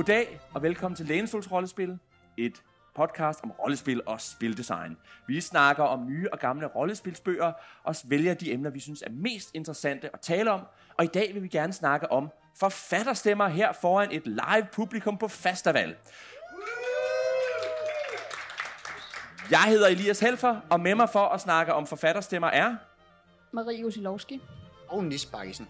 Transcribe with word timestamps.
Goddag 0.00 0.40
og 0.54 0.62
velkommen 0.62 0.96
til 0.96 1.06
Lænestols 1.06 1.52
Rollespil, 1.52 1.98
et 2.36 2.62
podcast 2.94 3.40
om 3.44 3.50
rollespil 3.50 4.02
og 4.06 4.20
spildesign. 4.20 4.96
Vi 5.26 5.40
snakker 5.40 5.84
om 5.84 6.06
nye 6.06 6.28
og 6.32 6.38
gamle 6.38 6.66
rollespilsbøger 6.66 7.52
og 7.84 7.94
vælger 8.04 8.34
de 8.34 8.52
emner, 8.52 8.70
vi 8.70 8.80
synes 8.80 9.02
er 9.02 9.10
mest 9.10 9.50
interessante 9.54 10.10
at 10.14 10.20
tale 10.20 10.50
om. 10.50 10.60
Og 10.98 11.04
i 11.04 11.06
dag 11.06 11.34
vil 11.34 11.42
vi 11.42 11.48
gerne 11.48 11.72
snakke 11.72 12.12
om 12.12 12.28
forfatterstemmer 12.56 13.48
her 13.48 13.72
foran 13.72 14.08
et 14.12 14.26
live 14.26 14.66
publikum 14.72 15.18
på 15.18 15.28
festival. 15.28 15.96
Jeg 19.50 19.64
hedder 19.66 19.88
Elias 19.88 20.20
Helfer, 20.20 20.60
og 20.70 20.80
med 20.80 20.94
mig 20.94 21.08
for 21.10 21.26
at 21.28 21.40
snakke 21.40 21.74
om 21.74 21.86
forfatterstemmer 21.86 22.48
er... 22.48 22.76
Marie 23.52 23.86
Usilovski. 23.86 24.40
Og 24.88 25.04
Nis 25.04 25.26
Bakkesen. 25.26 25.68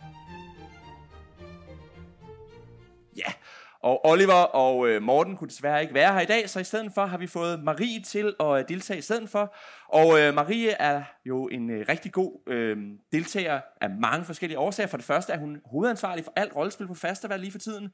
Og 3.82 4.06
Oliver 4.06 4.34
og 4.34 4.88
øh, 4.88 5.02
Morten 5.02 5.36
kunne 5.36 5.48
desværre 5.48 5.82
ikke 5.82 5.94
være 5.94 6.12
her 6.12 6.20
i 6.20 6.24
dag, 6.24 6.50
så 6.50 6.60
i 6.60 6.64
stedet 6.64 6.92
for 6.94 7.06
har 7.06 7.18
vi 7.18 7.26
fået 7.26 7.62
Marie 7.64 8.02
til 8.02 8.34
at 8.40 8.58
øh, 8.58 8.64
deltage 8.68 8.98
i 8.98 9.02
stedet 9.02 9.28
for. 9.28 9.54
Og 9.88 10.20
øh, 10.20 10.34
Marie 10.34 10.70
er 10.70 11.02
jo 11.24 11.48
en 11.48 11.70
øh, 11.70 11.86
rigtig 11.88 12.12
god 12.12 12.40
øh, 12.46 12.76
deltager 13.12 13.60
af 13.80 13.90
mange 13.90 14.24
forskellige 14.24 14.58
årsager. 14.58 14.86
For 14.86 14.96
det 14.96 15.06
første 15.06 15.32
er 15.32 15.38
hun 15.38 15.60
hovedansvarlig 15.64 16.24
for 16.24 16.32
alt 16.36 16.56
rollespil 16.56 16.86
på 16.86 16.94
festival 16.94 17.40
lige 17.40 17.52
for 17.52 17.58
tiden. 17.58 17.84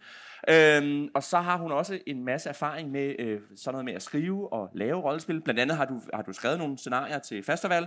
Øh, 0.48 1.08
og 1.14 1.22
så 1.22 1.38
har 1.38 1.56
hun 1.56 1.72
også 1.72 1.98
en 2.06 2.24
masse 2.24 2.48
erfaring 2.48 2.90
med 2.90 3.14
øh, 3.18 3.40
sådan 3.56 3.72
noget 3.72 3.84
med 3.84 3.94
at 3.94 4.02
skrive 4.02 4.52
og 4.52 4.70
lave 4.74 5.00
rollespil. 5.00 5.40
Blandt 5.40 5.60
andet 5.60 5.76
har 5.76 5.84
du, 5.84 6.00
har 6.14 6.22
du 6.22 6.32
skrevet 6.32 6.58
nogle 6.58 6.78
scenarier 6.78 7.18
til 7.18 7.42
festival. 7.42 7.86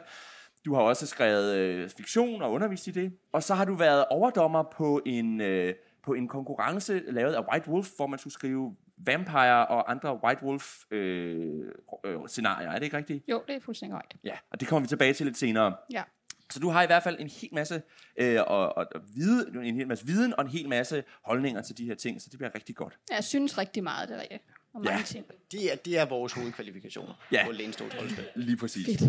Du 0.66 0.76
har 0.76 0.82
også 0.82 1.08
skrevet 1.08 1.56
øh, 1.56 1.90
fiktion 1.98 2.42
og 2.42 2.52
undervist 2.52 2.88
i 2.88 2.92
det. 2.92 3.14
Og 3.34 3.44
så 3.44 3.56
har 3.56 3.66
du 3.66 3.76
været 3.76 4.06
overdommer 4.10 4.64
på 4.78 5.02
en... 5.06 5.42
Øh, 5.42 5.74
på 6.04 6.14
en 6.14 6.28
konkurrence 6.28 7.02
lavet 7.12 7.34
af 7.34 7.44
White 7.52 7.70
Wolf, 7.70 7.90
hvor 7.96 8.08
man 8.08 8.20
skulle 8.20 8.34
skrive 8.34 8.76
vampire 8.98 9.68
og 9.68 9.92
andre 9.92 10.24
White 10.24 10.44
Wolf 10.44 10.76
øh, 10.92 11.66
øh, 12.06 12.18
scenarier. 12.28 12.70
Er 12.70 12.76
det 12.76 12.84
ikke 12.84 12.98
rigtigt? 12.98 13.24
Jo, 13.28 13.44
det 13.48 13.56
er 13.56 13.60
fuldstændig 13.60 13.98
right. 13.98 14.16
Ja, 14.24 14.38
og 14.52 14.60
det 14.60 14.68
kommer 14.68 14.82
vi 14.82 14.88
tilbage 14.88 15.14
til 15.14 15.26
lidt 15.26 15.38
senere. 15.38 15.76
Ja. 15.94 16.04
Så 16.52 16.60
du 16.60 16.70
har 16.70 16.84
i 16.84 16.86
hvert 16.86 17.04
fald 17.04 17.20
en 17.20 17.28
hel 17.30 17.50
masse 17.54 17.82
øh, 18.18 18.40
og, 18.48 18.78
og, 18.78 18.88
og 18.96 19.02
vide, 19.16 19.52
en 19.64 19.76
hel 19.76 19.88
masse 19.88 20.06
viden 20.06 20.34
og 20.38 20.42
en 20.46 20.50
hel 20.52 20.70
masse 20.70 21.04
holdninger 21.26 21.62
til 21.62 21.78
de 21.78 21.86
her 21.86 21.96
ting, 21.96 22.22
så 22.22 22.28
det 22.32 22.40
bliver 22.40 22.56
rigtig 22.56 22.76
godt. 22.76 22.98
Jeg 23.12 23.24
synes 23.24 23.58
rigtig 23.58 23.84
meget, 23.84 24.10
det 24.10 24.18
er 24.18 24.22
rigtigt. 24.22 24.44
Og 24.74 24.82
mange 24.82 24.98
Ja. 25.00 25.04
ting. 25.04 25.26
Det 25.52 25.72
er, 25.72 25.76
det 25.76 25.98
er 25.98 26.06
vores 26.06 26.34
hovedkvalifikationer 26.34 27.14
Ja. 27.32 27.46
på 27.46 27.52
Lænestols 27.52 27.96
rollespil. 27.98 28.26
Lige 28.36 28.58
præcis. 28.58 28.86
Fedt. 28.86 29.00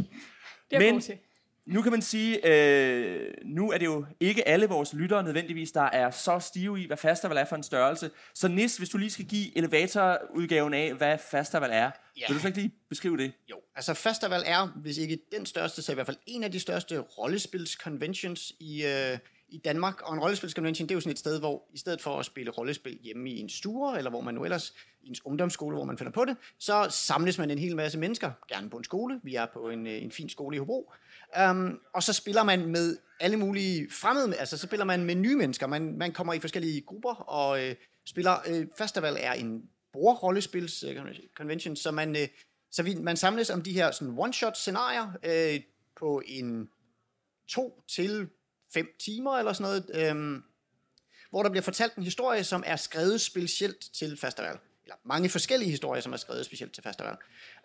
Det 0.70 0.77
er 0.88 0.92
Men- 0.92 1.00
til. 1.00 1.19
Nu 1.70 1.82
kan 1.82 1.92
man 1.92 2.02
sige, 2.02 2.46
øh, 2.48 3.34
nu 3.44 3.70
er 3.70 3.78
det 3.78 3.86
jo 3.86 4.04
ikke 4.20 4.48
alle 4.48 4.66
vores 4.66 4.92
lyttere 4.94 5.22
nødvendigvis, 5.22 5.72
der 5.72 5.82
er 5.82 6.10
så 6.10 6.38
stive 6.38 6.80
i, 6.82 6.86
hvad 6.86 6.96
festival 6.96 7.36
er 7.36 7.44
for 7.44 7.56
en 7.56 7.62
størrelse. 7.62 8.10
Så 8.34 8.48
Nis, 8.48 8.76
hvis 8.76 8.88
du 8.88 8.98
lige 8.98 9.10
skal 9.10 9.24
give 9.24 9.56
elevatorudgaven 9.58 10.74
af, 10.74 10.94
hvad 10.94 11.18
festival 11.30 11.70
er, 11.72 11.91
Ja. 12.16 12.24
vil 12.28 12.36
du 12.36 12.41
så 12.41 12.46
ikke 12.46 12.58
lige 12.60 12.74
beskrive 12.88 13.16
det? 13.16 13.32
Jo, 13.50 13.56
altså 13.76 13.94
festival 13.94 14.42
er, 14.46 14.66
hvis 14.76 14.98
ikke 14.98 15.18
den 15.36 15.46
største, 15.46 15.82
så 15.82 15.92
i 15.92 15.94
hvert 15.94 16.06
fald 16.06 16.16
en 16.26 16.44
af 16.44 16.52
de 16.52 16.60
største 16.60 17.00
rollespils-conventions 17.00 18.52
i, 18.60 18.84
øh, 18.84 19.18
i 19.48 19.58
Danmark. 19.58 20.02
Og 20.02 20.14
en 20.14 20.20
rollespils-convention, 20.20 20.88
det 20.88 20.91
er 20.91 20.94
jo 20.94 21.00
sådan 21.00 21.12
et 21.12 21.18
sted, 21.18 21.38
hvor 21.38 21.62
i 21.74 21.78
stedet 21.78 22.00
for 22.00 22.18
at 22.18 22.26
spille 22.26 22.50
rollespil 22.50 22.98
hjemme 23.02 23.30
i 23.30 23.38
en 23.41 23.48
stue, 23.48 23.98
eller 23.98 24.10
hvor 24.10 24.20
man 24.20 24.34
nu 24.34 24.44
ellers, 24.44 24.74
i 25.02 25.08
ens 25.08 25.26
ungdomsskole, 25.26 25.76
hvor 25.76 25.84
man 25.84 25.98
finder 25.98 26.12
på 26.12 26.24
det, 26.24 26.36
så 26.58 26.86
samles 26.91 27.38
man 27.38 27.50
en 27.50 27.58
hel 27.58 27.76
masse 27.76 27.98
mennesker, 27.98 28.30
gerne 28.48 28.70
på 28.70 28.76
en 28.76 28.84
skole. 28.84 29.20
Vi 29.22 29.34
er 29.34 29.46
på 29.52 29.70
en, 29.70 29.86
øh, 29.86 30.02
en 30.02 30.10
fin 30.10 30.28
skole 30.28 30.56
i 30.56 30.58
Hobro. 30.58 30.92
Um, 31.50 31.81
og 31.95 32.03
så 32.03 32.12
spiller 32.12 32.42
man 32.42 32.67
med 32.67 32.97
alle 33.20 33.36
mulige 33.36 33.91
fremmede, 33.91 34.36
altså 34.36 34.59
så 34.59 34.67
spiller 34.67 34.84
man 34.84 35.05
med 35.05 35.14
nye 35.14 35.37
mennesker. 35.37 35.67
Man, 35.67 35.98
man 35.98 36.12
kommer 36.12 36.34
i 36.34 36.41
forskellige 36.41 36.81
grupper 36.81 37.14
og 37.14 37.64
øh, 37.64 37.75
spiller. 38.06 38.37
Øh, 38.48 38.67
festival 38.78 39.17
er 39.20 39.33
en 39.33 39.62
bordrollespils 39.92 40.83
øh, 40.83 40.97
convention, 41.37 41.77
så 41.77 41.91
man, 41.91 42.16
øh, 42.16 42.28
så 42.71 42.82
vi, 42.82 42.94
man 42.94 43.16
samles 43.16 43.50
om 43.50 43.62
de 43.62 43.72
her 43.72 43.91
sådan 43.91 44.19
one-shot 44.19 44.54
scenarier 44.54 45.12
øh, 45.25 45.60
på 45.97 46.22
en 46.27 46.69
to 47.49 47.83
til 47.88 48.28
fem 48.75 48.87
timer 49.00 49.38
eller 49.38 49.53
sådan 49.53 49.83
noget, 49.93 50.10
øh, 50.10 50.43
hvor 51.31 51.43
der 51.43 51.50
bliver 51.50 51.62
fortalt 51.62 51.94
en 51.94 52.03
historie, 52.03 52.44
som 52.44 52.62
er 52.66 52.77
skrevet 52.77 53.21
specielt 53.21 53.81
til 53.94 54.16
festival. 54.16 54.59
Eller 54.91 54.99
mange 55.05 55.28
forskellige 55.28 55.71
historier, 55.71 56.01
som 56.01 56.12
er 56.12 56.17
skrevet 56.17 56.47
specielt 56.47 56.73
til 56.73 56.83
festival. 56.83 57.17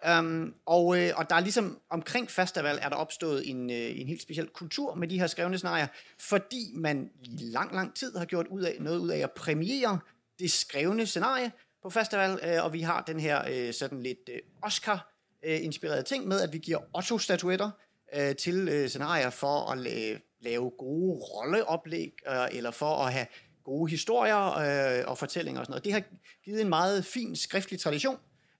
Um, 0.08 0.12
øhm, 0.12 0.54
og, 0.66 1.00
øh, 1.00 1.12
og 1.16 1.30
der 1.30 1.36
er 1.36 1.40
ligesom 1.40 1.82
omkring 1.90 2.32
festival 2.32 2.80
er 2.82 2.90
der 2.90 2.96
opstået 2.96 3.50
en, 3.50 3.70
øh, 3.70 4.00
en 4.00 4.08
helt 4.08 4.22
speciel 4.22 4.48
kultur 4.48 4.96
med 4.96 5.08
de 5.08 5.20
her 5.20 5.28
skrevne 5.28 5.58
scenarier, 5.58 5.88
fordi 6.20 6.72
man 6.76 7.10
i 7.24 7.38
lang, 7.38 7.76
lang 7.76 7.96
tid 7.96 8.18
har 8.18 8.26
gjort 8.26 8.48
ud 8.48 8.62
af, 8.62 8.78
noget 8.80 9.00
ud 9.00 9.10
af 9.10 9.18
at 9.18 9.32
premiere 9.32 10.00
det 10.40 10.52
skrevne 10.52 11.06
scenarie 11.06 11.52
på 11.84 11.90
festival, 11.90 12.40
øh, 12.44 12.64
og 12.64 12.74
vi 12.74 12.82
har 12.82 13.02
den 13.02 13.20
her 13.20 13.44
øh, 13.52 13.74
sådan 13.74 14.04
lidt 14.04 14.30
øh, 14.30 14.40
Oscar-inspirerede 14.62 16.00
øh, 16.00 16.06
ting 16.06 16.28
med, 16.28 16.42
at 16.42 16.54
vi 16.54 16.58
giver 16.58 16.80
Otto-statuetter 16.94 17.70
øh, 18.16 18.36
til 18.36 18.68
øh, 18.72 18.90
scenarier 18.90 19.30
for 19.30 19.72
at 19.72 19.78
lave, 19.78 20.20
lave 20.40 20.72
gode 20.78 21.20
rolleoplæg, 21.20 22.12
øh, 22.28 22.48
eller 22.52 22.72
for 22.72 22.96
at 22.96 23.14
have 23.14 23.28
gode 23.66 23.92
historier 23.92 24.58
øh, 24.58 25.04
og 25.08 25.18
fortællinger 25.18 25.60
og 25.60 25.66
sådan 25.66 25.72
noget. 25.72 25.86
Det 25.86 25.94
har 25.94 26.04
givet 26.46 26.62
en 26.62 26.70
meget 26.70 27.06
fin 27.06 27.36
skriftlig 27.36 27.80
tradition, 27.80 28.18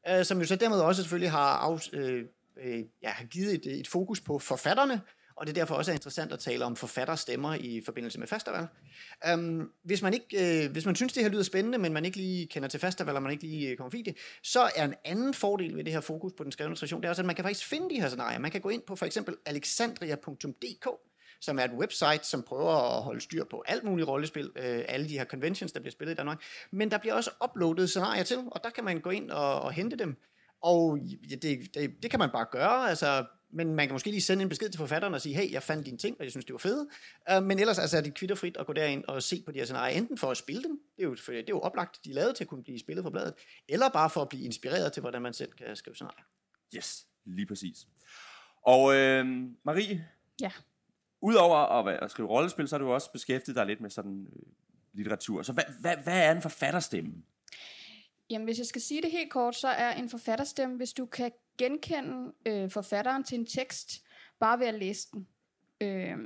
øh, 0.10 0.26
som 0.26 0.40
jo 0.40 0.46
så 0.46 0.56
dermed 0.56 0.80
også 0.80 1.02
selvfølgelig 1.02 1.32
har, 1.32 1.58
af, 1.58 1.90
øh, 1.94 2.24
øh, 2.64 2.80
ja, 3.04 3.10
har 3.10 3.26
givet 3.26 3.54
et, 3.54 3.80
et 3.80 3.88
fokus 3.88 4.22
på 4.22 4.40
forfatterne, 4.40 5.02
og 5.36 5.48
det 5.48 5.58
er 5.58 5.62
derfor 5.62 5.76
også 5.76 5.92
er 5.92 5.96
interessant 5.96 6.32
at 6.34 6.40
tale 6.40 6.66
om 6.66 6.76
forfatterstemmer 6.76 7.54
i 7.54 7.82
forbindelse 7.86 8.20
med 8.20 8.28
festival. 8.28 8.68
Um, 9.34 9.72
hvis, 9.84 10.02
man 10.02 10.14
ikke, 10.14 10.64
øh, 10.66 10.72
hvis 10.72 10.86
man 10.86 10.96
synes, 10.96 11.14
det 11.14 11.24
her 11.24 11.30
lyder 11.30 11.44
spændende, 11.44 11.78
men 11.78 11.94
man 11.94 12.06
ikke 12.06 12.18
lige 12.18 12.48
kender 12.48 12.70
til 12.70 12.80
festival, 12.80 13.16
og 13.16 13.24
man 13.24 13.32
ikke 13.32 13.44
lige 13.44 13.70
øh, 13.70 13.78
kommer 13.78 13.90
forbi 13.90 14.02
det, 14.02 14.18
så 14.44 14.70
er 14.76 14.86
en 14.86 14.94
anden 15.06 15.34
fordel 15.34 15.78
ved 15.78 15.84
det 15.84 15.94
her 15.94 16.02
fokus 16.02 16.34
på 16.38 16.44
den 16.44 16.52
skrevne 16.52 16.76
tradition, 16.76 17.02
det 17.02 17.06
er 17.06 17.10
også, 17.10 17.22
at 17.22 17.26
man 17.26 17.36
kan 17.36 17.46
faktisk 17.46 17.66
finde 17.66 17.96
de 17.96 18.02
her 18.02 18.08
scenarier. 18.08 18.40
Man 18.40 18.52
kan 18.52 18.62
gå 18.62 18.70
ind 18.70 18.82
på 18.82 18.96
for 18.96 19.06
eksempel 19.06 19.36
alexandria.dk, 19.46 20.88
som 21.46 21.60
er 21.60 21.64
et 21.64 21.72
website, 21.72 22.24
som 22.24 22.44
prøver 22.44 22.98
at 22.98 23.04
holde 23.04 23.22
styr 23.22 23.44
på 23.44 23.64
alt 23.68 23.84
muligt 23.84 24.08
rollespil, 24.08 24.52
øh, 24.56 24.86
alle 24.88 25.10
de 25.10 25.18
her 25.18 25.26
conventions, 25.26 25.72
der 25.72 25.80
bliver 25.80 25.92
spillet 25.92 26.14
i 26.14 26.16
Danmark. 26.16 26.42
Men 26.72 26.92
der 26.92 26.98
bliver 26.98 27.14
også 27.14 27.32
uploadet 27.44 27.90
scenarier 27.90 28.24
til, 28.24 28.38
og 28.52 28.64
der 28.64 28.70
kan 28.70 28.84
man 28.84 29.00
gå 29.00 29.10
ind 29.10 29.32
og, 29.32 29.62
og 29.62 29.72
hente 29.72 29.96
dem. 29.96 30.16
Og 30.62 30.98
ja, 31.00 31.36
det, 31.36 31.76
det, 31.76 32.04
det 32.04 32.12
kan 32.12 32.20
man 32.20 32.30
bare 32.30 32.46
gøre, 32.52 32.90
altså, 32.90 33.26
men 33.54 33.76
man 33.76 33.88
kan 33.88 33.94
måske 33.94 34.10
lige 34.10 34.22
sende 34.22 34.44
en 34.44 34.50
besked 34.50 34.70
til 34.70 34.78
forfatteren 34.78 35.14
og 35.14 35.22
sige, 35.22 35.36
hey, 35.36 35.52
jeg 35.52 35.64
fandt 35.64 35.86
dine 35.86 35.98
ting, 35.98 36.16
og 36.20 36.24
jeg 36.24 36.32
synes, 36.32 36.46
det 36.46 36.54
var 36.54 36.58
fede. 36.58 36.88
Uh, 37.32 37.44
men 37.44 37.60
ellers 37.60 37.80
altså, 37.80 37.98
er 37.98 38.02
det 38.02 38.14
kvitterfrit 38.14 38.58
at 38.58 38.66
gå 38.66 38.74
derind 38.74 39.04
og 39.08 39.24
se 39.24 39.44
på 39.46 39.52
de 39.52 39.58
her 39.58 39.66
scenarier, 39.66 39.98
enten 39.98 40.18
for 40.18 40.32
at 40.32 40.38
spille 40.38 40.64
dem, 40.64 40.80
det 40.98 41.04
er 41.04 41.08
jo, 41.08 41.16
det 41.16 41.38
er 41.38 41.44
jo 41.50 41.60
oplagt, 41.60 42.00
de 42.06 42.10
er 42.10 42.14
lavet 42.14 42.36
til 42.36 42.44
at 42.44 42.48
kunne 42.48 42.64
blive 42.64 42.80
spillet 42.80 43.04
på 43.04 43.10
bladet, 43.10 43.34
eller 43.70 43.90
bare 43.90 44.10
for 44.10 44.22
at 44.22 44.30
blive 44.30 44.46
inspireret 44.46 44.94
til, 44.94 45.02
hvordan 45.02 45.22
man 45.22 45.34
selv 45.34 45.52
kan 45.52 45.76
skrive 45.76 45.96
scenarier. 45.96 46.24
Yes, 46.76 47.08
lige 47.26 47.48
præcis. 47.48 47.78
Og 48.62 48.96
øh, 48.96 49.26
Marie, 49.66 50.08
Ja 50.42 50.52
udover 51.22 51.58
at, 51.58 51.86
være- 51.86 52.04
at 52.04 52.12
skrive 52.12 52.30
rollespil, 52.30 52.68
så 52.68 52.76
har 52.76 52.84
du 52.86 52.92
også 52.92 53.12
beskæftiget 53.12 53.56
dig 53.56 53.66
lidt 53.66 53.82
med 53.82 53.90
sådan 53.90 54.28
øh, 54.36 54.42
litteratur. 54.94 55.42
Så 55.44 55.54
hvad, 55.54 55.64
hvad, 55.80 55.98
hvad 55.98 56.26
er 56.28 56.32
en 56.32 56.42
forfatterstemme? 56.42 57.14
Jamen, 58.30 58.46
hvis 58.46 58.58
jeg 58.58 58.66
skal 58.66 58.82
sige 58.82 59.02
det 59.02 59.12
helt 59.12 59.32
kort, 59.32 59.56
så 59.56 59.68
er 59.68 59.94
en 59.94 60.10
forfatterstemme, 60.10 60.78
hvis 60.78 60.94
du 60.94 61.06
kan 61.06 61.32
genkende 61.58 62.32
øh, 62.46 62.72
forfatteren 62.72 63.24
til 63.24 63.40
en 63.40 63.46
tekst, 63.46 64.04
bare 64.40 64.60
ved 64.60 64.68
at 64.68 64.74
læse 64.74 65.08
den. 65.14 65.28
Øh, 65.82 66.18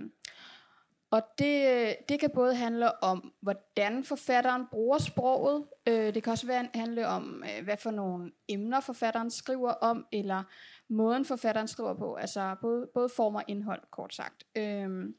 og 1.12 1.22
det, 1.40 1.68
øh, 1.68 1.94
det 2.10 2.20
kan 2.20 2.30
både 2.34 2.56
handle 2.56 3.04
om, 3.04 3.34
hvordan 3.42 4.04
forfatteren 4.04 4.64
bruger 4.72 4.98
sproget. 4.98 5.66
Øh, 5.88 6.14
det 6.14 6.24
kan 6.24 6.32
også 6.32 6.48
være, 6.48 6.68
handle 6.74 7.08
om, 7.08 7.44
øh, 7.44 7.64
hvad 7.64 7.78
for 7.78 7.92
nogle 7.92 8.32
emner 8.48 8.80
forfatteren 8.80 9.32
skriver 9.32 9.72
om, 9.72 10.06
eller 10.12 10.44
måden 10.90 11.26
forfatteren 11.26 11.68
skriver 11.68 11.94
på. 11.94 12.16
Altså 12.16 12.56
både, 12.62 12.88
både 12.94 13.10
form 13.10 13.36
og 13.36 13.44
indhold, 13.48 13.82
kort 13.92 14.14
sagt. 14.14 14.44
Øh, 14.56 15.10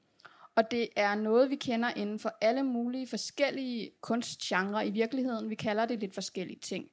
og 0.54 0.70
det 0.70 0.88
er 0.96 1.14
noget, 1.14 1.50
vi 1.50 1.56
kender 1.56 1.90
inden 1.96 2.18
for 2.18 2.32
alle 2.40 2.62
mulige 2.62 3.06
forskellige 3.08 3.90
kunstgenre 4.00 4.86
i 4.86 4.90
virkeligheden. 4.90 5.50
Vi 5.50 5.54
kalder 5.54 5.86
det 5.86 6.00
lidt 6.00 6.14
forskellige 6.14 6.60
ting. 6.60 6.86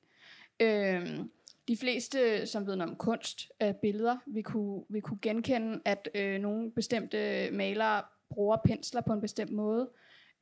Øhm, 0.59 1.31
de 1.67 1.77
fleste, 1.77 2.45
som 2.45 2.67
ved 2.67 2.75
noget 2.75 2.91
om 2.91 2.97
kunst, 2.97 3.51
er 3.59 3.73
billeder. 3.73 4.17
Vi 4.27 4.41
kunne, 4.41 4.83
vi 4.89 4.99
kunne 4.99 5.19
genkende, 5.21 5.81
at 5.85 6.09
øh, 6.15 6.41
nogle 6.41 6.71
bestemte 6.71 7.51
malere 7.51 8.01
bruger 8.29 8.57
pensler 8.65 9.01
på 9.01 9.13
en 9.13 9.21
bestemt 9.21 9.51
måde. 9.51 9.89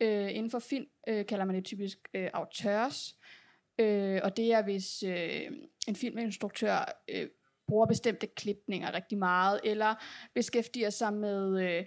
Øh, 0.02 0.36
inden 0.36 0.52
for 0.52 0.60
film 0.60 0.86
øh, 1.08 1.26
kalder 1.26 1.46
man 1.46 1.56
det 1.56 1.66
typisk 1.66 1.98
øh, 2.14 2.30
auteurs. 2.34 3.16
Øh, 3.80 4.22
og 4.24 4.38
det 4.38 4.54
er, 4.54 4.64
hvis 4.64 5.04
øh, 5.04 5.52
en 5.88 5.96
filminstruktør 5.96 7.02
øh, 7.10 7.28
bruger 7.68 7.86
bestemte 7.86 8.28
klipninger 8.28 8.94
rigtig 8.94 9.18
meget, 9.18 9.60
eller 9.64 9.96
beskæftiger 10.34 10.90
sig 10.90 11.14
med 11.14 11.62
øh, 11.64 11.86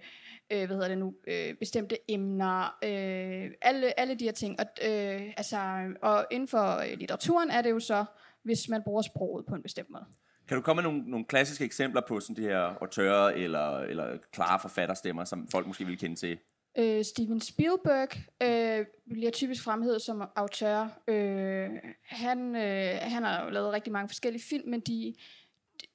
øh, 0.52 0.66
hvad 0.66 0.76
hedder 0.76 0.88
det 0.88 0.98
nu, 0.98 1.14
øh, 1.26 1.54
bestemte 1.54 2.10
emner, 2.10 2.78
øh, 2.84 3.50
alle, 3.62 4.00
alle 4.00 4.14
de 4.14 4.24
her 4.24 4.32
ting. 4.32 4.60
Og, 4.60 4.66
øh, 4.88 5.32
altså, 5.36 5.58
og 6.02 6.26
inden 6.30 6.48
for 6.48 6.76
øh, 6.76 6.98
litteraturen 6.98 7.50
er 7.50 7.62
det 7.62 7.70
jo 7.70 7.80
så, 7.80 8.04
hvis 8.42 8.68
man 8.68 8.82
bruger 8.84 9.02
sproget 9.02 9.46
på 9.46 9.54
en 9.54 9.62
bestemt 9.62 9.90
måde. 9.90 10.06
Kan 10.48 10.56
du 10.56 10.62
komme 10.62 10.82
med 10.82 10.90
nogle, 10.90 11.10
nogle 11.10 11.26
klassiske 11.26 11.64
eksempler 11.64 12.00
på 12.08 12.20
sådan 12.20 12.36
de 12.36 12.42
her 12.42 12.58
autører 12.58 13.28
eller, 13.28 13.78
eller 13.78 14.18
klare 14.32 14.60
forfatterstemmer, 14.60 15.24
som 15.24 15.48
folk 15.48 15.66
måske 15.66 15.84
vil 15.84 15.98
kende 15.98 16.16
til? 16.16 16.38
Øh, 16.78 17.04
Steven 17.04 17.40
Spielberg 17.40 18.08
øh, 18.42 18.86
bliver 19.10 19.30
typisk 19.30 19.62
fremhævet 19.62 20.02
som 20.02 20.22
autør. 20.36 21.00
Øh, 21.08 21.68
han, 22.02 22.56
øh, 22.56 22.98
han 23.00 23.22
har 23.22 23.44
jo 23.44 23.50
lavet 23.50 23.72
rigtig 23.72 23.92
mange 23.92 24.08
forskellige 24.08 24.42
film, 24.42 24.68
men 24.68 24.80
de, 24.80 25.14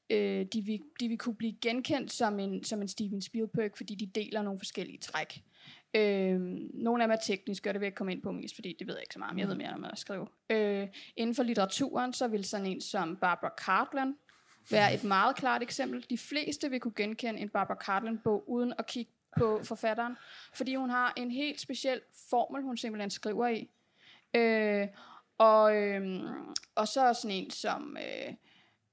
øh, 0.10 0.46
de, 0.54 0.62
vil, 0.62 0.80
de 1.00 1.08
vil 1.08 1.18
kunne 1.18 1.36
blive 1.36 1.54
genkendt 1.62 2.12
som 2.12 2.40
en, 2.40 2.64
som 2.64 2.82
en 2.82 2.88
Steven 2.88 3.22
Spielberg, 3.22 3.72
fordi 3.78 3.96
de 3.96 4.06
deler 4.06 4.42
nogle 4.42 4.60
forskellige 4.60 4.98
træk. 4.98 5.42
Øh, 5.96 6.40
nogle 6.74 7.04
af 7.04 7.08
dem 7.08 7.12
er 7.12 7.22
tekniske, 7.26 7.70
og 7.70 7.74
det 7.74 7.82
vil 7.82 7.86
jeg 7.86 7.96
komme 7.96 8.12
ind 8.12 8.22
på 8.22 8.32
mest, 8.32 8.56
fordi 8.56 8.76
det 8.80 8.88
ved 8.88 8.94
jeg 8.94 9.02
ikke 9.02 9.14
så 9.14 9.20
meget 9.20 9.32
om. 9.32 9.40
Jeg 9.40 9.48
ved 9.48 9.56
mere 9.56 9.74
om 9.74 9.84
at 9.84 10.00
skrive. 10.00 10.28
Øh, 10.50 10.88
inden 11.16 11.36
for 11.36 11.44
litteraturen, 11.44 12.14
så 12.14 12.28
vil 12.28 12.44
sådan 12.44 12.66
en 12.66 12.82
som 12.82 13.16
Barbara 13.16 13.52
Cartland 13.58 14.16
være 14.72 14.94
et 14.94 15.04
meget 15.04 15.36
klart 15.36 15.62
eksempel. 15.62 16.06
De 16.10 16.18
fleste 16.18 16.70
vil 16.70 16.80
kunne 16.80 16.94
genkende 16.96 17.40
en 17.40 17.50
Barbara 17.50 17.78
Cartland-bog, 17.78 18.50
uden 18.50 18.74
at 18.80 18.88
kigge 18.88 19.12
på 19.38 19.62
forfatteren, 19.64 20.16
fordi 20.54 20.76
hun 20.76 20.90
har 20.90 21.14
en 21.18 21.32
helt 21.32 21.62
speciel 21.62 22.02
formel, 22.30 22.64
hun 22.64 22.78
simpelthen 22.78 23.10
skriver 23.10 23.48
i. 23.48 23.70
Øh, 24.36 24.88
og, 25.38 25.76
øh, 25.76 26.22
og 26.76 26.88
så 26.88 27.14
sådan 27.14 27.38
en 27.38 27.52
som 27.52 27.98
øh, 27.98 28.34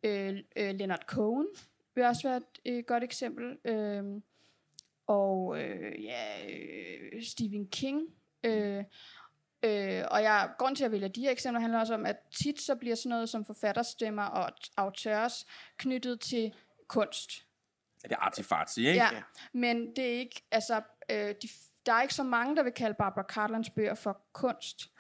øh, 0.03 0.39
øh, 0.57 0.75
Leonard 0.75 1.05
Cohen 1.07 1.47
vil 1.95 2.05
også 2.05 2.29
være 2.29 2.37
et 2.37 2.73
øh, 2.73 2.85
godt 2.87 3.05
eksempel. 3.05 3.59
Øh, 3.65 4.05
og 5.07 5.61
øh, 5.63 6.05
ja, 6.05 6.51
øh, 6.51 7.23
Stephen 7.23 7.69
King. 7.69 8.03
Øh, 8.45 8.85
øh, 9.63 10.05
og 10.11 10.23
jeg, 10.23 10.51
grund 10.59 10.77
til 10.77 10.85
at 10.85 10.93
vælge 10.93 11.09
de 11.09 11.21
her 11.21 11.31
eksempler 11.31 11.61
handler 11.61 11.81
også 11.81 11.95
om, 11.95 12.07
at 12.07 12.17
tit 12.43 12.61
så 12.61 12.75
bliver 12.75 12.97
sådan 12.97 13.11
noget 13.11 13.29
som 13.29 13.45
forfatterstemmer 13.45 14.23
og 14.23 14.53
autørs 14.77 15.47
knyttet 15.79 16.21
til 16.21 16.55
kunst. 16.89 17.31
Ja, 18.03 18.09
det 18.09 18.15
er 18.15 18.21
artifartsy, 18.21 18.79
ikke? 18.79 18.93
Ja, 18.93 19.09
men 19.53 19.97
det 19.97 20.05
er 20.05 20.19
ikke, 20.19 20.43
altså, 20.51 20.83
øh, 21.11 21.35
de, 21.43 21.49
der 21.87 21.93
er 21.93 22.03
ikke 22.03 22.15
så 22.15 22.23
mange, 22.23 22.57
der 22.57 22.63
vil 22.63 22.73
kalde 22.73 22.95
Barbara 22.99 23.25
Cartlands 23.29 23.71
bøger 23.71 23.95
for 23.95 24.21
kunst. 24.33 24.91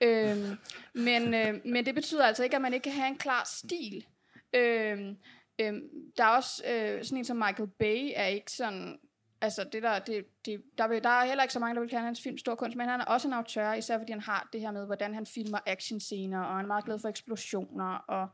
Øhm, 0.00 0.58
men, 1.06 1.34
øh, 1.34 1.60
men 1.64 1.86
det 1.86 1.94
betyder 1.94 2.26
altså 2.26 2.44
ikke, 2.44 2.56
at 2.56 2.62
man 2.62 2.74
ikke 2.74 2.84
kan 2.84 2.92
have 2.92 3.08
en 3.08 3.18
klar 3.18 3.44
stil. 3.44 4.06
Øhm, 4.52 5.16
øhm, 5.58 5.82
der 6.16 6.24
er 6.24 6.28
også 6.28 6.62
øh, 6.66 7.04
sådan 7.04 7.18
en 7.18 7.24
som 7.24 7.36
Michael 7.36 7.68
Bay, 7.78 8.12
er 8.14 8.26
ikke 8.26 8.52
sådan... 8.52 8.98
Altså, 9.44 9.64
det 9.72 9.82
der, 9.82 9.98
det, 9.98 10.24
det, 10.46 10.62
der, 10.78 10.88
vil, 10.88 11.02
der 11.02 11.08
er 11.08 11.24
heller 11.24 11.44
ikke 11.44 11.52
så 11.52 11.58
mange, 11.58 11.74
der 11.74 11.80
vil 11.80 11.90
kalde 11.90 12.04
hans 12.04 12.20
film 12.22 12.38
stor 12.38 12.54
kunst, 12.54 12.76
men 12.76 12.88
han 12.88 13.00
er 13.00 13.04
også 13.04 13.28
en 13.28 13.34
autør, 13.34 13.72
især 13.72 13.98
fordi 13.98 14.12
han 14.12 14.20
har 14.20 14.48
det 14.52 14.60
her 14.60 14.70
med, 14.70 14.86
hvordan 14.86 15.14
han 15.14 15.26
filmer 15.26 15.58
actionscener, 15.66 16.40
og 16.40 16.56
han 16.56 16.64
er 16.64 16.66
meget 16.66 16.84
glad 16.84 16.98
for 16.98 17.08
eksplosioner 17.08 17.94
og 18.08 18.28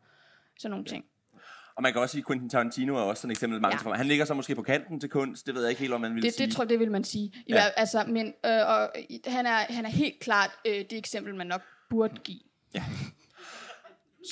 sådan 0.59 0.71
nogle 0.71 0.85
ting. 0.85 1.05
Og 1.75 1.83
man 1.83 1.93
kan 1.93 2.03
også 2.03 2.13
sige, 2.13 2.21
at 2.21 2.27
Quentin 2.27 2.51
Tarantino 2.51 2.97
er 2.97 3.01
også 3.01 3.21
sådan 3.21 3.31
et 3.31 3.35
eksempel. 3.35 3.61
Mange 3.61 3.91
ja. 3.91 3.95
Han 3.95 4.07
ligger 4.07 4.25
så 4.25 4.35
måske 4.35 4.55
på 4.55 4.63
kanten 4.63 5.01
til 5.01 5.11
kunst. 5.11 5.47
Det 5.47 5.55
ved 5.55 5.63
jeg 5.63 5.71
ikke 5.71 5.81
helt, 5.81 5.93
om 5.93 6.01
man 6.01 6.15
vil 6.15 6.23
det, 6.23 6.35
sige. 6.35 6.47
Det 6.47 6.55
tror 6.55 6.65
jeg, 6.65 6.69
det 6.69 6.79
vil 6.79 6.91
man 6.91 7.05
sige. 7.05 7.25
I 7.25 7.45
ja. 7.49 7.55
Hver, 7.55 7.63
altså, 7.63 8.05
men, 8.09 8.27
øh, 8.27 8.69
og, 8.69 8.91
han, 9.27 9.47
er, 9.47 9.59
han 9.73 9.85
er 9.85 9.91
helt 9.91 10.21
klart 10.21 10.51
øh, 10.65 10.75
det 10.75 10.93
eksempel, 10.93 11.35
man 11.35 11.47
nok 11.47 11.63
burde 11.91 12.15
give. 12.25 12.41
Ja. 12.75 12.85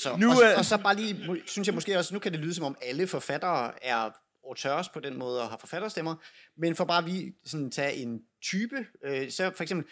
Så, 0.02 0.16
nu, 0.16 0.28
og, 0.28 0.34
øh... 0.52 0.58
og 0.58 0.64
så 0.64 0.78
bare 0.78 0.96
lige, 0.96 1.42
synes 1.46 1.68
jeg 1.68 1.74
måske 1.74 1.98
også, 1.98 2.14
nu 2.14 2.20
kan 2.20 2.32
det 2.32 2.40
lyde 2.40 2.54
som 2.54 2.64
om 2.64 2.76
alle 2.82 3.06
forfattere 3.06 3.84
er 3.84 4.10
auteurs 4.48 4.88
på 4.88 5.00
den 5.00 5.18
måde 5.18 5.42
og 5.42 5.48
har 5.48 5.56
forfatterstemmer, 5.56 6.14
men 6.56 6.76
for 6.76 6.84
bare 6.84 7.04
vi 7.04 7.34
sådan 7.44 7.70
tage 7.70 7.94
en 7.94 8.22
type, 8.42 8.86
øh, 9.02 9.30
så 9.30 9.50
for 9.54 9.62
eksempel, 9.62 9.86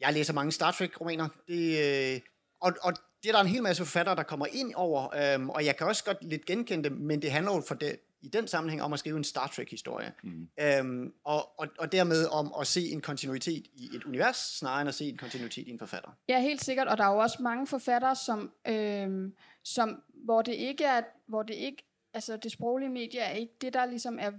jeg 0.00 0.12
læser 0.12 0.32
mange 0.32 0.52
Star 0.52 0.70
Trek-romaner, 0.70 1.28
det, 1.48 2.14
øh, 2.14 2.20
og, 2.60 2.72
og 2.82 2.92
det 3.22 3.28
er 3.28 3.32
der 3.32 3.40
en 3.40 3.46
hel 3.46 3.62
masse 3.62 3.84
forfattere, 3.84 4.16
der 4.16 4.22
kommer 4.22 4.46
ind 4.52 4.74
over, 4.74 5.34
øhm, 5.34 5.50
og 5.50 5.64
jeg 5.64 5.76
kan 5.76 5.86
også 5.86 6.04
godt 6.04 6.24
lidt 6.24 6.46
genkende 6.46 6.84
det, 6.88 6.98
men 6.98 7.22
det 7.22 7.30
handler 7.30 7.54
jo 7.54 7.62
for 7.68 7.74
det, 7.74 7.96
i 8.24 8.28
den 8.28 8.48
sammenhæng 8.48 8.82
om 8.82 8.92
at 8.92 8.98
skrive 8.98 9.16
en 9.16 9.24
Star 9.24 9.46
Trek-historie. 9.46 10.12
Mm. 10.22 10.48
Øhm, 10.60 11.12
og, 11.24 11.60
og, 11.60 11.68
og 11.78 11.92
dermed 11.92 12.26
om 12.26 12.54
at 12.60 12.66
se 12.66 12.80
en 12.80 13.00
kontinuitet 13.00 13.66
i 13.74 13.96
et 13.96 14.04
univers, 14.04 14.36
snarere 14.36 14.80
end 14.80 14.88
at 14.88 14.94
se 14.94 15.04
en 15.04 15.16
kontinuitet 15.16 15.68
i 15.68 15.70
en 15.70 15.78
forfatter. 15.78 16.10
Ja, 16.28 16.40
helt 16.40 16.64
sikkert, 16.64 16.88
og 16.88 16.98
der 16.98 17.04
er 17.04 17.12
jo 17.12 17.18
også 17.18 17.42
mange 17.42 17.66
forfattere, 17.66 18.16
som, 18.16 18.52
øhm, 18.68 19.34
som 19.64 20.02
hvor 20.24 20.42
det 20.42 20.54
ikke 20.54 20.84
er, 20.84 21.02
hvor 21.26 21.42
det 21.42 21.54
ikke, 21.54 21.93
altså 22.14 22.36
det 22.36 22.52
sproglige 22.52 22.88
medie 22.88 23.20
er 23.20 23.30
ikke 23.30 23.54
det, 23.60 23.72
der 23.72 23.86
ligesom 23.86 24.18
er, 24.20 24.30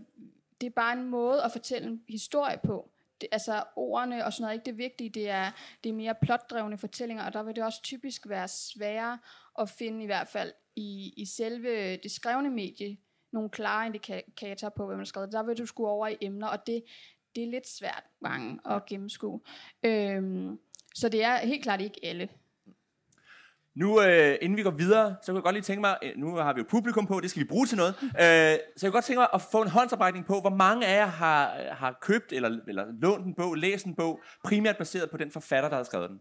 det 0.61 0.67
er 0.67 0.71
bare 0.71 0.93
en 0.93 1.09
måde 1.09 1.43
at 1.43 1.51
fortælle 1.51 1.87
en 1.87 2.03
historie 2.09 2.57
på 2.63 2.89
det, 3.21 3.29
altså 3.31 3.63
ordene 3.75 4.25
og 4.25 4.33
sådan 4.33 4.43
noget 4.43 4.53
ikke 4.53 4.65
det 4.65 4.77
vigtige, 4.77 5.09
det 5.09 5.29
er, 5.29 5.51
det 5.83 5.89
er 5.89 5.93
mere 5.93 6.15
plotdrevne 6.21 6.77
fortællinger, 6.77 7.23
og 7.23 7.33
der 7.33 7.43
vil 7.43 7.55
det 7.55 7.63
også 7.63 7.81
typisk 7.81 8.29
være 8.29 8.47
sværere 8.47 9.19
at 9.59 9.69
finde 9.69 10.03
i 10.03 10.05
hvert 10.05 10.27
fald 10.27 10.53
i, 10.75 11.13
i 11.17 11.25
selve 11.25 11.97
det 11.97 12.11
skrevne 12.11 12.49
medie 12.49 12.97
nogle 13.31 13.49
klare 13.49 13.85
indikatorer 13.85 14.69
på, 14.69 14.85
hvad 14.85 14.95
man 14.95 14.99
har 14.99 15.05
skrevet. 15.05 15.31
Der 15.31 15.43
vil 15.43 15.57
du 15.57 15.65
skulle 15.65 15.89
over 15.89 16.07
i 16.07 16.17
emner, 16.21 16.47
og 16.47 16.67
det, 16.67 16.83
det 17.35 17.43
er 17.43 17.47
lidt 17.47 17.67
svært 17.67 18.03
mange 18.19 18.59
at 18.65 18.85
gennemskue. 18.85 19.41
Øhm, 19.83 20.59
så 20.95 21.09
det 21.09 21.23
er 21.23 21.37
helt 21.37 21.63
klart 21.63 21.81
ikke 21.81 21.99
alle. 22.03 22.29
Nu, 23.75 24.01
øh, 24.01 24.37
inden 24.41 24.57
vi 24.57 24.63
går 24.63 24.71
videre, 24.71 25.15
så 25.21 25.25
kan 25.25 25.35
jeg 25.35 25.43
godt 25.43 25.53
lige 25.53 25.63
tænke 25.63 25.81
mig, 25.81 25.97
øh, 26.03 26.11
nu 26.17 26.35
har 26.35 26.53
vi 26.53 26.59
jo 26.59 26.65
publikum 26.69 27.07
på, 27.07 27.19
det 27.19 27.29
skal 27.29 27.39
vi 27.39 27.47
bruge 27.47 27.67
til 27.67 27.77
noget, 27.77 27.95
øh, 28.01 28.09
så 28.11 28.21
jeg 28.25 28.59
kan 28.81 28.91
godt 28.91 29.05
tænke 29.05 29.19
mig 29.19 29.27
at 29.33 29.41
få 29.41 29.61
en 29.61 29.67
håndsoprækning 29.67 30.25
på, 30.25 30.41
hvor 30.41 30.49
mange 30.49 30.87
af 30.87 30.97
jer 30.97 31.05
har, 31.05 31.55
har 31.71 31.97
købt 32.01 32.33
eller, 32.33 32.59
eller 32.67 32.85
lånt 33.01 33.25
en 33.25 33.33
bog, 33.33 33.55
læst 33.55 33.85
en 33.85 33.95
bog, 33.95 34.21
primært 34.43 34.77
baseret 34.77 35.09
på 35.11 35.17
den 35.17 35.31
forfatter, 35.31 35.69
der 35.69 35.77
har 35.77 35.83
skrevet 35.83 36.09
den. 36.09 36.19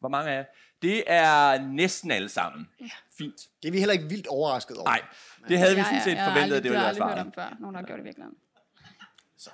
Hvor 0.00 0.08
mange 0.08 0.30
af 0.30 0.36
jer? 0.36 0.44
Det 0.82 1.04
er 1.06 1.60
næsten 1.60 2.10
alle 2.10 2.28
sammen. 2.28 2.68
Ja. 2.80 2.86
Fint. 3.18 3.48
Det 3.62 3.68
er 3.68 3.72
vi 3.72 3.78
heller 3.78 3.92
ikke 3.92 4.08
vildt 4.08 4.26
overrasket 4.26 4.76
over. 4.76 4.88
Nej, 4.88 5.02
det 5.48 5.58
havde 5.58 5.72
ja, 5.72 5.78
vi 5.78 5.84
sådan 5.84 6.02
set 6.02 6.14
ja, 6.14 6.28
forventet, 6.28 6.56
at 6.56 6.62
det 6.62 6.70
ville 6.70 6.84
være 6.84 6.94
svaret. 6.94 7.10
Jeg 7.10 7.16
har 7.16 7.24
aldrig 7.24 7.34
hørt 7.34 7.48
om 7.48 7.56
før, 7.56 7.60
nogen 7.60 7.76
har 7.76 7.82
gjort 7.82 7.98
det 7.98 8.04
virkelig. 8.04 8.26
Så. 9.38 9.50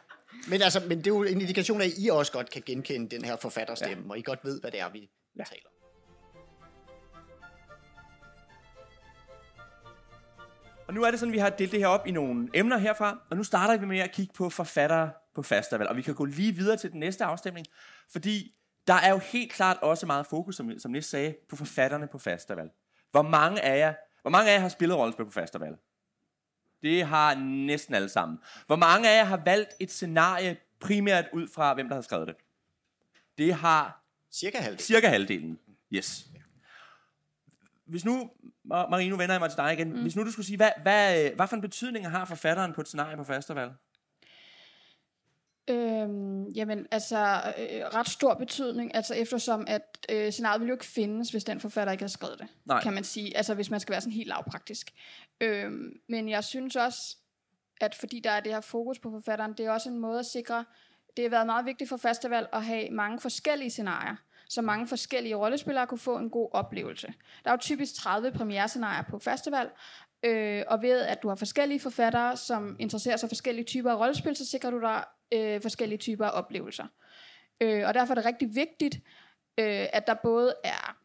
Men, 0.48 0.62
altså, 0.62 0.80
men 0.88 0.98
det 0.98 1.06
er 1.06 1.10
jo 1.10 1.22
en 1.22 1.40
indikation 1.40 1.80
af, 1.80 1.86
at 1.86 1.92
I 1.98 2.08
også 2.08 2.32
godt 2.32 2.50
kan 2.50 2.62
genkende 2.66 3.16
den 3.16 3.24
her 3.24 3.36
forfatterstemme, 3.36 4.04
ja. 4.04 4.10
og 4.10 4.18
I 4.18 4.22
godt 4.22 4.44
ved, 4.44 4.60
hvad 4.60 4.70
det 4.70 4.80
er, 4.80 4.88
vi 4.88 5.10
ja. 5.38 5.44
taler 5.44 5.70
Og 10.90 10.94
nu 10.94 11.02
er 11.02 11.10
det 11.10 11.20
sådan, 11.20 11.30
at 11.30 11.34
vi 11.34 11.38
har 11.38 11.50
delt 11.50 11.72
det 11.72 11.80
her 11.80 11.86
op 11.86 12.06
i 12.06 12.10
nogle 12.10 12.48
emner 12.54 12.78
herfra, 12.78 13.18
og 13.30 13.36
nu 13.36 13.44
starter 13.44 13.76
vi 13.76 13.86
med 13.86 13.98
at 13.98 14.12
kigge 14.12 14.32
på 14.34 14.50
forfattere 14.50 15.10
på 15.34 15.42
festival, 15.42 15.88
og 15.88 15.96
vi 15.96 16.02
kan 16.02 16.14
gå 16.14 16.24
lige 16.24 16.52
videre 16.52 16.76
til 16.76 16.92
den 16.92 17.00
næste 17.00 17.24
afstemning, 17.24 17.66
fordi 18.12 18.54
der 18.86 18.94
er 18.94 19.10
jo 19.10 19.18
helt 19.18 19.52
klart 19.52 19.76
også 19.82 20.06
meget 20.06 20.26
fokus, 20.26 20.56
som, 20.56 20.78
som 20.78 20.90
Nis 20.90 21.06
sagde, 21.06 21.34
på 21.48 21.56
forfatterne 21.56 22.06
på 22.06 22.18
festival. 22.18 22.70
Hvor 23.10 23.22
mange 23.22 23.60
af 23.60 23.78
jer, 23.78 23.94
hvor 24.22 24.30
mange 24.30 24.50
af 24.50 24.54
jer 24.54 24.60
har 24.60 24.68
spillet 24.68 24.98
rollespil 24.98 25.24
på 25.24 25.30
festival? 25.30 25.76
Det 26.82 27.04
har 27.04 27.34
næsten 27.34 27.94
alle 27.94 28.08
sammen. 28.08 28.38
Hvor 28.66 28.76
mange 28.76 29.10
af 29.10 29.16
jer 29.16 29.24
har 29.24 29.40
valgt 29.44 29.70
et 29.80 29.90
scenarie 29.90 30.56
primært 30.80 31.24
ud 31.32 31.48
fra, 31.54 31.74
hvem 31.74 31.88
der 31.88 31.94
har 31.94 32.02
skrevet 32.02 32.28
det? 32.28 32.36
Det 33.38 33.54
har 33.54 34.04
cirka 34.32 34.58
halvdelen. 34.58 34.84
Cirka 34.86 35.08
halvdelen. 35.08 35.58
Yes 35.92 36.30
hvis 37.90 38.04
nu, 38.04 38.30
Marie, 38.64 39.10
nu 39.10 39.16
vender 39.16 39.34
jeg 39.34 39.40
mig 39.40 39.50
til 39.50 39.56
dig 39.56 39.72
igen. 39.72 39.92
Mm. 39.92 40.02
Hvis 40.02 40.16
nu 40.16 40.24
du 40.24 40.32
skulle 40.32 40.46
sige, 40.46 40.56
hvad, 40.56 40.70
hvad, 40.82 41.30
hvad 41.30 41.46
for 41.48 41.56
en 41.56 41.62
betydning 41.62 42.10
har 42.10 42.24
forfatteren 42.24 42.72
på 42.72 42.80
et 42.80 42.86
scenarie 42.86 43.16
på 43.16 43.24
festival? 43.24 43.70
Øhm, 45.68 46.48
jamen, 46.48 46.86
altså, 46.90 47.18
øh, 47.58 47.84
ret 47.94 48.08
stor 48.08 48.34
betydning, 48.34 48.94
altså 48.94 49.14
eftersom, 49.14 49.64
at 49.68 49.98
øh, 50.08 50.32
scenariet 50.32 50.60
vil 50.60 50.68
jo 50.68 50.74
ikke 50.74 50.86
findes, 50.86 51.30
hvis 51.30 51.44
den 51.44 51.60
forfatter 51.60 51.92
ikke 51.92 52.02
har 52.02 52.08
skrevet 52.08 52.38
det, 52.38 52.46
Nej. 52.64 52.82
kan 52.82 52.92
man 52.92 53.04
sige, 53.04 53.36
altså 53.36 53.54
hvis 53.54 53.70
man 53.70 53.80
skal 53.80 53.92
være 53.92 54.00
sådan 54.00 54.12
helt 54.12 54.28
lavpraktisk. 54.28 54.90
Øhm, 55.40 56.00
men 56.08 56.28
jeg 56.28 56.44
synes 56.44 56.76
også, 56.76 57.16
at 57.80 57.94
fordi 57.94 58.20
der 58.20 58.30
er 58.30 58.40
det 58.40 58.52
her 58.52 58.60
fokus 58.60 58.98
på 58.98 59.10
forfatteren, 59.10 59.52
det 59.52 59.66
er 59.66 59.70
også 59.70 59.88
en 59.88 59.98
måde 59.98 60.18
at 60.18 60.26
sikre, 60.26 60.64
det 61.16 61.24
har 61.24 61.30
været 61.30 61.46
meget 61.46 61.66
vigtigt 61.66 61.88
for 61.88 61.96
festival 61.96 62.46
at 62.52 62.64
have 62.64 62.90
mange 62.90 63.20
forskellige 63.20 63.70
scenarier 63.70 64.16
så 64.50 64.62
mange 64.62 64.86
forskellige 64.86 65.34
rollespillere 65.34 65.86
kunne 65.86 65.98
få 65.98 66.18
en 66.18 66.30
god 66.30 66.48
oplevelse. 66.52 67.14
Der 67.44 67.50
er 67.50 67.54
jo 67.54 67.58
typisk 67.60 67.94
30 67.94 68.32
premierescenarier 68.32 69.02
på 69.10 69.18
festival, 69.18 69.70
øh, 70.22 70.62
og 70.68 70.82
ved 70.82 71.00
at 71.00 71.22
du 71.22 71.28
har 71.28 71.34
forskellige 71.34 71.80
forfattere, 71.80 72.36
som 72.36 72.76
interesserer 72.78 73.16
sig 73.16 73.28
for 73.28 73.30
forskellige 73.30 73.64
typer 73.64 73.90
af 73.90 73.98
rollespil, 73.98 74.36
så 74.36 74.46
sikrer 74.46 74.70
du 74.70 74.80
dig 74.80 75.04
øh, 75.32 75.62
forskellige 75.62 75.98
typer 75.98 76.26
af 76.26 76.38
oplevelser. 76.38 76.86
Øh, 77.60 77.82
og 77.86 77.94
derfor 77.94 78.12
er 78.12 78.14
det 78.14 78.24
rigtig 78.24 78.54
vigtigt, 78.54 78.94
øh, 79.58 79.86
at 79.92 80.06
der 80.06 80.14
både 80.14 80.54
er 80.64 80.96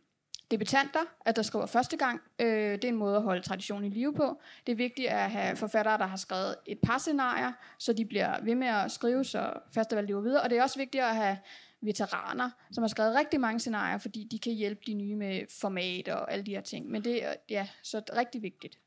debutanter, 0.51 0.99
at 1.25 1.35
der 1.35 1.41
skriver 1.41 1.65
første 1.65 1.97
gang. 1.97 2.21
Øh, 2.39 2.71
det 2.71 2.83
er 2.83 2.87
en 2.87 2.95
måde 2.95 3.15
at 3.15 3.23
holde 3.23 3.41
traditionen 3.41 3.91
i 3.91 3.95
live 3.95 4.13
på. 4.13 4.41
Det 4.65 4.71
er 4.71 4.75
vigtigt 4.75 5.07
at 5.07 5.31
have 5.31 5.55
forfattere, 5.55 5.97
der 5.97 6.05
har 6.05 6.17
skrevet 6.17 6.55
et 6.65 6.79
par 6.83 6.97
scenarier, 6.97 7.51
så 7.79 7.93
de 7.93 8.05
bliver 8.05 8.43
ved 8.43 8.55
med 8.55 8.67
at 8.67 8.91
skrive, 8.91 9.23
så 9.23 9.53
festival 9.73 10.05
lever 10.05 10.21
videre. 10.21 10.41
Og 10.41 10.49
det 10.49 10.57
er 10.57 10.63
også 10.63 10.79
vigtigt 10.79 11.03
at 11.03 11.15
have 11.15 11.37
veteraner, 11.85 12.49
som 12.71 12.81
har 12.83 12.87
skrevet 12.87 13.15
rigtig 13.15 13.39
mange 13.39 13.59
scenarier, 13.59 13.97
fordi 13.97 14.27
de 14.31 14.39
kan 14.39 14.53
hjælpe 14.53 14.81
de 14.87 14.93
nye 14.93 15.15
med 15.15 15.41
format 15.61 16.07
og 16.07 16.31
alle 16.31 16.45
de 16.45 16.51
her 16.51 16.61
ting. 16.61 16.91
Men 16.91 17.03
det 17.03 17.23
er 17.23 17.33
ja, 17.49 17.67
så 17.83 18.01
rigtig 18.15 18.41
vigtigt. 18.41 18.79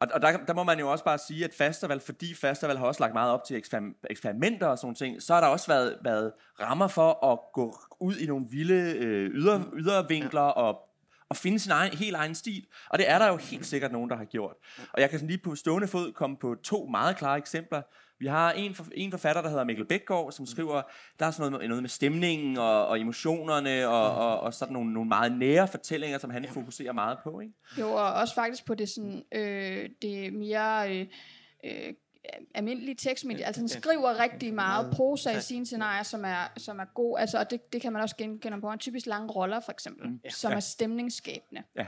Og, 0.00 0.08
og 0.14 0.22
der, 0.22 0.36
der 0.36 0.54
må 0.54 0.62
man 0.62 0.78
jo 0.78 0.92
også 0.92 1.04
bare 1.04 1.18
sige, 1.18 1.44
at 1.44 1.54
festival, 1.54 2.00
fordi 2.00 2.34
festival 2.34 2.76
har 2.76 2.86
også 2.86 3.02
lagt 3.02 3.12
meget 3.12 3.32
op 3.32 3.44
til 3.44 3.62
eksperimenter 4.10 4.66
og 4.66 4.78
sådan 4.78 4.94
ting, 4.94 5.22
så 5.22 5.34
har 5.34 5.40
der 5.40 5.48
også 5.48 5.66
været, 5.66 5.98
været 6.04 6.32
rammer 6.60 6.88
for 6.88 7.32
at 7.32 7.38
gå 7.52 7.78
ud 8.00 8.16
i 8.16 8.26
nogle 8.26 8.46
vilde 8.50 8.94
øh, 8.98 9.30
yder, 9.30 9.62
ydervinkler 9.74 10.40
og 10.40 10.90
og 11.30 11.36
finde 11.36 11.58
sin 11.58 11.72
egen, 11.72 11.92
helt 11.92 12.16
egen 12.16 12.34
stil. 12.34 12.66
Og 12.88 12.98
det 12.98 13.10
er 13.10 13.18
der 13.18 13.28
jo 13.28 13.36
helt 13.36 13.66
sikkert 13.66 13.92
nogen, 13.92 14.10
der 14.10 14.16
har 14.16 14.24
gjort. 14.24 14.56
Og 14.92 15.00
jeg 15.00 15.10
kan 15.10 15.18
sådan 15.18 15.28
lige 15.28 15.42
på 15.44 15.54
stående 15.54 15.88
fod 15.88 16.12
komme 16.12 16.36
på 16.36 16.54
to 16.62 16.86
meget 16.86 17.16
klare 17.16 17.38
eksempler. 17.38 17.82
Vi 18.20 18.26
har 18.26 18.52
en, 18.52 18.74
for, 18.74 18.86
en 18.94 19.10
forfatter, 19.10 19.42
der 19.42 19.48
hedder 19.48 19.64
Mikkel 19.64 19.84
Bækgaard, 19.86 20.32
som 20.32 20.46
skriver, 20.46 20.82
der 21.18 21.26
er 21.26 21.30
sådan 21.30 21.50
noget 21.50 21.62
med, 21.62 21.68
noget 21.68 21.82
med 21.82 21.90
stemningen 21.90 22.56
og, 22.58 22.86
og 22.86 23.00
emotionerne 23.00 23.88
og, 23.88 24.14
og, 24.14 24.40
og 24.40 24.54
sådan 24.54 24.72
nogle, 24.72 24.92
nogle 24.92 25.08
meget 25.08 25.38
nære 25.38 25.68
fortællinger, 25.68 26.18
som 26.18 26.30
han 26.30 26.46
fokuserer 26.48 26.92
meget 26.92 27.18
på. 27.24 27.40
Ikke? 27.40 27.54
Jo, 27.78 27.92
og 27.92 28.12
også 28.12 28.34
faktisk 28.34 28.66
på 28.66 28.74
det, 28.74 28.88
sådan, 28.88 29.22
øh, 29.34 29.88
det 30.02 30.32
mere 30.32 30.96
øh, 30.96 31.06
øh, 31.64 31.94
almindelige 32.54 32.94
tekstmedie. 32.94 33.44
Altså 33.44 33.60
han 33.60 33.68
skriver 33.68 34.20
rigtig 34.20 34.54
meget 34.54 34.90
prosa 34.96 35.30
i 35.38 35.40
sine 35.40 35.66
scenarier, 35.66 36.02
som 36.02 36.24
er, 36.24 36.52
som 36.56 36.78
er 36.78 36.84
god. 36.94 37.18
Altså, 37.18 37.38
og 37.38 37.50
det, 37.50 37.72
det 37.72 37.82
kan 37.82 37.92
man 37.92 38.02
også 38.02 38.16
genkende 38.16 38.60
på 38.60 38.70
en 38.72 38.78
typisk 38.78 39.06
lange 39.06 39.28
roller, 39.32 39.60
for 39.60 39.72
eksempel, 39.72 40.08
mm. 40.08 40.20
som 40.30 40.50
Ja. 40.50 40.56
er 40.56 40.60
stemningsskabende. 40.60 41.62
Ja. 41.76 41.86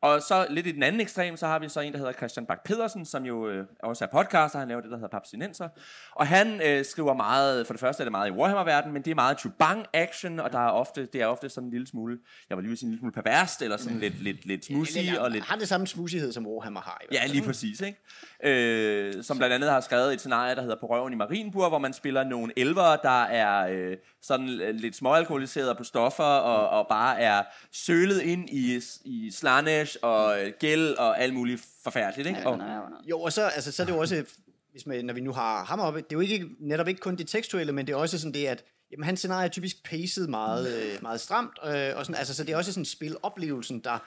Og 0.00 0.22
så 0.22 0.46
lidt 0.50 0.66
i 0.66 0.72
den 0.72 0.82
anden 0.82 1.00
ekstrem, 1.00 1.36
så 1.36 1.46
har 1.46 1.58
vi 1.58 1.68
så 1.68 1.80
en, 1.80 1.92
der 1.92 1.98
hedder 1.98 2.12
Christian 2.12 2.46
Bak 2.46 2.64
pedersen 2.64 3.04
som 3.04 3.24
jo 3.24 3.48
øh, 3.48 3.66
også 3.82 4.04
er 4.04 4.08
podcaster. 4.08 4.58
Han 4.58 4.68
laver 4.68 4.80
det, 4.80 4.90
der 4.90 4.96
hedder 4.96 5.08
Papsinenser. 5.08 5.68
Og 6.12 6.26
han 6.26 6.60
øh, 6.62 6.84
skriver 6.84 7.14
meget, 7.14 7.66
for 7.66 7.74
det 7.74 7.80
første 7.80 8.00
er 8.00 8.04
det 8.04 8.12
meget 8.12 8.28
i 8.28 8.32
Warhammer-verdenen, 8.32 8.92
men 8.92 9.02
det 9.02 9.10
er 9.10 9.14
meget 9.14 9.40
chubang 9.40 9.86
action, 9.94 10.40
og 10.40 10.52
der 10.52 10.58
er 10.58 10.70
ofte, 10.70 11.06
det 11.06 11.22
er 11.22 11.26
ofte 11.26 11.48
sådan 11.48 11.66
en 11.66 11.70
lille 11.70 11.86
smule, 11.86 12.18
jeg 12.50 12.56
var 12.56 12.62
lige 12.62 12.76
sige 12.76 12.86
en 12.86 12.90
lille 12.90 13.00
smule 13.00 13.12
perverst, 13.12 13.62
eller 13.62 13.76
sådan 13.76 13.98
lidt, 13.98 14.22
lidt, 14.22 14.46
lidt 14.46 14.64
smoothie, 14.64 15.20
og 15.20 15.30
lidt 15.30 15.44
Har 15.44 15.56
det 15.56 15.68
samme 15.68 15.86
smoothighed, 15.86 16.32
som 16.32 16.46
Warhammer 16.46 16.80
har. 16.80 17.00
I 17.10 17.14
Ja, 17.14 17.26
lige 17.26 17.42
præcis, 17.42 17.80
ikke? 17.80 17.98
Øh, 18.44 19.24
som 19.24 19.36
blandt 19.38 19.54
andet 19.54 19.70
har 19.70 19.80
skrevet 19.80 20.12
et 20.12 20.20
scenarie, 20.20 20.54
der 20.54 20.62
hedder 20.62 20.76
På 20.80 20.86
røven 20.86 21.12
i 21.12 21.16
Marienburg, 21.16 21.68
hvor 21.68 21.78
man 21.78 21.92
spiller 21.92 22.24
nogle 22.24 22.52
elver, 22.56 22.96
der 22.96 23.22
er 23.22 23.68
øh, 23.70 23.96
sådan 24.22 24.46
lidt 24.72 24.96
småalkoholiseret 24.96 25.76
på 25.76 25.84
stoffer, 25.84 26.24
og, 26.24 26.68
og 26.78 26.86
bare 26.88 27.20
er 27.20 27.42
sølet 27.72 28.20
ind 28.20 28.50
i, 28.50 28.80
i 29.04 29.30
Slanesh 29.30 29.87
og 29.96 30.46
øh, 30.46 30.52
gæld 30.58 30.94
og 30.94 31.20
alt 31.20 31.34
muligt 31.34 31.66
forfærdeligt, 31.84 32.28
ikke? 32.28 32.40
Ja, 32.40 32.48
Og. 32.48 32.90
Jo, 33.04 33.20
og 33.20 33.32
så, 33.32 33.42
altså, 33.42 33.72
så 33.72 33.82
er 33.82 33.86
det 33.86 33.92
jo 33.92 33.98
også, 33.98 34.24
hvis 34.70 34.86
man, 34.86 35.04
når 35.04 35.14
vi 35.14 35.20
nu 35.20 35.32
har 35.32 35.64
ham 35.64 35.80
oppe, 35.80 35.98
det 36.00 36.06
er 36.12 36.16
jo 36.16 36.20
ikke, 36.20 36.46
netop 36.60 36.88
ikke 36.88 37.00
kun 37.00 37.16
det 37.16 37.28
tekstuelle, 37.28 37.72
men 37.72 37.86
det 37.86 37.92
er 37.92 37.96
også 37.96 38.18
sådan 38.18 38.34
det, 38.34 38.46
at 38.46 38.64
jamen, 38.90 39.04
hans 39.04 39.20
scenarie 39.20 39.44
er 39.44 39.48
typisk 39.50 39.84
paced 39.84 40.26
meget, 40.26 40.82
øh, 40.82 41.02
meget 41.02 41.20
stramt, 41.20 41.58
øh, 41.64 41.70
og 41.96 42.06
sådan, 42.06 42.14
altså, 42.18 42.34
så 42.34 42.44
det 42.44 42.52
er 42.52 42.56
også 42.56 42.72
sådan 42.72 42.84
spiloplevelsen, 42.84 43.80
der, 43.80 43.98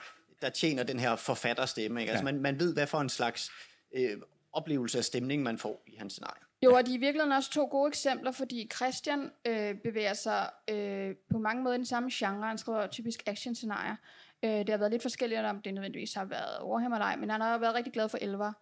der 0.42 0.48
tjener 0.50 0.82
den 0.82 1.00
her 1.00 1.16
forfatterstemme. 1.16 2.00
Ikke? 2.00 2.12
Altså, 2.12 2.26
Ja. 2.26 2.32
man, 2.32 2.42
man 2.42 2.60
ved, 2.60 2.72
hvad 2.74 2.86
for 2.86 3.00
en 3.00 3.08
slags 3.08 3.50
øh, 3.96 4.10
oplevelse 4.52 4.98
af 4.98 5.04
stemning, 5.04 5.42
man 5.42 5.58
får 5.58 5.82
i 5.86 5.96
hans 5.98 6.12
scenarie. 6.12 6.42
Jo, 6.64 6.74
og 6.74 6.86
de 6.86 6.90
er 6.90 6.94
i 6.94 6.98
virkeligheden 6.98 7.32
også 7.32 7.50
to 7.50 7.68
gode 7.70 7.88
eksempler, 7.88 8.32
fordi 8.32 8.70
Christian 8.76 9.30
øh, 9.46 9.74
bevæger 9.84 10.14
sig 10.14 10.50
øh, 10.70 11.14
på 11.30 11.38
mange 11.38 11.62
måder 11.62 11.74
i 11.74 11.78
den 11.78 11.86
samme 11.86 12.10
genre. 12.12 12.48
Han 12.48 12.58
skriver 12.58 12.86
typisk 12.86 13.22
action-scenarier. 13.26 13.96
Øh, 14.42 14.50
det 14.50 14.68
har 14.68 14.76
været 14.76 14.90
lidt 14.90 15.02
forskelligt, 15.02 15.40
om 15.40 15.62
det 15.62 15.74
nødvendigvis 15.74 16.14
har 16.14 16.24
været 16.24 16.64
Warhammer 16.64 16.96
eller 16.96 17.06
ej, 17.06 17.16
men 17.16 17.30
han 17.30 17.40
har 17.40 17.58
været 17.58 17.74
rigtig 17.74 17.92
glad 17.92 18.08
for 18.08 18.18
elver. 18.20 18.52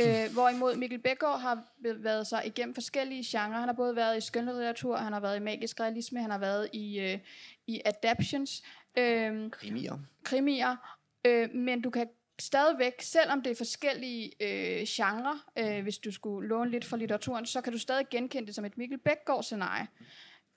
Øh, 0.00 0.32
hvorimod 0.32 0.76
Mikkel 0.76 0.98
Bækgaard 0.98 1.40
har 1.40 1.64
bevæget 1.82 2.26
sig 2.26 2.42
igennem 2.46 2.74
forskellige 2.74 3.24
genrer. 3.26 3.58
Han 3.58 3.68
har 3.68 3.72
både 3.72 3.96
været 3.96 4.18
i 4.18 4.20
skønlitteratur, 4.20 4.96
han 4.96 5.12
har 5.12 5.20
været 5.20 5.36
i 5.36 5.40
magisk 5.40 5.80
realisme, 5.80 6.20
han 6.20 6.30
har 6.30 6.38
været 6.38 6.68
i, 6.72 7.00
øh, 7.00 7.18
i 7.66 7.80
adaptions, 7.84 8.62
øh, 8.98 9.50
Krimier. 9.50 9.98
krimier, 10.24 10.98
øh, 11.24 11.54
men 11.54 11.82
du 11.82 11.90
kan 11.90 12.08
stadigvæk, 12.38 13.02
selvom 13.02 13.42
det 13.42 13.50
er 13.50 13.56
forskellige 13.56 14.32
øh, 14.40 14.84
genrer, 14.88 15.44
øh, 15.58 15.82
hvis 15.82 15.98
du 15.98 16.12
skulle 16.12 16.48
låne 16.48 16.70
lidt 16.70 16.84
fra 16.84 16.96
litteraturen, 16.96 17.46
så 17.46 17.60
kan 17.60 17.72
du 17.72 17.78
stadig 17.78 18.06
genkende 18.10 18.46
det 18.46 18.54
som 18.54 18.64
et 18.64 18.78
Mikkel 18.78 18.98
Bækgaard-scenarie. 18.98 19.86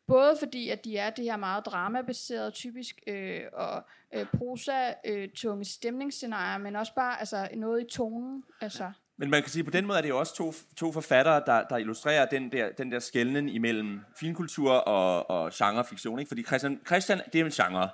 Både 0.07 0.35
fordi, 0.39 0.69
at 0.69 0.85
de 0.85 0.97
er 0.97 1.09
det 1.09 1.25
her 1.25 1.37
meget 1.37 1.65
dramabaserede, 1.65 2.51
typisk, 2.51 2.99
øh, 3.07 3.41
og 3.53 3.83
øh, 4.13 4.25
prosa, 4.37 4.93
øh, 5.05 5.29
tunge 5.35 5.65
stemningsscenarier, 5.65 6.57
men 6.57 6.75
også 6.75 6.93
bare 6.95 7.19
altså, 7.19 7.47
noget 7.55 7.81
i 7.81 7.85
tonen. 7.95 8.43
Altså, 8.61 8.91
men 9.19 9.29
man 9.29 9.41
kan 9.41 9.49
sige, 9.49 9.63
på 9.63 9.71
den 9.71 9.85
måde 9.85 9.97
er 9.97 10.01
det 10.01 10.09
jo 10.09 10.19
også 10.19 10.35
to, 10.35 10.53
to 10.75 10.91
forfattere, 10.91 11.43
der, 11.45 11.63
der 11.67 11.77
illustrerer 11.77 12.25
den 12.25 12.51
der, 12.51 12.71
den 12.77 12.91
der 12.91 12.99
skældning 12.99 13.55
imellem 13.55 13.99
finkultur 14.19 14.71
og, 14.71 15.29
og 15.29 15.51
genrefiktion. 15.53 16.19
Ikke? 16.19 16.29
Fordi 16.29 16.43
Christian, 16.43 16.79
Christian, 16.87 17.21
det 17.33 17.41
er 17.41 17.45
en 17.45 17.51
genre, 17.51 17.89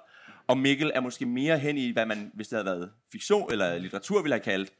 og 0.47 0.57
Mikkel 0.57 0.91
er 0.95 0.99
måske 0.99 1.25
mere 1.25 1.59
hen 1.59 1.77
i, 1.77 1.91
hvad 1.91 2.05
man, 2.05 2.31
hvis 2.33 2.47
det 2.47 2.55
havde 2.55 2.65
været 2.65 2.91
fiktion 3.11 3.51
eller 3.51 3.77
litteratur, 3.77 4.21
ville 4.21 4.35
have 4.35 4.43
kaldt 4.43 4.73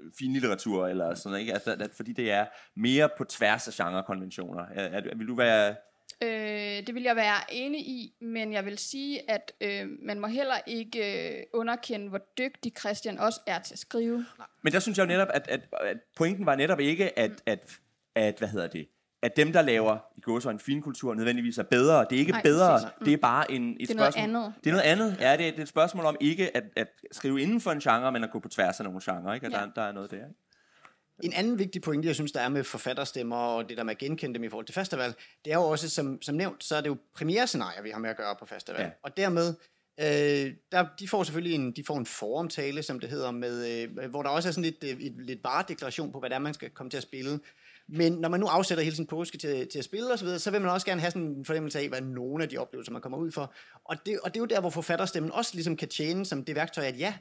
øh, 0.00 0.06
finlitteratur, 0.18 0.86
eller 0.86 1.14
sådan 1.14 1.30
noget, 1.30 1.40
ikke? 1.40 1.52
Altså, 1.52 1.72
at, 1.72 1.90
fordi 1.96 2.12
det 2.12 2.30
er 2.30 2.46
mere 2.76 3.08
på 3.18 3.24
tværs 3.24 3.68
af 3.68 3.74
genrekonventioner. 3.74 4.62
Er, 4.74 4.84
er, 4.84 5.16
vil 5.16 5.28
du 5.28 5.34
være... 5.34 5.74
Øh, 6.22 6.86
det 6.86 6.94
vil 6.94 7.02
jeg 7.02 7.16
være 7.16 7.36
enig 7.52 7.80
i, 7.80 8.12
men 8.20 8.52
jeg 8.52 8.64
vil 8.66 8.78
sige, 8.78 9.30
at 9.30 9.52
øh, 9.60 9.86
man 10.02 10.20
må 10.20 10.26
heller 10.26 10.54
ikke 10.66 11.30
øh, 11.38 11.42
underkende, 11.54 12.08
hvor 12.08 12.20
dygtig 12.38 12.72
Christian 12.78 13.18
også 13.18 13.40
er 13.46 13.58
til 13.58 13.74
at 13.74 13.78
skrive. 13.78 14.26
Men 14.62 14.72
der 14.72 14.80
synes 14.80 14.98
jeg 14.98 15.04
jo 15.04 15.08
netop, 15.08 15.28
at, 15.34 15.48
at, 15.48 15.60
at 15.80 15.96
pointen 16.16 16.46
var 16.46 16.56
netop 16.56 16.80
ikke, 16.80 17.18
at, 17.18 17.30
at, 17.46 17.78
at, 18.14 18.38
hvad 18.38 18.48
hedder 18.48 18.66
det, 18.66 18.88
at 19.22 19.36
dem, 19.36 19.52
der 19.52 19.62
laver 19.62 19.98
i 20.16 20.20
går 20.20 20.40
så 20.40 20.50
en 20.50 20.58
finkultur, 20.60 21.14
nødvendigvis 21.14 21.58
er 21.58 21.62
bedre. 21.62 22.06
Det 22.10 22.16
er 22.16 22.20
ikke 22.20 22.32
Nej, 22.32 22.42
bedre, 22.42 22.70
præcis. 22.72 22.88
det 23.04 23.12
er 23.12 23.16
bare 23.16 23.50
en, 23.52 23.70
et 23.72 23.78
Det 23.80 23.90
er 23.90 23.94
noget 23.94 24.14
spørgsmål. 24.14 24.36
andet. 24.36 24.54
Det 24.64 24.70
er 24.70 24.74
noget 24.74 24.84
andet. 24.86 25.16
Ja, 25.20 25.36
det 25.36 25.46
er, 25.46 25.50
det 25.50 25.58
er 25.58 25.62
et 25.62 25.68
spørgsmål 25.68 26.04
om 26.04 26.16
ikke 26.20 26.56
at, 26.56 26.64
at 26.76 26.88
skrive 27.12 27.40
inden 27.42 27.60
for 27.60 27.70
en 27.70 27.80
genre, 27.80 28.12
men 28.12 28.24
at 28.24 28.30
gå 28.30 28.38
på 28.38 28.48
tværs 28.48 28.80
af 28.80 28.84
nogle 28.84 29.00
genrer. 29.04 29.34
Ikke? 29.34 29.46
At 29.46 29.52
Ja. 29.52 29.58
der, 29.58 29.66
der 29.76 29.82
er 29.82 29.92
noget 29.92 30.10
der. 30.10 30.16
Ikke? 30.16 30.28
En 31.22 31.32
anden 31.32 31.58
vigtig 31.58 31.82
pointe, 31.82 32.08
jeg 32.08 32.14
synes, 32.14 32.32
der 32.32 32.40
er 32.40 32.48
med 32.48 32.64
forfatterstemmer 32.64 33.36
og 33.36 33.68
det 33.68 33.76
der 33.76 33.82
med 33.82 33.90
at 33.90 33.98
genkende 33.98 34.34
dem 34.34 34.44
i 34.44 34.48
forhold 34.48 34.66
til 34.66 34.74
festival, 34.74 35.14
det 35.44 35.52
er 35.52 35.56
jo 35.56 35.62
også, 35.62 35.90
som, 35.90 36.22
som 36.22 36.34
nævnt, 36.34 36.64
så 36.64 36.76
er 36.76 36.80
det 36.80 36.88
jo 36.88 36.96
premierescenarier, 37.14 37.82
vi 37.82 37.90
har 37.90 37.98
med 37.98 38.10
at 38.10 38.16
gøre 38.16 38.36
på 38.38 38.46
festival. 38.46 38.80
Ja. 38.80 38.90
Og 39.02 39.16
dermed, 39.16 39.54
øh, 40.00 40.54
der, 40.72 40.86
de 41.00 41.08
får 41.08 41.22
selvfølgelig 41.22 41.54
en, 41.54 41.72
de 41.72 41.84
får 41.84 41.98
en 41.98 42.06
foromtale, 42.06 42.82
som 42.82 43.00
det 43.00 43.10
hedder, 43.10 43.30
med, 43.30 43.84
øh, 43.84 44.10
hvor 44.10 44.22
der 44.22 44.30
også 44.30 44.48
er 44.48 44.52
sådan 44.52 44.64
lidt, 44.64 44.84
øh, 44.84 45.00
et, 45.00 45.14
lidt 45.18 45.44
varedeklaration 45.44 46.12
på, 46.12 46.18
hvad 46.18 46.30
det 46.30 46.34
er, 46.34 46.40
man 46.40 46.54
skal 46.54 46.70
komme 46.70 46.90
til 46.90 46.96
at 46.96 47.02
spille. 47.02 47.40
Men 47.88 48.12
når 48.12 48.28
man 48.28 48.40
nu 48.40 48.46
afsætter 48.46 48.84
hele 48.84 48.96
sin 48.96 49.06
påske 49.06 49.38
til, 49.38 49.68
til 49.68 49.78
at 49.78 49.84
spille 49.84 50.12
osv., 50.12 50.28
så, 50.28 50.38
så 50.38 50.50
vil 50.50 50.60
man 50.60 50.70
også 50.70 50.86
gerne 50.86 51.00
have 51.00 51.10
sådan 51.10 51.28
en 51.28 51.44
fornemmelse 51.44 51.78
af, 51.78 51.88
hvad 51.88 52.00
nogle 52.00 52.42
af 52.42 52.48
de 52.48 52.58
oplevelser, 52.58 52.92
man 52.92 53.02
kommer 53.02 53.18
ud 53.18 53.30
for. 53.30 53.54
Og 53.84 53.96
det, 54.06 54.20
og 54.20 54.34
det 54.34 54.36
er 54.36 54.42
jo 54.42 54.46
der, 54.46 54.60
hvor 54.60 54.70
forfatterstemmen 54.70 55.32
også 55.32 55.50
ligesom 55.54 55.76
kan 55.76 55.88
tjene 55.88 56.26
som 56.26 56.44
det 56.44 56.54
værktøj, 56.54 56.84
at 56.84 56.98
ja, 56.98 57.14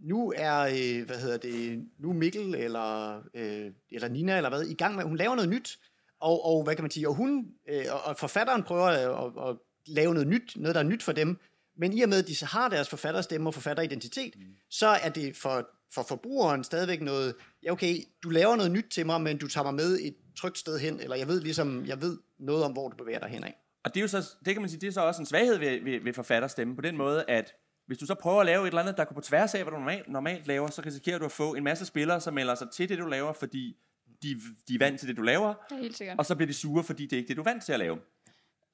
nu 0.00 0.32
er, 0.36 0.60
øh, 0.60 1.06
hvad 1.06 1.16
hedder 1.16 1.36
det, 1.36 1.84
nu 1.98 2.12
Mikkel 2.12 2.54
eller, 2.54 3.16
øh, 3.34 3.70
eller 3.90 4.08
Nina 4.08 4.36
eller 4.36 4.48
hvad, 4.48 4.62
i 4.62 4.74
gang 4.74 4.96
med, 4.96 5.04
hun 5.04 5.16
laver 5.16 5.34
noget 5.34 5.50
nyt, 5.50 5.78
og, 6.20 6.44
og 6.44 6.64
hvad 6.64 6.74
kan 6.74 6.82
man 6.82 6.90
sige, 6.90 7.08
og 7.08 7.14
hun, 7.14 7.46
øh, 7.68 7.84
og, 8.04 8.16
forfatteren 8.16 8.62
prøver 8.62 8.86
at, 8.86 8.98
at, 8.98 9.48
at 9.48 9.56
lave 9.86 10.14
noget 10.14 10.28
nyt, 10.28 10.52
noget 10.56 10.74
der 10.74 10.80
er 10.80 10.84
nyt 10.84 11.02
for 11.02 11.12
dem, 11.12 11.38
men 11.76 11.92
i 11.92 12.02
og 12.02 12.08
med, 12.08 12.18
at 12.18 12.28
de 12.28 12.34
så 12.34 12.46
har 12.46 12.68
deres 12.68 12.88
forfatterstemme 12.88 13.48
og 13.48 13.54
forfatteridentitet, 13.54 14.34
mm. 14.36 14.42
så 14.70 14.86
er 14.86 15.08
det 15.08 15.36
for, 15.36 15.68
for 15.94 16.02
forbrugeren 16.02 16.64
stadigvæk 16.64 17.00
noget, 17.00 17.34
ja 17.62 17.72
okay, 17.72 17.96
du 18.22 18.30
laver 18.30 18.56
noget 18.56 18.70
nyt 18.70 18.86
til 18.90 19.06
mig, 19.06 19.20
men 19.20 19.38
du 19.38 19.48
tager 19.48 19.64
mig 19.64 19.74
med 19.74 19.98
et 20.00 20.16
trygt 20.38 20.58
sted 20.58 20.78
hen, 20.78 21.00
eller 21.00 21.16
jeg 21.16 21.28
ved 21.28 21.40
ligesom, 21.40 21.86
jeg 21.86 22.02
ved 22.02 22.18
noget 22.38 22.64
om, 22.64 22.72
hvor 22.72 22.88
du 22.88 22.96
bevæger 22.96 23.18
dig 23.18 23.28
hen 23.28 23.44
af. 23.44 23.56
Og 23.84 23.94
det 23.94 24.00
er 24.00 24.02
jo 24.02 24.08
så, 24.08 24.34
det 24.44 24.54
kan 24.54 24.62
man 24.62 24.70
sige, 24.70 24.80
det 24.80 24.86
er 24.86 24.92
så 24.92 25.00
også 25.00 25.22
en 25.22 25.26
svaghed 25.26 25.58
ved, 25.58 25.84
ved, 25.84 26.00
ved 26.00 26.12
forfatterstemme, 26.12 26.76
på 26.76 26.82
den 26.82 26.96
måde, 26.96 27.24
at 27.28 27.54
hvis 27.90 27.98
du 27.98 28.06
så 28.06 28.14
prøver 28.14 28.40
at 28.40 28.46
lave 28.46 28.62
et 28.62 28.66
eller 28.66 28.80
andet, 28.80 28.96
der 28.96 29.04
går 29.04 29.14
på 29.14 29.20
tværs 29.20 29.54
af, 29.54 29.62
hvad 29.62 29.70
du 29.72 29.78
normalt, 29.78 30.08
normalt 30.08 30.46
laver, 30.46 30.70
så 30.70 30.82
risikerer 30.86 31.18
du 31.18 31.24
at 31.24 31.32
få 31.32 31.54
en 31.54 31.64
masse 31.64 31.86
spillere, 31.86 32.20
som 32.20 32.34
melder 32.34 32.54
sig 32.54 32.70
til 32.70 32.88
det, 32.88 32.98
du 32.98 33.06
laver, 33.06 33.32
fordi 33.32 33.76
de, 34.22 34.40
de 34.68 34.74
er 34.74 34.78
vant 34.78 34.98
til 35.00 35.08
det, 35.08 35.16
du 35.16 35.22
laver, 35.22 35.54
Det 35.68 35.76
er 35.78 35.82
helt 35.82 35.96
sikkert. 35.96 36.18
og 36.18 36.26
så 36.26 36.36
bliver 36.36 36.46
de 36.46 36.54
sure, 36.54 36.84
fordi 36.84 37.02
det 37.06 37.12
er 37.12 37.16
ikke 37.16 37.28
det, 37.28 37.36
du 37.36 37.42
er 37.42 37.44
vant 37.44 37.64
til 37.64 37.72
at 37.72 37.78
lave. 37.78 37.98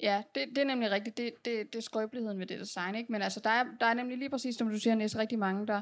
Ja, 0.03 0.23
det, 0.35 0.45
det 0.49 0.59
er 0.59 0.65
nemlig 0.65 0.91
rigtigt. 0.91 1.17
Det, 1.17 1.31
det, 1.45 1.73
det 1.73 1.79
er 1.79 1.83
skrøbeligheden 1.83 2.39
ved 2.39 2.47
det 2.47 2.61
design, 2.61 2.95
ikke? 2.95 3.13
Men 3.13 3.23
altså, 3.23 3.41
der 3.41 3.51
er, 3.51 3.65
der 3.81 3.87
er 3.87 3.95
nemlig 3.95 4.19
lige 4.19 4.31
præcis, 4.31 4.57
som 4.57 4.69
du 4.69 4.79
siger, 4.79 4.95
næsten 4.95 5.21
rigtig 5.21 5.39
mange, 5.39 5.67
der, 5.67 5.81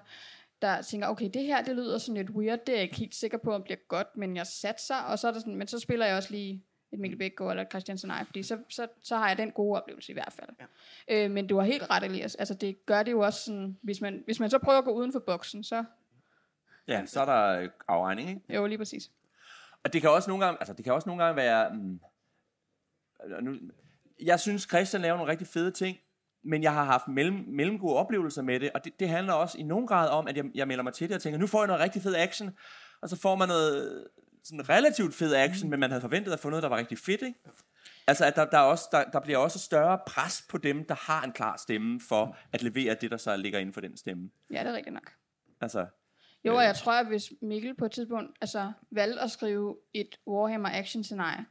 der 0.63 0.83
tænker, 0.83 1.09
okay, 1.09 1.31
det 1.35 1.43
her, 1.45 1.63
det 1.63 1.77
lyder 1.77 1.99
sådan 1.99 2.17
lidt 2.17 2.31
weird, 2.31 2.59
det 2.67 2.73
er 2.73 2.77
jeg 2.77 2.83
ikke 2.83 2.97
helt 2.97 3.15
sikker 3.15 3.39
på, 3.39 3.53
om 3.55 3.63
bliver 3.63 3.79
godt, 3.89 4.17
men 4.17 4.37
jeg 4.37 4.47
satser, 4.47 4.97
og 4.97 5.19
så 5.19 5.29
er 5.29 5.33
der 5.33 5.39
sådan, 5.39 5.57
men 5.57 5.69
så 5.69 5.79
spiller 5.79 6.07
jeg 6.07 6.17
også 6.17 6.31
lige 6.31 6.65
et 6.95 7.01
Mikkel 7.01 7.19
Bækgaard 7.19 7.51
eller 7.51 7.63
et 7.63 7.71
Christian 7.71 7.99
Senaj, 7.99 8.25
fordi 8.25 8.43
så, 8.43 8.59
så, 8.69 8.87
så 9.03 9.17
har 9.17 9.29
jeg 9.29 9.39
den 9.39 9.51
gode 9.51 9.81
oplevelse 9.83 10.13
i 10.13 10.15
hvert 10.15 10.33
fald. 10.33 10.49
Ja. 11.09 11.25
Øh, 11.25 11.31
men 11.31 11.47
du 11.47 11.57
har 11.57 11.65
helt 11.65 11.91
ret, 11.91 12.03
Elias. 12.03 12.35
Altså, 12.35 12.55
det 12.55 12.87
gør 12.87 13.03
det 13.03 13.13
jo 13.13 13.21
også 13.21 13.45
sådan, 13.45 13.79
hvis 13.83 14.01
man, 14.01 14.23
hvis 14.25 14.41
man 14.41 14.51
så 14.51 14.59
prøver 14.59 14.79
at 14.79 14.85
gå 14.85 14.93
uden 14.93 15.13
for 15.13 15.23
boksen, 15.27 15.65
så 15.65 15.85
Ja, 16.89 17.07
så 17.07 17.21
er 17.21 17.25
der 17.25 17.61
øh, 17.61 17.69
afregning, 17.89 18.29
ikke? 18.29 18.55
jo 18.55 18.67
lige 18.67 18.79
præcis. 18.79 19.11
Og 19.85 19.93
det 19.93 20.01
kan 20.01 20.11
også 20.11 20.31
nogle 20.31 20.45
gange, 20.45 20.61
altså 20.61 20.75
det 20.75 20.85
kan 20.85 20.95
også 20.95 21.09
nogle 21.09 21.25
gange 21.25 21.37
være, 21.37 21.75
mm, 21.75 22.01
nu, 23.43 23.55
jeg 24.23 24.41
synes 24.41 24.63
Christian 24.63 25.03
laver 25.03 25.17
nogle 25.17 25.31
rigtig 25.31 25.47
fede 25.47 25.71
ting, 25.71 25.97
men 26.43 26.63
jeg 26.63 26.73
har 26.73 26.85
haft 26.85 27.09
mellem, 27.09 27.45
mellemgode 27.49 27.97
oplevelser 27.97 28.43
med 28.43 28.61
det, 28.61 28.71
og 28.75 28.85
det, 28.85 29.01
det 29.01 29.09
handler 29.09 29.33
også 29.33 29.59
i 29.59 29.63
nogen 29.63 29.87
grad 29.87 30.09
om, 30.09 30.29
at 30.29 30.37
jeg, 30.37 30.45
jeg 30.55 30.69
melder 30.69 30.85
mig 30.85 30.93
til 30.93 31.09
det 31.09 31.17
og 31.17 31.23
tænker, 31.23 31.39
nu 31.39 31.47
får 31.47 31.61
jeg 31.61 31.67
noget 31.67 31.83
rigtig 31.83 32.03
fed 32.03 32.15
action, 32.15 32.51
og 33.01 33.09
så 33.09 33.21
får 33.21 33.35
man 33.35 33.49
noget 33.49 34.07
sådan 34.45 34.69
relativt 34.69 35.15
fed 35.15 35.35
action, 35.35 35.71
men 35.71 35.81
man 35.81 35.91
havde 35.91 36.01
forventet 36.01 36.33
at 36.33 36.41
få 36.41 36.51
noget, 36.51 36.63
der 36.63 36.69
var 36.69 36.77
rigtig 36.77 36.99
fedt, 36.99 37.23
ikke? 37.23 37.39
Altså, 38.07 38.25
at 38.25 38.37
der, 38.37 38.45
der, 38.45 38.59
er 38.59 38.63
også, 38.63 38.89
der, 38.93 39.05
der 39.05 39.21
bliver 39.21 39.39
også 39.39 39.59
større 39.59 39.99
pres 40.07 40.45
på 40.49 40.59
dem, 40.59 40.85
der 40.85 40.95
har 40.95 41.23
en 41.23 41.33
klar 41.33 41.57
stemme 41.57 42.01
for 42.01 42.37
at 42.53 42.63
levere 42.63 42.97
det, 43.01 43.11
der 43.11 43.17
så 43.17 43.37
ligger 43.37 43.59
inden 43.59 43.73
for 43.73 43.81
den 43.81 43.97
stemme. 43.97 44.31
Ja, 44.53 44.61
det 44.61 44.69
er 44.69 44.73
rigtigt 44.73 44.95
nok. 44.95 45.13
Altså, 45.61 45.87
Jo, 46.45 46.57
og 46.57 46.65
jeg 46.65 46.77
tror, 46.77 46.93
at 46.93 47.07
hvis 47.07 47.33
Mikkel 47.43 47.75
på 47.75 47.85
et 47.85 47.93
tidspunkt 47.93 48.37
altså, 48.41 48.73
valgte 48.91 49.21
at 49.21 49.31
skrive 49.31 49.77
et 49.95 50.19
Warhammer 50.27 50.69
action-scenarie, 50.73 51.47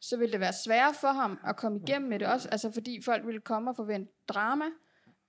så 0.00 0.16
ville 0.16 0.32
det 0.32 0.40
være 0.40 0.52
sværere 0.52 0.94
for 0.94 1.08
ham 1.08 1.38
at 1.46 1.56
komme 1.56 1.78
igennem 1.78 2.10
med 2.10 2.18
det 2.18 2.28
også, 2.28 2.48
altså 2.48 2.72
fordi 2.72 3.02
folk 3.02 3.26
ville 3.26 3.40
komme 3.40 3.70
og 3.70 3.76
forvente 3.76 4.12
drama, 4.28 4.64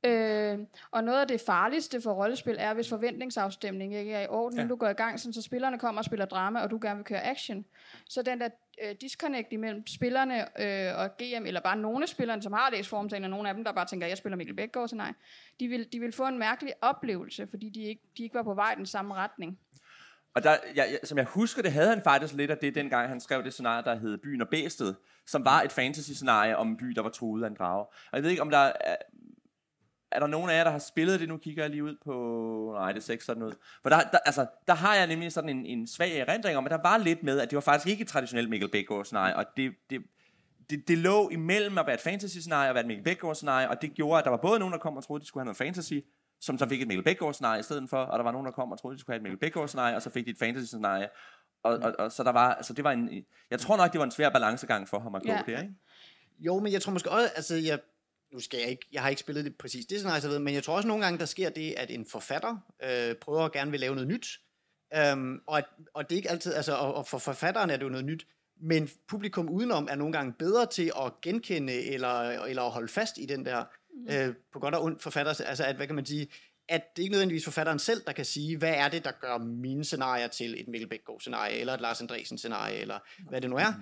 Øh, 0.04 0.60
og 0.92 1.04
noget 1.04 1.22
af 1.22 1.28
det 1.28 1.42
farligste 1.42 2.02
for 2.02 2.12
rollespil 2.12 2.56
er, 2.60 2.74
hvis 2.74 2.90
forventningsafstemning 2.90 3.96
ikke 3.96 4.14
er 4.14 4.22
i 4.22 4.28
orden, 4.28 4.60
ja. 4.60 4.68
Du 4.68 4.76
går 4.76 4.88
i 4.88 4.94
gang, 4.94 5.20
sådan, 5.20 5.34
så 5.34 5.42
spillerne 5.42 5.80
kommer 5.80 6.00
og 6.02 6.06
spiller 6.06 6.26
drama, 6.26 6.60
og 6.60 6.72
du 6.72 6.80
gerne 6.82 6.96
vil 6.96 7.06
køre 7.06 7.24
action. 7.24 7.66
Så 8.10 8.22
den 8.22 8.42
der 8.42 8.50
øh, 8.84 8.96
disconnect 9.02 9.54
imellem 9.54 9.88
spillerne 9.88 10.62
øh, 10.62 11.00
og 11.00 11.10
GM, 11.18 11.46
eller 11.46 11.62
bare 11.62 11.78
nogle 11.78 12.04
af 12.04 12.10
spillerne, 12.10 12.42
som 12.42 12.54
har 12.54 12.70
læst 12.72 12.90
formtalen, 12.90 13.24
og 13.24 13.30
nogle 13.30 13.50
af 13.50 13.56
dem, 13.56 13.64
der 13.64 13.72
bare 13.72 13.86
tænker, 13.86 14.08
jeg 14.08 14.18
spiller 14.18 14.38
Mikkel 14.38 14.56
Bækgaard, 14.56 14.88
så 14.88 14.96
nej, 14.96 15.14
de 15.60 15.68
vil, 15.68 15.88
de 15.92 16.00
vil 16.00 16.12
få 16.12 16.28
en 16.28 16.40
mærkelig 16.40 16.74
oplevelse, 16.82 17.48
fordi 17.50 17.70
de 17.70 17.84
ikke, 17.84 18.02
de 18.18 18.24
ikke 18.24 18.36
var 18.36 18.44
på 18.44 18.54
vej 18.54 18.72
i 18.72 18.76
den 18.76 18.86
samme 18.86 19.14
retning. 19.14 19.60
Og 20.36 20.44
der, 20.44 20.52
jeg, 20.76 20.88
jeg, 20.92 21.00
som 21.04 21.18
jeg 21.18 21.26
husker 21.26 21.62
det, 21.62 21.72
havde 21.72 21.90
han 21.90 22.02
faktisk 22.02 22.34
lidt 22.34 22.52
af 22.52 22.58
det, 22.58 22.76
dengang 22.76 23.10
han 23.10 23.20
skrev 23.20 23.44
det 23.44 23.54
scenarie, 23.54 23.84
der 23.84 23.96
hed 23.96 24.18
Byen 24.18 24.42
og 24.42 24.50
Bæstet, 24.50 24.96
som 25.26 25.46
var 25.46 25.62
et 25.62 25.72
fantasy-scenarie 25.72 26.58
om 26.58 26.68
en 26.68 26.78
by, 26.78 26.86
der 26.86 27.02
var 27.02 27.10
truet 27.10 27.44
af 27.44 27.48
en 27.48 27.56
drage. 27.56 27.86
Og 27.86 28.14
jeg 28.14 28.24
ved 28.24 28.30
ikke, 28.30 28.42
om 28.42 28.50
der 28.50 28.72
er, 28.82 28.96
er 30.18 30.20
der 30.20 30.28
nogen 30.28 30.50
af 30.50 30.58
jer, 30.58 30.64
der 30.64 30.72
har 30.72 30.80
spillet 30.80 31.20
det? 31.20 31.30
Nu 31.30 31.38
kigger 31.38 31.64
jeg 31.64 31.70
lige 31.70 31.84
ud 31.84 31.96
på... 32.06 32.72
Nej, 32.76 32.92
det 32.92 33.10
er 33.10 33.12
ikke 33.12 33.26
sådan 33.26 33.40
noget. 33.40 33.58
For 33.82 33.90
der, 33.90 34.02
der, 34.12 34.18
altså, 34.26 34.46
der 34.68 34.74
har 34.74 34.96
jeg 34.96 35.08
nemlig 35.08 35.32
sådan 35.32 35.50
en, 35.50 35.66
en 35.66 35.88
svag 35.88 36.18
erindring 36.18 36.58
om, 36.58 36.66
at 36.66 36.72
der 36.72 36.82
var 36.82 36.98
lidt 36.98 37.24
med, 37.24 37.40
at 37.40 37.50
det 37.50 37.56
var 37.56 37.62
faktisk 37.62 37.88
ikke 37.88 38.02
et 38.02 38.08
traditionelt 38.08 38.50
Mikkel 38.50 38.70
Bækgaard-scenarie, 38.70 39.36
og 39.36 39.46
det, 39.58 39.74
det, 39.90 40.02
det, 40.70 40.88
det 40.88 40.98
lå 40.98 41.30
imellem 41.30 41.78
at 41.78 41.86
være 41.86 41.96
et 41.96 42.02
fantasy-scenarie 42.02 42.70
og 42.70 42.76
være 42.76 42.82
et 42.82 42.88
Mikkel 42.88 43.04
Bækgaard-scenarie, 43.04 43.70
og 43.70 43.82
det 43.82 43.94
gjorde, 43.94 44.20
at 44.20 44.24
der 44.24 44.30
var 44.30 44.38
både 44.38 44.60
nogen, 44.60 44.74
der 44.74 44.80
kom 44.80 44.98
og 44.98 45.04
troede, 45.04 45.22
de 45.22 45.28
skulle 45.28 45.42
have 45.42 45.46
noget 45.46 45.58
fantasy, 45.58 45.94
som 46.42 46.58
så 46.58 46.68
fik 46.70 46.82
et 46.82 46.88
Mikkel 46.88 47.04
Bækgaard-scenarie 47.04 47.60
i 47.60 47.64
stedet 47.64 47.90
for, 47.90 47.98
og 47.98 48.20
der 48.20 48.24
var 48.24 48.32
nogen, 48.32 48.46
der 48.46 48.52
kom 48.52 48.72
og 48.72 48.80
troede, 48.80 48.96
de 48.96 49.00
skulle 49.02 49.14
have 49.14 49.18
et 49.20 49.24
Mikkel 49.24 49.40
Bækgaard-scenarie, 49.40 49.96
og 49.96 50.02
så 50.02 50.10
fik 50.10 50.26
de 50.26 50.32
et 50.32 50.40
fantasy-scenarie. 50.40 51.08
Og, 51.64 51.78
og, 51.78 51.94
og, 52.00 52.12
så 52.12 52.24
der 52.24 52.32
var, 52.32 52.54
altså 52.54 52.74
det 52.74 52.84
var 52.84 52.92
en, 52.92 53.10
jeg 53.52 53.60
tror 53.60 53.78
nok, 53.78 53.92
det 53.92 54.00
var 54.00 54.06
en 54.06 54.12
svær 54.12 54.30
balancegang 54.30 54.88
for 54.88 55.00
ham 55.00 55.16
at 55.16 55.22
gå 55.22 55.32
Ja. 55.32 55.42
der, 55.48 55.62
ikke? 55.62 55.74
Jo, 56.40 56.60
men 56.60 56.74
jeg 56.74 56.82
tror 56.82 56.94
måske 56.94 57.12
også, 57.12 57.30
altså 57.36 57.56
jeg, 57.56 57.80
nu 58.34 58.40
skal 58.40 58.60
jeg 58.60 58.70
ikke, 58.70 58.88
jeg 58.92 59.02
har 59.02 59.10
ikke 59.10 59.20
spillet 59.20 59.46
det 59.46 59.56
præcis 59.56 59.86
det 59.86 59.98
scenarie, 59.98 60.22
så 60.22 60.28
ved, 60.28 60.40
men 60.40 60.54
jeg 60.54 60.64
tror 60.64 60.76
også 60.76 60.88
nogle 60.88 61.04
gange, 61.04 61.20
der 61.20 61.26
sker 61.26 61.50
det, 61.50 61.74
at 61.78 61.92
en 61.92 62.06
forfatter 62.06 62.58
øh, 62.84 63.16
prøver 63.16 63.46
at 63.46 63.52
gerne 63.52 63.72
vil 63.72 63.80
lave 63.80 63.96
noget 63.96 64.08
nyt, 64.08 64.28
øhm, 64.96 65.40
og, 65.48 65.58
at, 65.58 65.66
og 65.94 66.10
det 66.10 66.16
er 66.16 66.18
ikke 66.18 66.30
altid, 66.30 66.54
altså, 66.54 66.74
og, 66.74 66.94
og 66.94 67.08
for 67.08 67.18
forfatteren 67.18 67.70
er 67.70 67.78
det 67.78 67.84
jo 67.84 67.90
noget 67.90 68.06
nyt, 68.06 68.28
men 68.62 68.90
publikum 69.08 69.50
udenom 69.50 69.88
er 69.92 69.96
nogle 69.96 70.14
gange 70.14 70.34
bedre 70.34 70.66
til 70.66 70.92
at 71.06 71.22
genkende 71.22 71.74
eller, 71.74 72.20
eller 72.30 72.62
at 72.62 72.72
holde 72.72 72.88
fast 72.88 73.18
i 73.18 73.26
den 73.26 73.46
der, 73.46 73.64
øh, 74.10 74.36
på 74.54 74.60
godt 74.60 74.76
og 74.76 74.84
ondt 74.84 75.04
forfatter, 75.04 75.42
altså 75.46 75.64
at, 75.64 75.76
hvad 75.76 75.88
kan 75.88 75.96
man 75.96 76.06
sige, 76.06 76.28
at 76.70 76.82
det 76.96 77.04
ikke 77.04 77.12
nødvendigvis 77.12 77.44
forfatteren 77.44 77.80
selv, 77.80 78.02
der 78.08 78.12
kan 78.12 78.26
sige, 78.26 78.58
hvad 78.58 78.74
er 78.74 78.90
det, 78.90 79.04
der 79.06 79.12
gør 79.12 79.38
mine 79.38 79.84
scenarier 79.86 80.28
til 80.28 80.62
et 80.62 80.68
Mikkel 80.68 80.90
Bækgaard 80.90 81.20
scenarie, 81.20 81.60
eller 81.60 81.74
et 81.74 81.82
Lars 81.82 82.02
Andresen 82.02 82.38
scenarie, 82.38 82.78
eller 82.80 83.00
hvad 83.30 83.42
det 83.42 83.50
nu 83.50 83.56
er. 83.56 83.74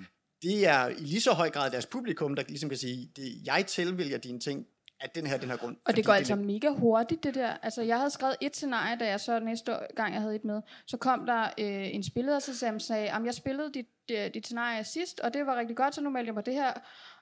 Det 0.45 0.67
er 0.67 0.87
i 0.87 0.93
lige 0.93 1.21
så 1.21 1.31
høj 1.33 1.49
grad 1.49 1.71
deres 1.71 1.85
publikum, 1.85 2.35
der 2.35 2.43
ligesom 2.47 2.69
kan 2.69 2.77
sige, 2.77 3.09
det, 3.15 3.23
jeg 3.45 3.65
tilvælger 3.67 4.17
dine 4.17 4.39
ting, 4.39 4.65
at 4.99 5.15
den 5.15 5.27
her, 5.27 5.37
den 5.37 5.49
her 5.49 5.57
grund. 5.57 5.75
Og 5.85 5.95
det 5.95 6.05
går 6.05 6.13
altså 6.13 6.35
lidt- 6.35 6.45
mega 6.45 6.69
hurtigt, 6.69 7.23
det 7.23 7.35
der. 7.35 7.47
Altså, 7.63 7.81
jeg 7.81 7.97
havde 7.97 8.09
skrevet 8.09 8.35
et 8.41 8.55
scenarie, 8.55 8.97
da 8.99 9.07
jeg 9.07 9.19
så 9.19 9.39
næste 9.39 9.79
gang, 9.95 10.13
jeg 10.13 10.21
havde 10.21 10.35
et 10.35 10.45
med, 10.45 10.61
så 10.87 10.97
kom 10.97 11.25
der 11.25 11.41
øh, 11.43 11.95
en 11.95 12.03
spiller, 12.03 12.39
så 12.39 12.75
sagde, 12.79 13.03
"Jamen, 13.05 13.25
jeg 13.25 13.33
spillede 13.33 13.71
dit, 13.73 13.87
øh, 14.11 14.33
dit 14.33 14.45
scenarie 14.45 14.83
sidst, 14.83 15.19
og 15.19 15.33
det 15.33 15.45
var 15.45 15.55
rigtig 15.59 15.75
godt, 15.77 15.95
så 15.95 16.01
nu 16.01 16.09
meldte 16.09 16.27
jeg 16.27 16.33
mig 16.35 16.45
det 16.45 16.53
her. 16.53 16.73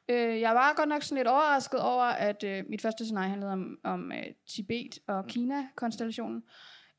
Øh, 0.09 0.41
jeg 0.41 0.55
var 0.55 0.73
godt 0.75 0.89
nok 0.89 1.03
sådan 1.03 1.17
lidt 1.17 1.27
overrasket 1.27 1.79
over, 1.79 2.03
at 2.03 2.43
øh, 2.43 2.63
mit 2.69 2.81
første 2.81 3.05
scenarie 3.05 3.29
handlede 3.29 3.51
om, 3.51 3.77
om 3.83 4.11
øh, 4.11 4.23
Tibet 4.55 4.99
og 5.07 5.25
Kina-konstellationen, 5.27 6.43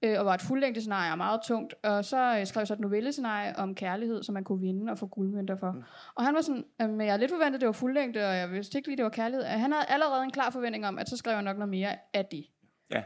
øh, 0.05 0.19
og 0.19 0.27
var 0.27 0.35
et 0.35 0.41
fuldlængde 0.43 0.81
scenarie 0.81 1.13
og 1.13 1.19
meget 1.19 1.41
tungt. 1.47 1.75
Og 1.83 2.05
så 2.05 2.39
øh, 2.39 2.47
skrev 2.47 2.61
jeg 2.61 2.67
så 2.67 2.75
et 2.75 2.81
novellescenarie 2.81 3.57
om 3.57 3.75
kærlighed, 3.75 4.23
som 4.23 4.33
man 4.33 4.45
kunne 4.45 4.61
vinde 4.61 4.93
og 4.93 4.99
få 4.99 5.07
guldmønter 5.07 5.57
for. 5.57 5.73
Mm. 5.73 5.83
Og 6.15 6.25
han 6.25 6.35
var 6.35 6.41
sådan, 6.41 6.65
øh, 6.83 7.07
jeg 7.07 7.13
er 7.13 7.17
lidt 7.17 7.31
forventet, 7.31 7.61
det 7.61 7.67
var 7.67 7.73
fuldlængde, 7.73 8.29
og 8.29 8.37
jeg 8.37 8.51
vidste 8.51 8.79
ikke 8.79 8.89
lige, 8.89 8.97
det 8.97 9.05
var 9.05 9.11
kærlighed. 9.11 9.45
Han 9.45 9.73
havde 9.73 9.87
allerede 9.89 10.25
en 10.25 10.31
klar 10.31 10.51
forventning 10.51 10.87
om, 10.87 10.99
at 10.99 11.09
så 11.09 11.17
skrev 11.17 11.33
jeg 11.33 11.43
nok 11.43 11.57
noget 11.57 11.69
mere 11.69 11.97
af 12.15 12.27
det. 12.27 12.47
Ja. 12.91 13.03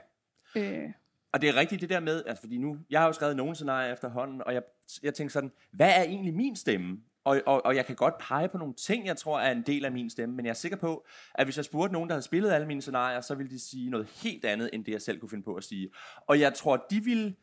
Øh, 0.57 0.91
Og 1.33 1.41
det 1.41 1.49
er 1.49 1.57
rigtigt 1.57 1.81
det 1.81 1.91
der 1.91 2.01
med, 2.01 2.23
altså 2.27 2.43
fordi 2.43 2.59
nu, 2.59 2.77
jeg 2.91 3.01
har 3.01 3.07
jo 3.07 3.13
skrevet 3.13 3.37
nogle 3.37 3.55
scenarier 3.55 3.93
efterhånden, 3.93 4.43
og 4.47 4.55
jeg, 4.55 4.63
jeg 5.03 5.15
tænker 5.15 5.33
sådan, 5.33 5.53
hvad 5.71 5.89
er 5.97 6.03
egentlig 6.03 6.35
min 6.35 6.57
stemme? 6.57 6.99
Og, 7.29 7.43
og, 7.47 7.67
og 7.67 7.77
jeg 7.77 7.87
kan 7.87 7.97
godt 7.97 8.19
pege 8.19 8.49
på 8.49 8.59
nogle 8.59 8.75
ting, 8.75 9.07
jeg 9.07 9.17
tror 9.17 9.41
er 9.41 9.53
en 9.53 9.63
del 9.63 9.85
af 9.85 9.93
min 9.93 10.11
stemme, 10.11 10.35
men 10.35 10.45
jeg 10.45 10.51
er 10.51 10.55
sikker 10.55 10.79
på, 10.79 11.07
at 11.35 11.47
hvis 11.47 11.57
jeg 11.57 11.65
spurgte 11.65 11.93
nogen, 11.93 12.09
der 12.09 12.15
havde 12.15 12.23
spillet 12.23 12.51
alle 12.51 12.67
mine 12.67 12.83
scenarier, 12.83 13.21
så 13.21 13.35
ville 13.35 13.51
de 13.51 13.59
sige 13.59 13.91
noget 13.91 14.07
helt 14.07 14.45
andet, 14.45 14.71
end 14.73 14.85
det 14.85 14.93
jeg 14.93 15.03
selv 15.03 15.21
kunne 15.21 15.29
finde 15.29 15.45
på 15.45 15.55
at 15.55 15.65
sige. 15.65 15.91
Og 16.27 16.41
jeg 16.41 16.55
tror, 16.55 16.87
de 16.91 17.01
ville 17.05 17.35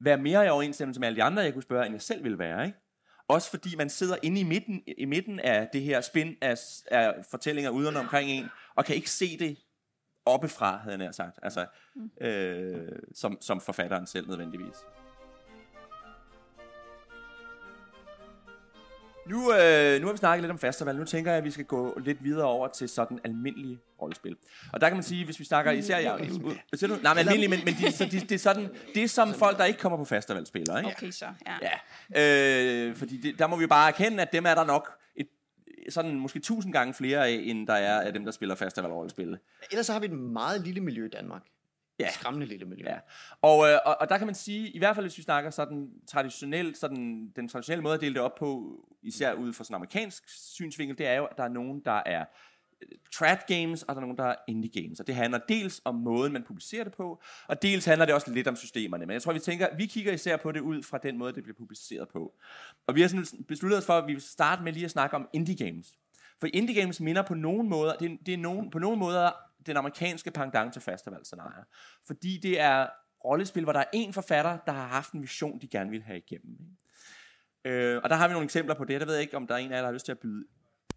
være 0.00 0.18
mere 0.18 0.46
i 0.46 0.48
overensstemmelse 0.48 1.00
med 1.00 1.08
alle 1.08 1.16
de 1.16 1.22
andre, 1.22 1.42
jeg 1.42 1.52
kunne 1.52 1.62
spørge, 1.62 1.86
end 1.86 1.94
jeg 1.94 2.02
selv 2.02 2.24
ville 2.24 2.38
være, 2.38 2.66
ikke? 2.66 2.78
Også 3.28 3.50
fordi 3.50 3.76
man 3.76 3.90
sidder 3.90 4.16
inde 4.22 4.40
i 4.40 4.44
midten, 4.44 4.82
i 4.98 5.04
midten 5.04 5.40
af 5.40 5.68
det 5.72 5.82
her 5.82 6.00
spin 6.00 6.36
af, 6.40 6.54
af 6.90 7.14
fortællinger 7.30 7.70
uden 7.70 7.96
omkring 7.96 8.30
en, 8.30 8.46
og 8.74 8.84
kan 8.84 8.96
ikke 8.96 9.10
se 9.10 9.38
det 9.38 9.58
oppefra, 10.26 10.76
havde 10.76 11.04
jeg 11.04 11.14
sagt. 11.14 11.38
Altså, 11.42 11.66
øh, 12.20 12.98
som, 13.14 13.38
som 13.40 13.60
forfatteren 13.60 14.06
selv 14.06 14.28
nødvendigvis. 14.28 14.76
Nu, 19.26 19.52
øh, 19.52 20.00
nu 20.00 20.06
har 20.06 20.12
vi 20.12 20.18
snakket 20.18 20.42
lidt 20.42 20.50
om 20.50 20.58
festival. 20.58 20.96
Nu 20.96 21.04
tænker 21.04 21.30
jeg, 21.30 21.38
at 21.38 21.44
vi 21.44 21.50
skal 21.50 21.64
gå 21.64 21.98
lidt 22.04 22.24
videre 22.24 22.46
over 22.46 22.68
til 22.68 22.88
sådan 22.88 23.20
almindelige 23.24 23.78
rollespil. 24.02 24.36
Og 24.72 24.80
der 24.80 24.88
kan 24.88 24.96
man 24.96 25.02
sige, 25.02 25.24
hvis 25.24 25.40
vi 25.40 25.44
snakker 25.44 25.72
især... 25.72 25.98
Ja, 25.98 26.16
hvad 26.68 26.78
siger 26.78 26.96
du? 26.96 27.02
Nej, 27.02 27.14
men 27.14 27.18
almindelige, 27.18 27.48
men, 27.48 27.60
men 27.64 27.74
de, 27.74 27.92
så 27.92 28.04
de, 28.04 28.20
det 28.20 28.32
er 28.32 28.38
sådan, 28.38 28.68
det 28.94 29.02
er 29.02 29.08
som 29.08 29.34
folk, 29.34 29.58
der 29.58 29.64
ikke 29.64 29.80
kommer 29.80 29.98
på 29.98 30.04
festival 30.04 30.46
spiller, 30.46 30.78
ikke? 30.78 30.90
okay, 30.90 31.10
så. 31.10 31.26
Ja. 31.46 31.68
Ja, 32.14 32.86
øh, 32.86 32.96
fordi 32.96 33.16
det, 33.16 33.38
der 33.38 33.46
må 33.46 33.56
vi 33.56 33.66
bare 33.66 33.88
erkende, 33.88 34.22
at 34.22 34.32
dem 34.32 34.46
er 34.46 34.54
der 34.54 34.64
nok 34.64 34.98
et, 35.16 35.26
sådan 35.88 36.14
måske 36.14 36.40
tusind 36.40 36.72
gange 36.72 36.94
flere 36.94 37.28
af, 37.28 37.40
end 37.42 37.66
der 37.66 37.74
er 37.74 38.00
af 38.00 38.12
dem, 38.12 38.24
der 38.24 38.32
spiller 38.32 38.54
festival-rollespil. 38.54 39.38
Ellers 39.70 39.86
så 39.86 39.92
har 39.92 40.00
vi 40.00 40.06
et 40.06 40.12
meget 40.12 40.60
lille 40.60 40.80
miljø 40.80 41.06
i 41.06 41.10
Danmark. 41.10 41.42
Ja. 41.98 42.10
Skræmmende 42.10 42.46
lille 42.46 42.66
miljø. 42.66 42.84
Ja. 42.88 42.98
Og, 43.42 43.68
øh, 43.68 43.78
og, 43.86 43.96
og 44.00 44.08
der 44.08 44.18
kan 44.18 44.26
man 44.26 44.34
sige, 44.34 44.70
i 44.70 44.78
hvert 44.78 44.94
fald 44.94 45.06
hvis 45.06 45.18
vi 45.18 45.22
snakker 45.22 45.50
sådan 45.50 45.90
traditionelt, 46.06 46.78
sådan, 46.78 47.32
den 47.36 47.48
traditionelle 47.48 47.82
måde 47.82 47.94
at 47.94 48.00
dele 48.00 48.14
det 48.14 48.22
op 48.22 48.34
på, 48.34 48.80
især 49.02 49.32
ud 49.32 49.52
fra 49.52 49.64
sådan 49.64 49.74
amerikansk 49.74 50.28
synsvinkel, 50.28 50.98
det 50.98 51.06
er 51.06 51.14
jo, 51.14 51.24
at 51.24 51.36
der 51.36 51.44
er 51.44 51.48
nogen, 51.48 51.80
der 51.84 52.02
er 52.06 52.24
øh, 52.82 52.88
trad 53.12 53.36
games, 53.48 53.82
og 53.82 53.94
der 53.94 54.00
er 54.00 54.04
nogen, 54.04 54.16
der 54.16 54.24
er 54.24 54.34
indie 54.48 54.82
games. 54.82 55.00
Og 55.00 55.06
det 55.06 55.14
handler 55.14 55.38
dels 55.48 55.82
om 55.84 55.94
måden, 55.94 56.32
man 56.32 56.42
publicerer 56.42 56.84
det 56.84 56.92
på, 56.92 57.22
og 57.46 57.62
dels 57.62 57.84
handler 57.84 58.04
det 58.04 58.14
også 58.14 58.30
lidt 58.32 58.48
om 58.48 58.56
systemerne. 58.56 59.06
Men 59.06 59.14
jeg 59.14 59.22
tror, 59.22 59.32
vi 59.32 59.38
tænker, 59.38 59.76
vi 59.76 59.86
kigger 59.86 60.12
især 60.12 60.36
på 60.36 60.52
det 60.52 60.60
ud 60.60 60.82
fra 60.82 60.98
den 60.98 61.18
måde, 61.18 61.32
det 61.32 61.42
bliver 61.42 61.56
publiceret 61.56 62.08
på. 62.08 62.34
Og 62.86 62.94
vi 62.94 63.00
har 63.00 63.08
sådan 63.08 63.44
besluttet 63.48 63.78
os 63.78 63.86
for, 63.86 63.92
at 63.92 64.06
vi 64.06 64.12
vil 64.12 64.22
starte 64.22 64.62
med 64.62 64.72
lige 64.72 64.84
at 64.84 64.90
snakke 64.90 65.16
om 65.16 65.28
indie 65.32 65.66
games. 65.66 65.98
For 66.40 66.48
indie 66.52 66.80
games 66.80 67.00
minder 67.00 67.22
på 67.22 67.34
nogen 67.34 67.68
måder, 67.68 67.96
det 67.96 68.12
er, 68.12 68.16
det 68.26 68.34
er 68.34 68.38
nogen, 68.38 68.70
på 68.70 68.78
nogen 68.78 68.98
måder 68.98 69.30
den 69.66 69.76
amerikanske 69.76 70.30
pendant 70.30 70.72
til 70.72 70.82
festivalscenarier. 70.82 71.64
Fordi 72.06 72.38
det 72.42 72.60
er 72.60 72.86
rollespil, 73.24 73.64
hvor 73.64 73.72
der 73.72 73.80
er 73.80 73.90
en 73.92 74.12
forfatter, 74.12 74.58
der 74.66 74.72
har 74.72 74.86
haft 74.86 75.12
en 75.12 75.22
vision, 75.22 75.60
de 75.60 75.68
gerne 75.68 75.90
vil 75.90 76.02
have 76.02 76.18
igennem. 76.18 76.56
Ikke? 76.60 76.84
Øh, 77.64 78.00
og 78.04 78.10
der 78.10 78.16
har 78.16 78.28
vi 78.28 78.32
nogle 78.32 78.44
eksempler 78.44 78.74
på 78.74 78.84
det. 78.84 79.00
Der 79.00 79.06
ved 79.06 79.14
jeg 79.14 79.22
ikke, 79.22 79.36
om 79.36 79.46
der 79.46 79.54
er 79.54 79.58
en 79.58 79.72
af 79.72 79.76
jer, 79.76 79.80
der 79.80 79.86
har 79.86 79.92
lyst 79.92 80.04
til 80.04 80.12
at 80.12 80.18
byde 80.18 80.44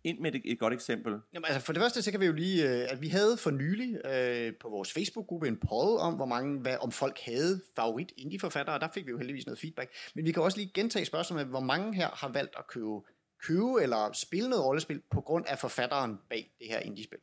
ind 0.03 0.19
med 0.19 0.35
et, 0.35 0.41
et 0.45 0.59
godt 0.59 0.73
eksempel. 0.73 1.13
Jamen, 1.33 1.45
altså 1.45 1.65
for 1.65 1.73
det 1.73 1.81
første, 1.81 2.01
så 2.01 2.11
kan 2.11 2.19
vi 2.19 2.25
jo 2.25 2.33
lige, 2.33 2.69
øh, 2.69 2.87
at 2.89 3.01
vi 3.01 3.07
havde 3.07 3.37
for 3.37 3.51
nylig 3.51 4.05
øh, 4.05 4.53
på 4.59 4.69
vores 4.69 4.93
Facebook-gruppe 4.93 5.47
en 5.47 5.57
poll 5.57 5.99
om, 5.99 6.13
hvor 6.13 6.25
mange, 6.25 6.59
hvad, 6.59 6.77
om 6.81 6.91
folk 6.91 7.19
havde 7.19 7.61
favorit 7.75 8.11
indie-forfattere, 8.17 8.75
og 8.75 8.81
der 8.81 8.87
fik 8.93 9.05
vi 9.05 9.11
jo 9.11 9.17
heldigvis 9.17 9.45
noget 9.45 9.59
feedback. 9.59 9.91
Men 10.15 10.25
vi 10.25 10.31
kan 10.31 10.43
også 10.43 10.57
lige 10.57 10.71
gentage 10.73 11.05
spørgsmålet, 11.05 11.47
hvor 11.47 11.59
mange 11.59 11.95
her 11.95 12.09
har 12.09 12.29
valgt 12.29 12.55
at 12.57 12.67
købe, 12.67 13.01
købe 13.43 13.81
eller 13.81 14.11
spille 14.13 14.49
noget 14.49 14.65
rollespil 14.65 15.01
på 15.11 15.21
grund 15.21 15.45
af 15.47 15.59
forfatteren 15.59 16.17
bag 16.29 16.51
det 16.59 16.67
her 16.67 16.79
indie-spil. 16.79 17.19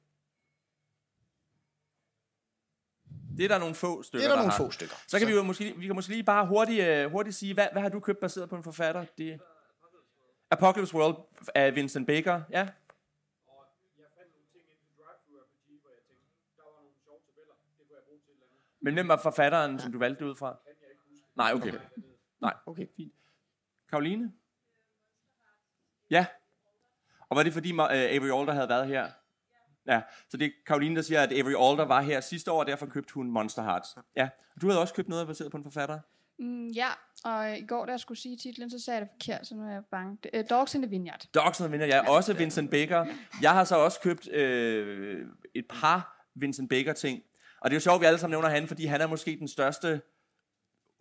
Det 3.36 3.44
er 3.44 3.48
der 3.48 3.58
nogle 3.58 3.74
få 3.74 3.98
Det 3.98 4.06
stykker, 4.06 4.24
er 4.26 4.28
der 4.28 4.36
nogle 4.36 4.50
har. 4.50 4.58
få 4.58 4.70
stykker. 4.70 4.94
Så 5.08 5.18
kan 5.18 5.28
vi 5.28 5.32
jo 5.32 5.42
måske, 5.42 5.74
vi 5.76 5.86
kan 5.86 5.94
måske 5.94 6.12
lige 6.12 6.24
bare 6.24 6.46
hurtigt, 6.46 7.04
uh, 7.06 7.12
hurtigt 7.12 7.36
sige, 7.36 7.54
hvad, 7.54 7.66
hvad 7.72 7.82
har 7.82 7.88
du 7.88 8.00
købt 8.00 8.20
baseret 8.20 8.48
på 8.48 8.56
en 8.56 8.62
forfatter? 8.64 9.04
Det 9.18 9.40
Apocalypse 10.50 10.94
World 10.94 11.16
af 11.54 11.74
Vincent 11.74 12.06
Baker, 12.06 12.42
ja. 12.50 12.68
Men 18.80 18.94
hvem 18.94 19.08
var 19.08 19.16
forfatteren, 19.16 19.78
som 19.78 19.92
du 19.92 19.98
valgte 19.98 20.24
det 20.24 20.30
ud 20.30 20.36
fra? 20.36 20.56
Nej, 21.36 21.52
okay. 21.54 21.72
Nej, 22.40 22.54
Okay. 22.66 22.86
fint. 22.96 23.12
Karoline? 23.90 24.32
Ja. 26.10 26.26
Og 27.28 27.36
var 27.36 27.42
det 27.42 27.52
fordi 27.52 27.72
uh, 27.72 27.78
Avery 27.90 28.40
Alder 28.40 28.52
havde 28.52 28.68
været 28.68 28.86
her? 28.86 29.10
Ja, 29.86 30.00
så 30.30 30.36
det 30.36 30.46
er 30.46 30.50
Karoline, 30.66 30.96
der 30.96 31.02
siger, 31.02 31.22
at 31.22 31.32
Avery 31.32 31.50
Alder 31.50 31.84
var 31.84 32.00
her 32.00 32.20
sidste 32.20 32.52
år, 32.52 32.60
og 32.60 32.66
derfor 32.66 32.86
købte 32.86 33.14
hun 33.14 33.30
Monster 33.30 33.62
Hearts. 33.62 33.96
Ja, 34.16 34.28
du 34.60 34.66
havde 34.66 34.80
også 34.80 34.94
købt 34.94 35.08
noget 35.08 35.26
baseret 35.26 35.50
på 35.50 35.56
en 35.56 35.64
forfatter? 35.64 35.98
Mm, 36.38 36.68
ja, 36.68 36.88
og 37.24 37.58
i 37.58 37.66
går, 37.66 37.86
da 37.86 37.92
jeg 37.92 38.00
skulle 38.00 38.18
sige 38.18 38.36
titlen, 38.36 38.70
så 38.70 38.78
sagde 38.78 38.98
jeg 38.98 39.06
det 39.06 39.10
forkert, 39.14 39.46
så 39.46 39.54
nu 39.54 39.62
er 39.62 39.72
jeg 39.72 39.82
bange. 39.90 40.18
Uh, 40.34 40.40
Dogs 40.50 40.74
in 40.74 40.82
the 40.82 40.90
Vineyard. 40.90 41.24
Dogs 41.34 41.60
and 41.60 41.68
the 41.68 41.78
Vineyard, 41.78 42.04
ja, 42.04 42.10
også 42.10 42.34
Vincent 42.34 42.70
Baker. 42.70 43.06
Jeg 43.42 43.52
har 43.52 43.64
så 43.64 43.76
også 43.76 44.00
købt 44.00 44.28
øh, 44.32 45.26
et 45.54 45.64
par 45.68 46.28
Vincent 46.34 46.70
Baker 46.70 46.92
ting. 46.92 47.22
Og 47.60 47.70
det 47.70 47.74
er 47.74 47.76
jo 47.76 47.80
sjovt, 47.80 47.94
at 47.94 48.00
vi 48.00 48.06
alle 48.06 48.18
sammen 48.18 48.34
nævner 48.34 48.48
han, 48.48 48.68
fordi 48.68 48.84
han 48.84 49.00
er 49.00 49.06
måske 49.06 49.36
den 49.38 49.48
største 49.48 50.00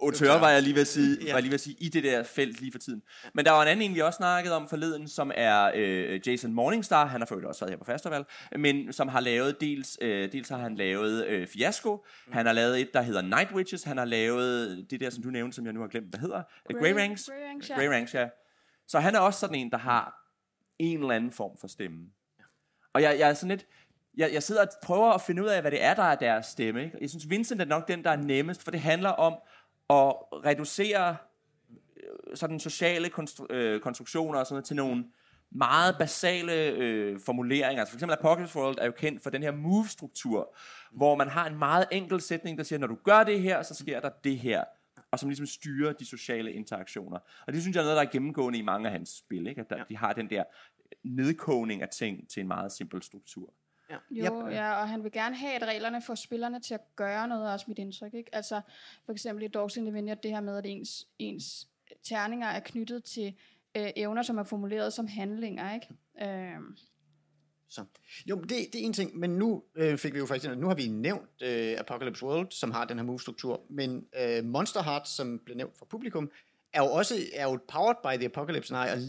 autør, 0.02 0.40
var 0.40 0.50
jeg 0.50 0.62
lige 0.62 0.74
ved 0.74 0.82
at 0.82 0.88
sige, 0.88 1.18
Ja. 1.26 1.34
var 1.34 1.40
lige 1.40 1.50
ved 1.50 1.54
at 1.54 1.60
sige 1.62 1.76
i 1.80 1.90
det 1.90 2.04
der 2.04 2.24
felt 2.24 2.60
lige 2.62 2.72
for 2.72 2.80
tiden. 2.80 3.02
Men 3.34 3.46
der 3.46 3.52
var 3.52 3.62
en 3.62 3.68
anden 3.68 3.90
en, 3.90 3.96
vi 3.96 4.00
også 4.00 4.18
snakkede 4.18 4.56
om 4.56 4.70
forleden, 4.70 5.08
som 5.08 5.32
er 5.36 5.72
øh, 5.76 6.28
Jason 6.28 6.54
Morningstar. 6.54 7.06
Han 7.06 7.22
har 7.22 7.26
for 7.26 7.36
øvrigt 7.36 7.48
også 7.48 7.66
været 7.66 7.72
her 7.72 7.78
på 7.78 7.84
festival, 7.86 8.26
men 8.58 8.94
som 8.94 9.08
har 9.08 9.20
lavet 9.20 9.62
dels, 9.62 9.98
øh, 10.02 10.32
dels 10.32 10.50
har 10.50 10.58
han 10.58 10.76
lavet 10.76 11.26
øh, 11.26 11.48
Fiasco. 11.48 12.06
Han 12.32 12.46
har 12.46 12.54
lavet 12.54 12.82
et, 12.82 12.94
der 12.94 13.02
hedder 13.02 13.22
Night 13.22 13.52
Witches. 13.52 13.84
Han 13.84 13.98
har 13.98 14.06
lavet 14.06 14.86
det 14.90 15.00
der, 15.00 15.10
som 15.10 15.24
du 15.24 15.30
nævnte, 15.30 15.56
som 15.56 15.66
jeg 15.66 15.74
nu 15.74 15.80
har 15.82 15.88
glemt, 15.88 16.10
hvad 16.10 16.20
hedder. 16.20 16.44
Grey, 16.72 16.80
Grey 16.80 17.02
Ranks. 17.02 17.26
Grey 17.26 17.50
Ranks, 17.50 17.70
ja. 17.70 17.76
Grey 17.76 17.88
Ranks, 17.88 18.14
ja. 18.14 18.28
Så 18.88 19.00
han 19.00 19.16
er 19.16 19.20
også 19.20 19.40
sådan 19.40 19.56
en, 19.56 19.72
der 19.72 19.78
har 19.78 20.20
en 20.80 21.00
eller 21.00 21.12
anden 21.16 21.32
form 21.32 21.58
for 21.62 21.68
stemme. 21.68 21.98
Og 22.94 23.02
jeg, 23.02 23.20
jeg 23.20 23.30
er 23.30 23.34
sådan 23.34 23.50
lidt... 23.50 23.66
Jeg, 24.18 24.34
jeg 24.34 24.44
sidder 24.44 24.62
og 24.62 24.68
prøver 24.84 25.12
at 25.12 25.22
finde 25.22 25.44
ud 25.44 25.48
af, 25.48 25.62
hvad 25.62 25.72
det 25.72 25.84
er, 25.84 25.94
der 25.94 26.04
er 26.04 26.16
deres 26.16 26.46
stemme. 26.46 26.84
Ikke? 26.84 26.98
Jeg 27.02 27.10
synes, 27.10 27.30
Vincent 27.30 27.62
er 27.62 27.66
nok 27.66 27.88
den, 27.88 28.04
der 28.04 28.10
er 28.10 28.16
nemmest, 28.16 28.64
for 28.64 28.72
det 28.72 28.80
handler 28.80 29.10
om 29.10 29.34
at 29.94 30.16
reducere 30.46 31.16
øh, 31.98 32.38
sådan 32.38 32.60
sociale 32.60 33.08
konstru- 33.08 33.54
øh, 33.54 33.82
konstruktioner 33.82 34.40
og 34.40 34.46
sådan 34.46 34.56
noget 34.56 34.66
til 34.66 34.76
nogle 34.76 35.06
meget 35.52 35.96
basale 36.00 36.54
øh, 36.54 37.20
formuleringer. 37.20 37.80
Altså 37.80 37.92
for 37.92 37.98
eksempel 37.98 38.18
Apocalypse 38.20 38.60
World 38.60 38.78
er 38.82 38.86
jo 38.86 38.92
kendt 38.92 39.24
for 39.24 39.30
den 39.30 39.44
her 39.44 39.52
move-struktur, 39.52 40.56
hvor 40.92 41.16
man 41.16 41.30
har 41.30 41.48
en 41.48 41.58
meget 41.58 41.86
enkel 41.92 42.22
sætning, 42.22 42.58
der 42.58 42.64
siger, 42.64 42.80
når 42.80 42.88
du 42.88 42.98
gør 43.04 43.24
det 43.24 43.42
her, 43.42 43.64
så 43.64 43.74
sker 43.74 44.00
der 44.00 44.10
det 44.24 44.38
her 44.38 44.64
og 45.14 45.20
som 45.20 45.30
ligesom 45.30 45.46
styrer 45.46 45.94
de 45.94 46.06
sociale 46.06 46.54
interaktioner. 46.54 47.20
Og 47.48 47.54
det 47.54 47.62
synes 47.62 47.76
jeg 47.76 47.82
er 47.82 47.86
noget, 47.86 47.98
der 47.98 48.04
er 48.04 48.12
gennemgående 48.12 48.60
i 48.60 48.62
mange 48.62 48.88
af 48.88 48.92
hans 48.92 49.10
spil, 49.10 49.48
ikke? 49.48 49.62
at 49.62 49.70
der, 49.70 49.78
ja. 49.78 49.84
de 49.90 49.98
har 49.98 50.14
den 50.14 50.30
der 50.30 50.44
nedkogning 51.04 51.82
af 51.82 51.90
ting 51.90 52.30
til 52.30 52.42
en 52.42 52.48
meget 52.48 52.72
simpel 52.72 53.04
struktur. 53.04 53.54
Ja. 54.16 54.26
Jo, 54.26 54.48
ja, 54.48 54.74
og 54.82 54.90
han 54.90 55.04
vil 55.04 55.12
gerne 55.12 55.36
have, 55.36 55.54
at 55.54 55.68
reglerne 55.68 56.02
får 56.02 56.16
spillerne 56.16 56.60
til 56.60 56.74
at 56.74 56.82
gøre 56.96 57.28
noget, 57.28 57.48
er 57.48 57.54
også 57.54 57.66
mit 57.68 57.80
indtryk. 57.80 58.14
Ikke? 58.14 58.36
Altså, 58.36 58.62
for 59.06 59.12
eksempel 59.12 59.44
i 59.44 59.48
Dogs 59.48 59.78
in 59.78 59.86
the 59.86 59.94
Vineyard, 59.94 60.22
det 60.24 60.32
her 60.32 60.42
med, 60.42 60.58
at 60.58 60.66
ens, 60.66 61.08
ens 61.20 61.68
terninger 62.04 62.48
er 62.48 62.60
knyttet 62.60 63.04
til 63.04 63.34
øh, 63.78 63.90
evner, 63.96 64.22
som 64.22 64.38
er 64.38 64.44
formuleret 64.44 64.94
som 64.94 65.08
handlinger. 65.08 65.74
Ikke? 65.74 65.88
Øh, 66.22 66.60
Så. 67.70 67.86
Jo, 68.26 68.42
det, 68.42 68.50
det 68.50 68.76
er 68.82 68.86
en 68.86 68.94
ting, 68.94 69.18
men 69.18 69.30
nu 69.30 69.64
øh, 69.76 69.98
fik 69.98 70.14
vi 70.14 70.20
jo 70.20 70.26
faktisk, 70.26 70.56
nu 70.58 70.68
har 70.68 70.76
vi 70.76 70.88
nævnt 70.88 71.42
øh, 71.42 71.76
Apocalypse 71.80 72.26
World, 72.26 72.52
som 72.52 72.72
har 72.72 72.86
den 72.86 72.98
her 72.98 73.06
move-struktur, 73.06 73.62
men 73.70 74.06
øh, 74.22 74.46
Monster 74.46 74.84
Heart, 74.84 75.08
som 75.10 75.40
blev 75.46 75.58
nævnt 75.58 75.78
for 75.78 75.86
publikum, 75.86 76.32
er 76.74 76.82
jo 76.82 76.92
også 76.92 77.16
er 77.34 77.44
jo 77.44 77.60
powered 77.68 77.96
by 78.04 78.18
the 78.18 78.26
Apocalypse 78.26 78.68
scenario, 78.68 78.94
og 78.94 79.00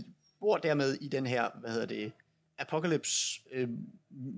bor 0.40 0.56
dermed 0.56 0.94
i 0.94 1.08
den 1.08 1.26
her, 1.26 1.48
hvad 1.60 1.70
hedder 1.70 1.86
det, 1.86 2.12
Apocalypse 2.58 3.40
øh, 3.52 3.68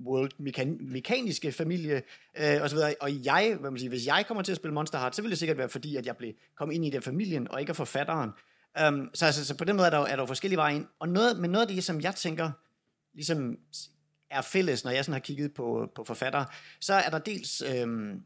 World 0.05 0.31
mekan- 0.39 0.91
mekaniske 0.91 1.51
familie 1.51 2.01
øh, 2.37 2.61
og 2.61 2.69
så 2.69 2.75
videre. 2.75 2.95
Og 3.01 3.25
jeg, 3.25 3.57
hvad 3.59 3.71
man 3.71 3.79
siger, 3.79 3.89
hvis 3.89 4.07
jeg 4.07 4.25
kommer 4.27 4.43
til 4.43 4.51
at 4.51 4.55
spille 4.55 4.73
Monster 4.73 4.99
Heart, 4.99 5.15
så 5.15 5.21
vil 5.21 5.31
det 5.31 5.39
sikkert 5.39 5.57
være 5.57 5.69
fordi, 5.69 5.95
at 5.95 6.05
jeg 6.05 6.17
blev 6.17 6.33
kom 6.57 6.71
ind 6.71 6.85
i 6.85 6.89
den 6.89 7.01
familien 7.01 7.51
og 7.51 7.59
ikke 7.59 7.69
er 7.69 7.73
forfatteren. 7.73 8.29
Um, 8.87 9.09
så, 9.13 9.25
altså, 9.25 9.45
så 9.45 9.57
på 9.57 9.63
den 9.63 9.75
måde 9.75 9.85
er 9.85 9.89
der, 9.89 9.99
er 9.99 10.15
der 10.15 10.25
forskellige 10.25 10.57
veje 10.57 10.75
ind. 10.75 10.85
Og 10.99 11.09
noget, 11.09 11.39
men 11.39 11.49
noget 11.49 11.67
af 11.67 11.75
det, 11.75 11.83
som 11.83 12.01
jeg 12.01 12.15
tænker, 12.15 12.51
ligesom 13.13 13.57
er 14.29 14.41
fælles, 14.41 14.83
når 14.83 14.91
jeg 14.91 15.05
sådan 15.05 15.13
har 15.13 15.19
kigget 15.19 15.53
på, 15.53 15.91
på 15.95 16.03
forfattere, 16.03 16.45
så 16.79 16.93
er 16.93 17.09
der 17.09 17.19
dels, 17.19 17.61
øhm, 17.61 18.23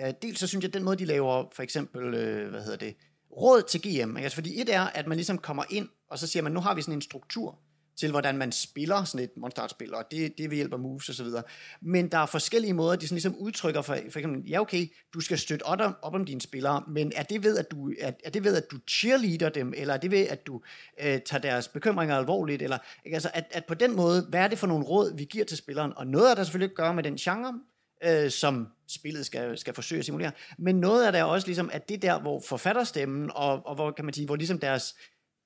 øh, 0.00 0.12
dels 0.22 0.40
så 0.40 0.46
synes 0.46 0.62
jeg, 0.62 0.68
at 0.68 0.74
den 0.74 0.82
måde, 0.82 0.96
de 0.96 1.04
laver 1.04 1.44
for 1.52 1.62
eksempel, 1.62 2.14
øh, 2.14 2.50
hvad 2.50 2.62
hedder 2.62 2.78
det, 2.78 2.96
råd 3.36 3.62
til 3.62 3.80
GM, 3.80 4.16
altså 4.16 4.34
fordi 4.34 4.60
et 4.60 4.74
er, 4.74 4.82
at 4.82 5.06
man 5.06 5.16
ligesom 5.16 5.38
kommer 5.38 5.64
ind, 5.70 5.88
og 6.08 6.18
så 6.18 6.26
siger 6.26 6.42
man, 6.42 6.52
nu 6.52 6.60
har 6.60 6.74
vi 6.74 6.82
sådan 6.82 6.94
en 6.94 7.02
struktur 7.02 7.58
til, 7.96 8.10
hvordan 8.10 8.36
man 8.36 8.52
spiller 8.52 9.04
sådan 9.04 9.24
et 9.24 9.36
monsterspil, 9.36 9.94
og 9.94 10.04
det, 10.10 10.38
det 10.38 10.50
ved 10.50 10.56
hjælp 10.56 10.72
af 10.72 10.78
moves 10.78 11.08
og 11.08 11.14
så 11.14 11.24
videre. 11.24 11.42
Men 11.80 12.08
der 12.08 12.18
er 12.18 12.26
forskellige 12.26 12.72
måder, 12.72 12.96
de 12.96 13.06
sådan 13.06 13.14
ligesom 13.14 13.36
udtrykker 13.36 13.82
for, 13.82 13.96
for 14.10 14.18
eksempel, 14.18 14.50
ja 14.50 14.60
okay, 14.60 14.86
du 15.14 15.20
skal 15.20 15.38
støtte 15.38 15.62
op 15.62 15.80
om, 15.80 15.96
op 16.02 16.14
om 16.14 16.24
dine 16.24 16.40
spillere, 16.40 16.82
men 16.88 17.12
er 17.16 17.22
det 17.22 17.44
ved, 17.44 17.58
at 17.58 17.70
du, 17.70 17.92
er, 18.00 18.12
er 18.24 18.30
det 18.30 18.44
ved, 18.44 18.56
at 18.56 18.70
du 18.70 18.78
cheerleader 18.88 19.48
dem, 19.48 19.72
eller 19.76 19.94
er 19.94 19.98
det 19.98 20.10
ved, 20.10 20.26
at 20.26 20.46
du 20.46 20.60
øh, 21.00 21.20
tager 21.20 21.40
deres 21.40 21.68
bekymringer 21.68 22.16
alvorligt, 22.16 22.62
eller 22.62 22.78
ikke? 23.04 23.16
Altså, 23.16 23.30
at, 23.34 23.44
at 23.50 23.64
på 23.64 23.74
den 23.74 23.96
måde, 23.96 24.26
hvad 24.28 24.40
er 24.40 24.48
det 24.48 24.58
for 24.58 24.66
nogle 24.66 24.84
råd, 24.84 25.16
vi 25.16 25.24
giver 25.24 25.44
til 25.44 25.56
spilleren? 25.56 25.92
Og 25.96 26.06
noget 26.06 26.30
af 26.30 26.36
det 26.36 26.46
selvfølgelig 26.46 26.70
at 26.70 26.76
gøre 26.76 26.94
med 26.94 27.02
den 27.02 27.16
genre, 27.16 27.60
øh, 28.04 28.30
som 28.30 28.68
spillet 28.88 29.26
skal, 29.26 29.58
skal 29.58 29.74
forsøge 29.74 29.98
at 29.98 30.04
simulere. 30.04 30.32
Men 30.58 30.80
noget 30.80 31.06
af 31.06 31.12
det 31.12 31.18
er 31.18 31.24
også 31.24 31.46
ligesom, 31.46 31.70
at 31.72 31.88
det 31.88 32.02
der, 32.02 32.20
hvor 32.20 32.40
forfatterstemmen, 32.40 33.30
og, 33.34 33.66
og 33.66 33.74
hvor 33.74 33.90
kan 33.90 34.04
man 34.04 34.14
sige, 34.14 34.26
hvor 34.26 34.36
ligesom 34.36 34.58
deres 34.58 34.94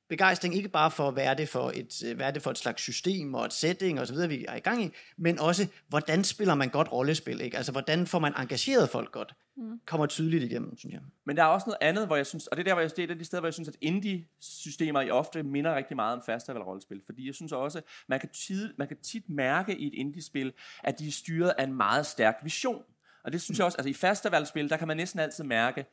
begejstring 0.08 0.54
ikke 0.54 0.68
bare 0.68 0.90
for, 0.90 1.10
hvad 1.10 1.24
er 1.24 1.34
det 1.34 1.48
for 1.48 1.72
et, 1.74 2.02
øh, 2.06 2.16
hvad 2.16 2.26
er 2.26 2.30
det 2.30 2.42
for 2.42 2.50
et 2.50 2.58
slags 2.58 2.82
system 2.82 3.34
og 3.34 3.44
et 3.44 3.52
setting 3.52 4.00
og 4.00 4.06
så 4.06 4.12
videre, 4.12 4.28
vi 4.28 4.44
er 4.48 4.56
i 4.56 4.60
gang 4.60 4.84
i, 4.84 4.90
men 5.16 5.38
også, 5.38 5.66
hvordan 5.88 6.24
spiller 6.24 6.54
man 6.54 6.68
godt 6.68 6.92
rollespil, 6.92 7.40
ikke? 7.40 7.56
Altså, 7.56 7.72
hvordan 7.72 8.06
får 8.06 8.18
man 8.18 8.32
engageret 8.36 8.90
folk 8.90 9.12
godt, 9.12 9.34
mm. 9.56 9.80
kommer 9.86 10.06
tydeligt 10.06 10.44
igennem, 10.44 10.78
synes 10.78 10.92
jeg. 10.92 11.00
Men 11.24 11.36
der 11.36 11.42
er 11.42 11.46
også 11.46 11.64
noget 11.66 11.78
andet, 11.80 12.06
hvor 12.06 12.16
jeg 12.16 12.26
synes, 12.26 12.46
og 12.46 12.56
det 12.56 12.62
er 12.62 12.64
der, 12.64 12.74
hvor 12.74 12.82
jeg, 12.82 12.96
det 12.96 13.10
er 13.10 13.14
de 13.14 13.24
steder, 13.24 13.40
hvor 13.40 13.46
jeg 13.46 13.54
synes, 13.54 13.68
at 13.68 13.76
indie-systemer 13.80 15.00
i 15.00 15.10
ofte 15.10 15.42
minder 15.42 15.74
rigtig 15.74 15.96
meget 15.96 16.16
om 16.16 16.22
festival-rollespil. 16.26 17.02
Fordi 17.06 17.26
jeg 17.26 17.34
synes 17.34 17.52
også, 17.52 17.80
man 18.08 18.20
kan, 18.20 18.28
tid, 18.28 18.74
man 18.78 18.88
kan 18.88 18.96
tit 18.96 19.28
mærke 19.28 19.76
i 19.76 19.86
et 19.86 19.94
indie-spil, 19.94 20.52
at 20.84 20.98
de 20.98 21.08
er 21.08 21.12
styret 21.12 21.52
af 21.58 21.64
en 21.64 21.74
meget 21.74 22.06
stærk 22.06 22.36
vision. 22.42 22.82
Og 23.24 23.32
det 23.32 23.42
synes 23.42 23.58
jeg 23.58 23.64
også, 23.64 23.78
altså 23.78 23.90
i 23.90 23.94
festivalspil, 23.94 24.70
der 24.70 24.76
kan 24.76 24.88
man 24.88 24.96
næsten 24.96 25.20
altid 25.20 25.44
mærke, 25.44 25.86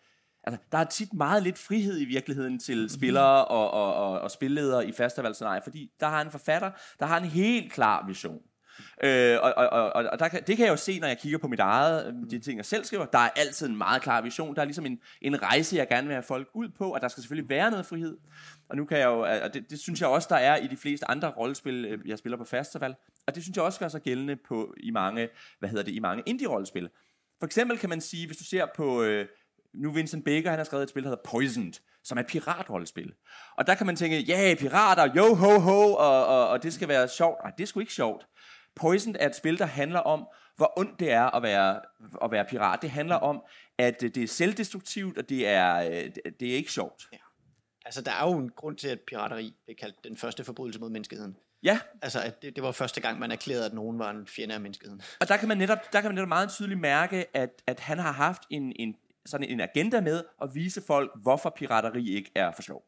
altså 0.46 0.62
der 0.72 0.78
er 0.78 0.84
tit 0.84 1.14
meget 1.14 1.44
lidt 1.44 1.58
frihed 1.58 2.02
i 2.02 2.06
virkeligheden 2.06 2.60
til 2.60 2.90
spillere 2.90 3.46
og, 3.46 3.72
og, 3.72 3.94
og, 3.94 4.22
og 4.22 4.32
spilledere 4.32 4.88
i 4.88 4.92
festivalscenarier, 4.92 5.62
fordi 5.64 5.92
der 6.00 6.08
har 6.08 6.22
en 6.22 6.32
forfatter, 6.32 6.72
der 7.00 7.06
har 7.06 7.18
en 7.18 7.26
helt 7.26 7.74
klar 7.74 8.06
vision. 8.08 8.42
Øh, 9.04 9.38
og 9.42 9.54
og, 9.58 9.70
og, 9.70 10.04
og 10.12 10.20
der 10.20 10.28
kan, 10.28 10.44
det 10.48 10.58
kan 10.58 10.66
jeg 10.66 10.72
jo 10.72 10.78
se, 10.78 11.00
når 11.00 11.08
jeg 11.08 11.18
kigger 11.18 11.38
på 11.38 11.48
mit 11.48 11.60
eget, 11.60 12.08
øh, 12.08 12.14
de 12.30 12.40
ting, 12.40 12.58
jeg 12.58 12.66
selv 12.66 12.86
skriver. 12.86 13.06
Der 13.06 13.20
er 13.20 13.30
altid 13.30 13.68
en 13.68 13.78
meget 13.78 14.02
klar 14.02 14.22
vision. 14.22 14.56
Der 14.56 14.62
er 14.62 14.66
ligesom 14.66 14.86
en, 14.86 15.00
en 15.22 15.44
rejse, 15.44 15.76
jeg 15.76 15.88
gerne 15.88 16.08
vil 16.08 16.14
have 16.14 16.24
folk 16.24 16.50
ud 16.54 16.70
på, 16.70 16.94
og 16.94 17.02
der 17.02 17.08
skal 17.08 17.24
selvfølgelig 17.24 17.50
være 17.50 17.72
noget 17.72 17.86
frihed. 17.86 18.18
Og 18.70 18.78
nu 18.78 18.86
kan 18.86 18.98
jeg 18.98 19.06
jo, 19.06 19.20
og 19.20 19.54
det, 19.54 19.70
det 19.70 19.80
synes 19.80 20.02
jeg 20.02 20.10
også, 20.10 20.28
der 20.30 20.36
er 20.36 20.56
i 20.56 20.68
de 20.68 20.78
fleste 20.78 21.12
andre 21.12 21.32
rollespil, 21.32 21.86
øh, 21.86 22.10
jeg 22.10 22.18
spiller 22.18 22.38
på 22.38 22.46
festival. 22.46 22.96
Og 23.28 23.36
det 23.36 23.44
synes 23.44 23.56
jeg 23.56 23.66
også 23.66 23.80
gør 23.80 23.88
sig 23.88 24.02
gældende 24.02 24.36
på, 24.36 24.74
i 24.78 24.92
mange, 24.92 25.30
hvad 25.60 25.70
hedder 25.70 25.84
det, 25.84 25.92
i 25.92 26.00
mange 26.00 26.24
indie-rollespil. 26.26 26.90
For 27.40 27.46
eksempel 27.46 27.78
kan 27.78 27.90
man 27.90 28.02
sige, 28.02 28.28
hvis 28.28 28.38
du 28.38 28.44
ser 28.44 28.66
på, 28.76 29.04
øh, 29.04 29.28
nu 29.78 29.92
Vincent 29.92 30.26
Baker, 30.26 30.50
han 30.50 30.60
har 30.60 30.64
skrevet 30.64 30.84
et 30.84 30.90
spil, 30.90 31.04
der 31.04 31.10
hedder 31.10 31.24
Poisoned, 31.26 31.74
som 32.04 32.18
er 32.18 32.22
et 32.22 32.28
piratrollespil. 32.28 33.14
Og 33.58 33.68
der 33.68 33.76
kan 33.76 33.86
man 33.86 33.96
tænke, 33.96 34.20
ja, 34.20 34.44
yeah, 34.44 34.58
pirater, 34.58 35.16
yo 35.16 35.36
ho 35.36 35.60
ho, 35.60 35.94
og, 35.94 36.26
og, 36.26 36.48
og 36.48 36.64
det 36.64 36.74
skal 36.74 36.88
være 36.88 37.08
sjovt. 37.08 37.38
Nej, 37.44 37.52
det 37.58 37.64
er 37.64 37.68
sgu 37.68 37.80
ikke 37.80 37.94
sjovt. 37.94 38.28
Poisoned 38.76 39.16
er 39.20 39.30
et 39.30 39.36
spil, 39.36 39.60
der 39.60 39.66
handler 39.66 40.00
om, 40.00 40.28
hvor 40.56 40.74
ondt 40.80 41.00
det 41.00 41.12
er 41.12 41.36
at 41.36 41.44
være, 41.44 41.82
at 42.24 42.32
være 42.32 42.46
pirat. 42.46 42.82
Det 42.82 42.90
handler 42.90 43.16
om, 43.16 43.42
at 43.78 44.02
det 44.02 44.18
er 44.18 44.28
selvdestruktivt, 44.28 45.18
og 45.18 45.30
det 45.30 45.48
er, 45.48 45.76
øh, 45.76 46.12
det 46.40 46.52
er 46.52 46.56
ikke 46.56 46.72
sjovt. 46.72 47.08
Altså, 47.86 48.02
der 48.02 48.12
er 48.12 48.30
jo 48.30 48.38
en 48.38 48.50
grund 48.50 48.78
til, 48.78 48.88
at 48.88 49.00
pirateri 49.08 49.56
blev 49.66 49.76
kaldt 49.76 50.04
den 50.04 50.18
første 50.18 50.44
forbrydelse 50.44 50.80
mod 50.80 50.90
menneskeheden. 50.90 51.38
Ja, 51.64 51.80
Altså, 52.02 52.22
at 52.22 52.42
det, 52.42 52.56
det 52.56 52.64
var 52.64 52.72
første 52.72 53.02
gang, 53.02 53.20
man 53.20 53.32
erklærede, 53.32 53.66
at 53.66 53.74
nogen 53.74 54.00
var 54.00 54.10
en 54.10 54.28
fjende 54.28 54.56
af 54.56 54.62
menneskeheden. 54.62 55.02
og 55.20 55.28
der 55.28 55.38
kan 55.38 55.48
man 55.48 55.58
netop, 55.58 55.94
der 55.94 56.02
kan 56.02 56.10
man 56.10 56.16
netop 56.16 56.28
meget 56.28 56.50
tydeligt 56.50 56.80
mærke, 56.80 57.38
at, 57.38 57.62
at 57.68 57.80
han 57.80 58.00
har 58.00 58.12
haft 58.12 58.42
en, 58.50 58.74
en, 58.76 58.96
sådan 59.26 59.50
en 59.50 59.60
agenda 59.60 60.02
med 60.02 60.24
at 60.42 60.56
vise 60.56 60.82
folk, 60.82 61.12
hvorfor 61.22 61.50
pirateri 61.50 62.10
ikke 62.10 62.32
er 62.36 62.52
for 62.52 62.62
sjov. 62.62 62.84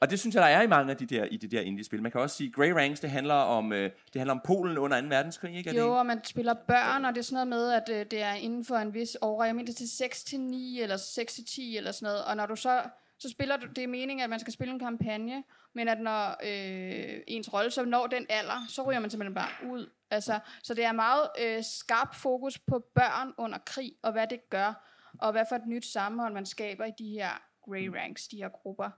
Og 0.00 0.10
det 0.10 0.20
synes 0.20 0.34
jeg, 0.34 0.42
der 0.42 0.48
er 0.48 0.62
i 0.62 0.66
mange 0.66 0.90
af 0.90 0.96
de 0.96 1.06
der, 1.06 1.24
i 1.24 1.36
de 1.36 1.48
der 1.48 1.60
indie-spil. 1.60 2.02
Man 2.02 2.12
kan 2.12 2.20
også 2.20 2.36
sige, 2.36 2.52
Grey 2.52 2.70
Ranks, 2.70 3.00
det 3.00 3.10
handler 3.10 3.34
om, 3.34 3.72
øh, 3.72 3.90
det 4.12 4.16
handler 4.20 4.34
om 4.34 4.40
Polen 4.44 4.78
under 4.78 5.00
2. 5.00 5.06
verdenskrig, 5.06 5.56
ikke? 5.56 5.70
Er 5.70 5.72
det 5.72 5.80
Jo, 5.80 5.84
ikke? 5.84 5.98
og 5.98 6.06
man 6.06 6.24
spiller 6.24 6.54
børn, 6.54 7.04
og 7.04 7.14
det 7.14 7.20
er 7.20 7.24
sådan 7.24 7.48
noget 7.48 7.48
med, 7.48 7.72
at 7.72 8.00
øh, 8.00 8.06
det 8.10 8.22
er 8.22 8.32
inden 8.32 8.64
for 8.64 8.76
en 8.76 8.94
vis 8.94 9.16
år. 9.22 9.44
Jeg 9.44 9.54
mener, 9.54 9.66
det 9.66 9.72
er 9.72 9.76
til 9.76 9.96
6 9.96 10.24
til 10.24 10.40
9 10.40 10.80
eller 10.80 10.96
6 10.96 11.34
til 11.34 11.44
10 11.46 11.76
eller 11.76 11.92
sådan 11.92 12.06
noget. 12.06 12.24
Og 12.24 12.36
når 12.36 12.46
du 12.46 12.56
så, 12.56 12.82
så 13.18 13.30
spiller 13.30 13.56
du, 13.56 13.66
det 13.66 13.84
er 13.84 13.88
meningen, 13.88 14.24
at 14.24 14.30
man 14.30 14.40
skal 14.40 14.52
spille 14.52 14.74
en 14.74 14.78
kampagne, 14.80 15.42
men 15.74 15.88
at 15.88 16.00
når 16.00 16.28
øh, 16.28 17.20
ens 17.26 17.52
rolle 17.52 17.70
så 17.70 17.84
når 17.84 18.06
den 18.06 18.26
alder, 18.28 18.66
så 18.68 18.82
ryger 18.82 19.00
man 19.00 19.10
simpelthen 19.10 19.34
bare 19.34 19.70
ud. 19.70 19.90
Altså, 20.10 20.38
så 20.62 20.74
det 20.74 20.84
er 20.84 20.92
meget 20.92 21.28
øh, 21.40 21.64
skarp 21.64 22.14
fokus 22.14 22.58
på 22.58 22.84
børn 22.94 23.32
under 23.38 23.58
krig, 23.66 23.92
og 24.02 24.12
hvad 24.12 24.26
det 24.26 24.40
gør, 24.50 24.88
og 25.22 25.32
hvad 25.32 25.44
for 25.48 25.56
et 25.56 25.66
nyt 25.66 25.84
sammenhold 25.84 26.32
man 26.32 26.46
skaber 26.46 26.84
i 26.84 26.92
de 26.98 27.08
her 27.08 27.30
grey 27.64 27.86
ranks, 27.86 28.28
de 28.28 28.36
her 28.36 28.48
grupper. 28.48 28.90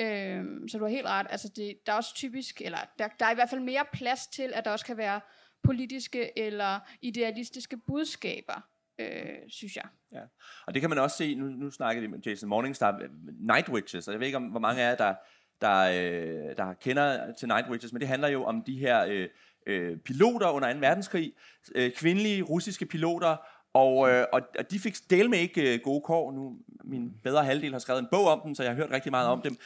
Øhm, 0.00 0.68
så 0.68 0.78
du 0.78 0.84
har 0.84 0.90
helt 0.90 1.06
ret. 1.06 1.26
Altså 1.30 1.48
det, 1.56 1.78
der 1.86 1.92
er 1.92 1.96
også 1.96 2.14
typisk, 2.14 2.60
eller 2.60 2.78
der, 2.98 3.08
der 3.18 3.26
er 3.26 3.30
i 3.30 3.34
hvert 3.34 3.50
fald 3.50 3.60
mere 3.60 3.84
plads 3.92 4.26
til, 4.26 4.52
at 4.54 4.64
der 4.64 4.70
også 4.70 4.86
kan 4.86 4.96
være 4.96 5.20
politiske 5.62 6.38
eller 6.38 6.80
idealistiske 7.02 7.76
budskaber, 7.76 8.60
øh, 8.98 9.38
synes 9.48 9.76
jeg. 9.76 9.84
Ja. 10.12 10.22
Og 10.66 10.74
det 10.74 10.80
kan 10.80 10.90
man 10.90 10.98
også 10.98 11.16
se, 11.16 11.34
nu, 11.34 11.46
nu 11.46 11.70
snakker 11.70 12.00
vi 12.00 12.06
med 12.06 12.18
Jason 12.18 12.48
Morningstar, 12.48 13.00
Night 13.40 13.68
Witches, 13.68 14.08
og 14.08 14.12
jeg 14.12 14.20
ved 14.20 14.26
ikke, 14.26 14.36
om 14.36 14.44
hvor 14.44 14.60
mange 14.60 14.82
af 14.82 14.90
jer, 14.90 14.96
der, 14.96 15.14
der, 15.60 15.78
øh, 15.80 16.56
der 16.56 16.74
kender 16.74 17.32
til 17.32 17.48
Night 17.48 17.68
Witches, 17.68 17.92
men 17.92 18.00
det 18.00 18.08
handler 18.08 18.28
jo 18.28 18.44
om 18.44 18.62
de 18.62 18.78
her 18.78 19.04
øh, 19.08 19.28
øh, 19.66 19.98
piloter 19.98 20.48
under 20.48 20.72
2. 20.72 20.78
verdenskrig, 20.78 21.32
øh, 21.74 21.92
kvindelige 21.92 22.42
russiske 22.42 22.86
piloter, 22.86 23.36
og, 23.78 24.10
øh, 24.10 24.26
og, 24.32 24.40
og 24.58 24.70
de 24.70 24.78
fik 24.78 24.96
del 25.10 25.30
med 25.30 25.38
ikke 25.38 25.74
øh, 25.74 25.80
gode 25.84 26.00
kår. 26.00 26.32
Nu, 26.32 26.56
min 26.84 27.12
bedre 27.22 27.44
halvdel 27.44 27.72
har 27.72 27.78
skrevet 27.78 28.00
en 28.00 28.08
bog 28.10 28.26
om 28.26 28.40
dem, 28.44 28.54
så 28.54 28.62
jeg 28.62 28.72
har 28.72 28.76
hørt 28.76 28.90
rigtig 28.90 29.12
meget 29.12 29.28
om 29.28 29.42
dem. 29.42 29.56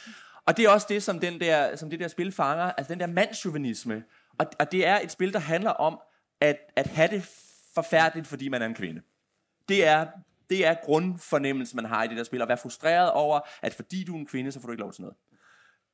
Og 0.46 0.57
det 0.57 0.64
er 0.64 0.68
også 0.70 0.87
det, 0.90 1.03
som, 1.03 1.18
den 1.18 1.40
der, 1.40 1.77
som 1.77 1.90
det 1.90 2.01
der 2.01 2.09
spil 2.09 2.33
fanger, 2.33 2.64
altså 2.64 2.92
den 2.92 3.01
der 3.01 3.07
mandsjuvenisme. 3.07 4.05
Og, 4.38 4.46
og 4.61 4.72
det 4.72 4.87
er 4.87 4.98
et 5.01 5.12
spil, 5.12 5.33
der 5.33 5.38
handler 5.38 5.70
om 5.70 6.01
at, 6.40 6.57
at 6.77 6.87
have 6.87 7.09
det 7.09 7.22
forfærdeligt, 7.75 8.27
fordi 8.27 8.48
man 8.48 8.62
er 8.62 8.66
en 8.66 8.75
kvinde. 8.75 9.01
Det 9.68 9.87
er 9.87 10.07
Det 10.51 10.66
er 10.66 10.75
grundfornemmelsen, 10.85 11.77
man 11.77 11.85
har 11.85 12.05
i 12.05 12.09
det 12.09 12.16
der 12.16 12.25
spil, 12.25 12.42
at 12.42 12.48
være 12.48 12.59
frustreret 12.59 13.11
over, 13.11 13.40
at 13.62 13.75
fordi 13.75 14.05
du 14.05 14.14
er 14.14 14.18
en 14.18 14.27
kvinde, 14.27 14.53
så 14.53 14.61
får 14.61 14.66
du 14.66 14.72
ikke 14.72 14.83
lov 14.83 14.92
til 14.92 15.03
noget. 15.03 15.16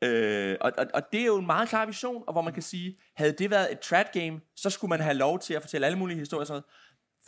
Øh, 0.02 0.56
og, 0.60 0.72
og, 0.78 0.86
og 0.94 1.02
det 1.12 1.20
er 1.20 1.26
jo 1.26 1.38
en 1.38 1.46
meget 1.46 1.68
klar 1.68 1.86
vision, 1.86 2.24
og 2.26 2.32
hvor 2.32 2.42
man 2.42 2.52
kan 2.52 2.62
sige, 2.62 2.98
havde 3.14 3.32
det 3.32 3.50
været 3.50 3.72
et 3.72 3.80
trad 3.80 4.04
game, 4.12 4.40
så 4.56 4.70
skulle 4.70 4.88
man 4.88 5.00
have 5.00 5.14
lov 5.14 5.38
til 5.38 5.54
at 5.54 5.62
fortælle 5.62 5.86
alle 5.86 5.98
mulige 5.98 6.18
historier 6.18 6.40
og 6.40 6.46
sådan 6.46 6.54
noget. 6.54 6.64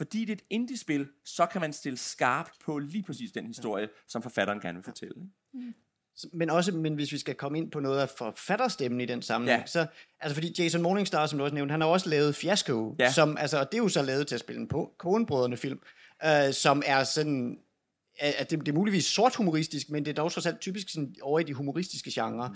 Fordi 0.01 0.21
det 0.21 0.29
er 0.29 0.37
et 0.37 0.45
indie-spil, 0.51 1.09
så 1.25 1.47
kan 1.47 1.61
man 1.61 1.73
stille 1.73 1.99
skarpt 1.99 2.53
på 2.65 2.79
lige 2.79 3.03
præcis 3.03 3.33
den 3.33 3.47
historie, 3.47 3.89
som 4.09 4.23
forfatteren 4.23 4.61
gerne 4.61 4.79
vil 4.79 4.85
fortælle. 4.85 5.15
Men 6.33 6.51
også, 6.51 6.73
men 6.73 6.95
hvis 6.95 7.13
vi 7.13 7.19
skal 7.19 7.35
komme 7.35 7.59
ind 7.59 7.71
på 7.71 7.81
noget 7.81 8.01
af 8.01 8.09
forfatterstemmen 8.09 9.01
i 9.01 9.07
den 9.07 9.23
sammenhæng, 9.23 9.61
ja. 9.61 9.67
så, 9.67 9.87
altså 10.21 10.35
fordi 10.35 10.63
Jason 10.63 10.83
Morningstar, 10.83 11.27
som 11.27 11.39
du 11.39 11.45
også 11.45 11.55
nævnte, 11.55 11.73
han 11.73 11.81
har 11.81 11.89
også 11.89 12.09
lavet 12.09 12.35
Fiasco, 12.35 12.97
ja. 12.99 13.13
som, 13.13 13.37
altså, 13.37 13.59
og 13.61 13.73
det 13.73 13.79
er 13.79 13.83
jo 13.83 13.89
så 13.89 14.03
lavet 14.03 14.27
til 14.27 14.35
at 14.35 14.41
spille 14.41 14.61
en 14.61 14.71
Coen-brødrene 14.99 15.57
film, 15.57 15.81
øh, 16.25 16.53
som 16.53 16.83
er 16.87 17.05
sådan, 17.05 17.59
at 18.19 18.51
det, 18.51 18.61
det 18.61 18.69
er 18.69 18.73
muligvis 18.73 19.05
sort 19.05 19.35
humoristisk, 19.35 19.91
men 19.91 20.05
det 20.05 20.11
er 20.11 20.15
dog 20.15 20.33
trods 20.33 20.47
alt 20.47 20.61
typisk 20.61 20.89
sådan 20.89 21.15
over 21.23 21.41
i 21.41 21.43
de 21.43 21.55
humoristiske 21.55 22.11
genrer. 22.15 22.49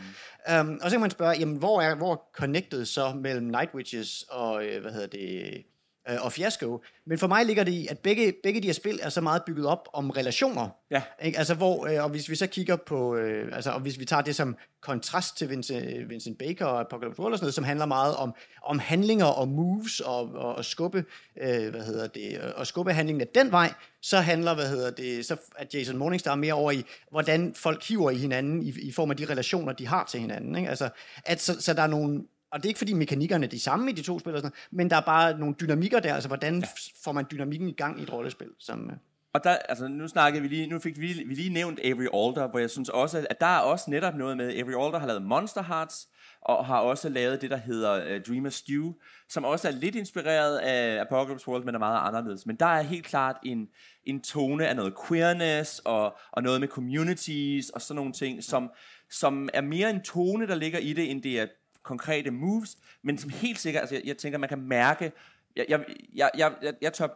Mm. 0.62 0.70
Um, 0.70 0.78
og 0.82 0.90
så 0.90 0.94
kan 0.94 1.00
man 1.00 1.10
spørge, 1.10 1.36
jamen, 1.38 1.56
hvor 1.56 1.82
er 1.82 1.94
hvor 1.94 2.12
er 2.12 2.16
connected 2.32 2.84
så 2.84 3.14
mellem 3.14 3.46
Night 3.46 3.74
Witches 3.74 4.24
og, 4.28 4.66
øh, 4.66 4.80
hvad 4.82 4.92
hedder 4.92 5.06
det, 5.06 5.64
øh, 6.08 6.24
og 6.24 6.32
Fiasco. 6.32 6.82
Men 7.06 7.18
for 7.18 7.26
mig 7.26 7.46
ligger 7.46 7.64
det 7.64 7.72
i, 7.72 7.86
at 7.86 7.98
begge, 7.98 8.34
begge 8.42 8.60
de 8.60 8.66
her 8.66 8.72
spil 8.72 9.00
er 9.02 9.08
så 9.08 9.20
meget 9.20 9.42
bygget 9.46 9.66
op 9.66 9.88
om 9.92 10.10
relationer. 10.10 10.68
Ja. 10.90 11.02
Ikke? 11.22 11.38
Altså 11.38 11.54
hvor, 11.54 11.86
øh, 11.86 12.04
og 12.04 12.10
hvis 12.10 12.28
vi 12.28 12.36
så 12.36 12.46
kigger 12.46 12.76
på, 12.76 13.16
øh, 13.16 13.56
altså 13.56 13.70
og 13.70 13.80
hvis 13.80 13.98
vi 13.98 14.04
tager 14.04 14.22
det 14.22 14.36
som 14.36 14.56
kontrast 14.82 15.36
til 15.36 15.50
Vincent, 15.50 16.10
Vincent 16.10 16.38
Baker 16.38 16.66
og 16.66 16.80
Apocalypse 16.80 17.20
World 17.20 17.32
og 17.32 17.38
sådan 17.38 17.44
noget, 17.44 17.54
som 17.54 17.64
handler 17.64 17.86
meget 17.86 18.16
om, 18.16 18.34
om 18.62 18.78
handlinger 18.78 19.26
og 19.26 19.48
moves 19.48 20.00
og, 20.00 20.32
og, 20.34 20.54
og 20.54 20.64
skubbe, 20.64 21.04
øh, 21.42 21.68
hvad 21.68 21.84
hedder 21.84 22.06
det, 22.06 22.40
og 22.40 22.66
skubbe 22.66 22.92
handlingen 22.92 23.20
af 23.20 23.28
den 23.28 23.52
vej, 23.52 23.72
så 24.02 24.20
handler, 24.20 24.54
hvad 24.54 24.68
hedder 24.68 24.90
det, 24.90 25.26
så 25.26 25.36
at 25.56 25.74
Jason 25.74 25.96
Morningstar 25.96 26.34
mere 26.34 26.54
over 26.54 26.70
i, 26.70 26.84
hvordan 27.10 27.54
folk 27.54 27.88
hiver 27.88 28.10
i 28.10 28.16
hinanden 28.16 28.62
i, 28.62 28.74
i 28.82 28.92
form 28.92 29.10
af 29.10 29.16
de 29.16 29.24
relationer, 29.24 29.72
de 29.72 29.86
har 29.86 30.04
til 30.10 30.20
hinanden. 30.20 30.56
Ikke? 30.56 30.68
Altså, 30.68 30.88
at 31.24 31.40
så, 31.40 31.60
så 31.60 31.74
der 31.74 31.82
er 31.82 31.86
nogle 31.86 32.24
og 32.54 32.62
det 32.62 32.66
er 32.66 32.70
ikke 32.70 32.78
fordi 32.78 32.92
mekanikkerne 32.92 33.46
er 33.46 33.50
de 33.50 33.60
samme 33.60 33.90
i 33.90 33.94
de 33.94 34.02
to 34.02 34.18
spil, 34.18 34.32
og 34.32 34.38
sådan 34.38 34.50
noget, 34.50 34.68
men 34.78 34.90
der 34.90 34.96
er 34.96 35.00
bare 35.00 35.38
nogle 35.38 35.54
dynamikker 35.60 36.00
der, 36.00 36.14
altså 36.14 36.28
hvordan 36.28 36.60
ja. 36.60 36.66
får 37.04 37.12
man 37.12 37.24
dynamikken 37.32 37.68
i 37.68 37.72
gang 37.72 38.00
i 38.00 38.02
et 38.02 38.12
rollespil, 38.12 38.48
som... 38.58 38.90
øh, 38.90 38.96
Og 39.34 39.44
der, 39.44 39.50
altså 39.50 39.88
nu 39.88 40.08
snakkede 40.08 40.42
vi 40.42 40.48
lige, 40.48 40.66
nu 40.66 40.78
fik 40.78 41.00
vi, 41.00 41.12
vi 41.26 41.34
lige 41.34 41.52
nævnt 41.52 41.80
Avery 41.84 42.08
Alder, 42.14 42.50
hvor 42.50 42.58
jeg 42.58 42.70
synes 42.70 42.88
også, 42.88 43.26
at 43.30 43.40
der 43.40 43.46
er 43.46 43.58
også 43.58 43.90
netop 43.90 44.14
noget 44.14 44.36
med, 44.36 44.54
Avery 44.58 44.86
Alder 44.86 44.98
har 44.98 45.06
lavet 45.06 45.22
Monster 45.22 45.62
Hearts, 45.62 46.08
og 46.42 46.66
har 46.66 46.78
også 46.78 47.08
lavet 47.08 47.40
det, 47.42 47.50
der 47.50 47.56
hedder 47.56 48.16
uh, 48.16 48.22
Dreamer 48.28 48.50
Stew, 48.50 48.92
som 49.28 49.44
også 49.44 49.68
er 49.68 49.72
lidt 49.72 49.94
inspireret 49.94 50.58
af 50.58 51.00
Apocalypse 51.00 51.48
World, 51.48 51.64
men 51.64 51.74
er 51.74 51.78
meget 51.78 52.08
anderledes. 52.08 52.46
Men 52.46 52.56
der 52.56 52.66
er 52.66 52.82
helt 52.82 53.04
klart 53.04 53.36
en, 53.44 53.68
en 54.04 54.20
tone 54.20 54.66
af 54.66 54.76
noget 54.76 54.94
queerness, 55.08 55.78
og, 55.84 56.16
og 56.32 56.42
noget 56.42 56.60
med 56.60 56.68
communities, 56.68 57.70
og 57.70 57.82
sådan 57.82 57.96
nogle 57.96 58.12
ting, 58.12 58.44
som, 58.44 58.70
som 59.10 59.48
er 59.54 59.60
mere 59.60 59.90
en 59.90 60.02
tone, 60.02 60.46
der 60.46 60.54
ligger 60.54 60.78
i 60.78 60.92
det, 60.92 61.10
end 61.10 61.22
det 61.22 61.40
er 61.40 61.46
konkrete 61.84 62.30
moves, 62.30 62.78
men 63.02 63.18
som 63.18 63.30
helt 63.30 63.58
sikkert, 63.58 63.80
altså 63.80 63.94
jeg, 63.94 64.02
jeg 64.06 64.16
tænker, 64.18 64.38
man 64.38 64.48
kan 64.48 64.60
mærke, 64.60 65.12
jeg, 65.56 65.66
jeg, 65.68 65.84
jeg, 66.14 66.30
jeg, 66.38 66.54
jeg, 66.62 66.74
jeg 66.82 66.92
tør 66.92 67.08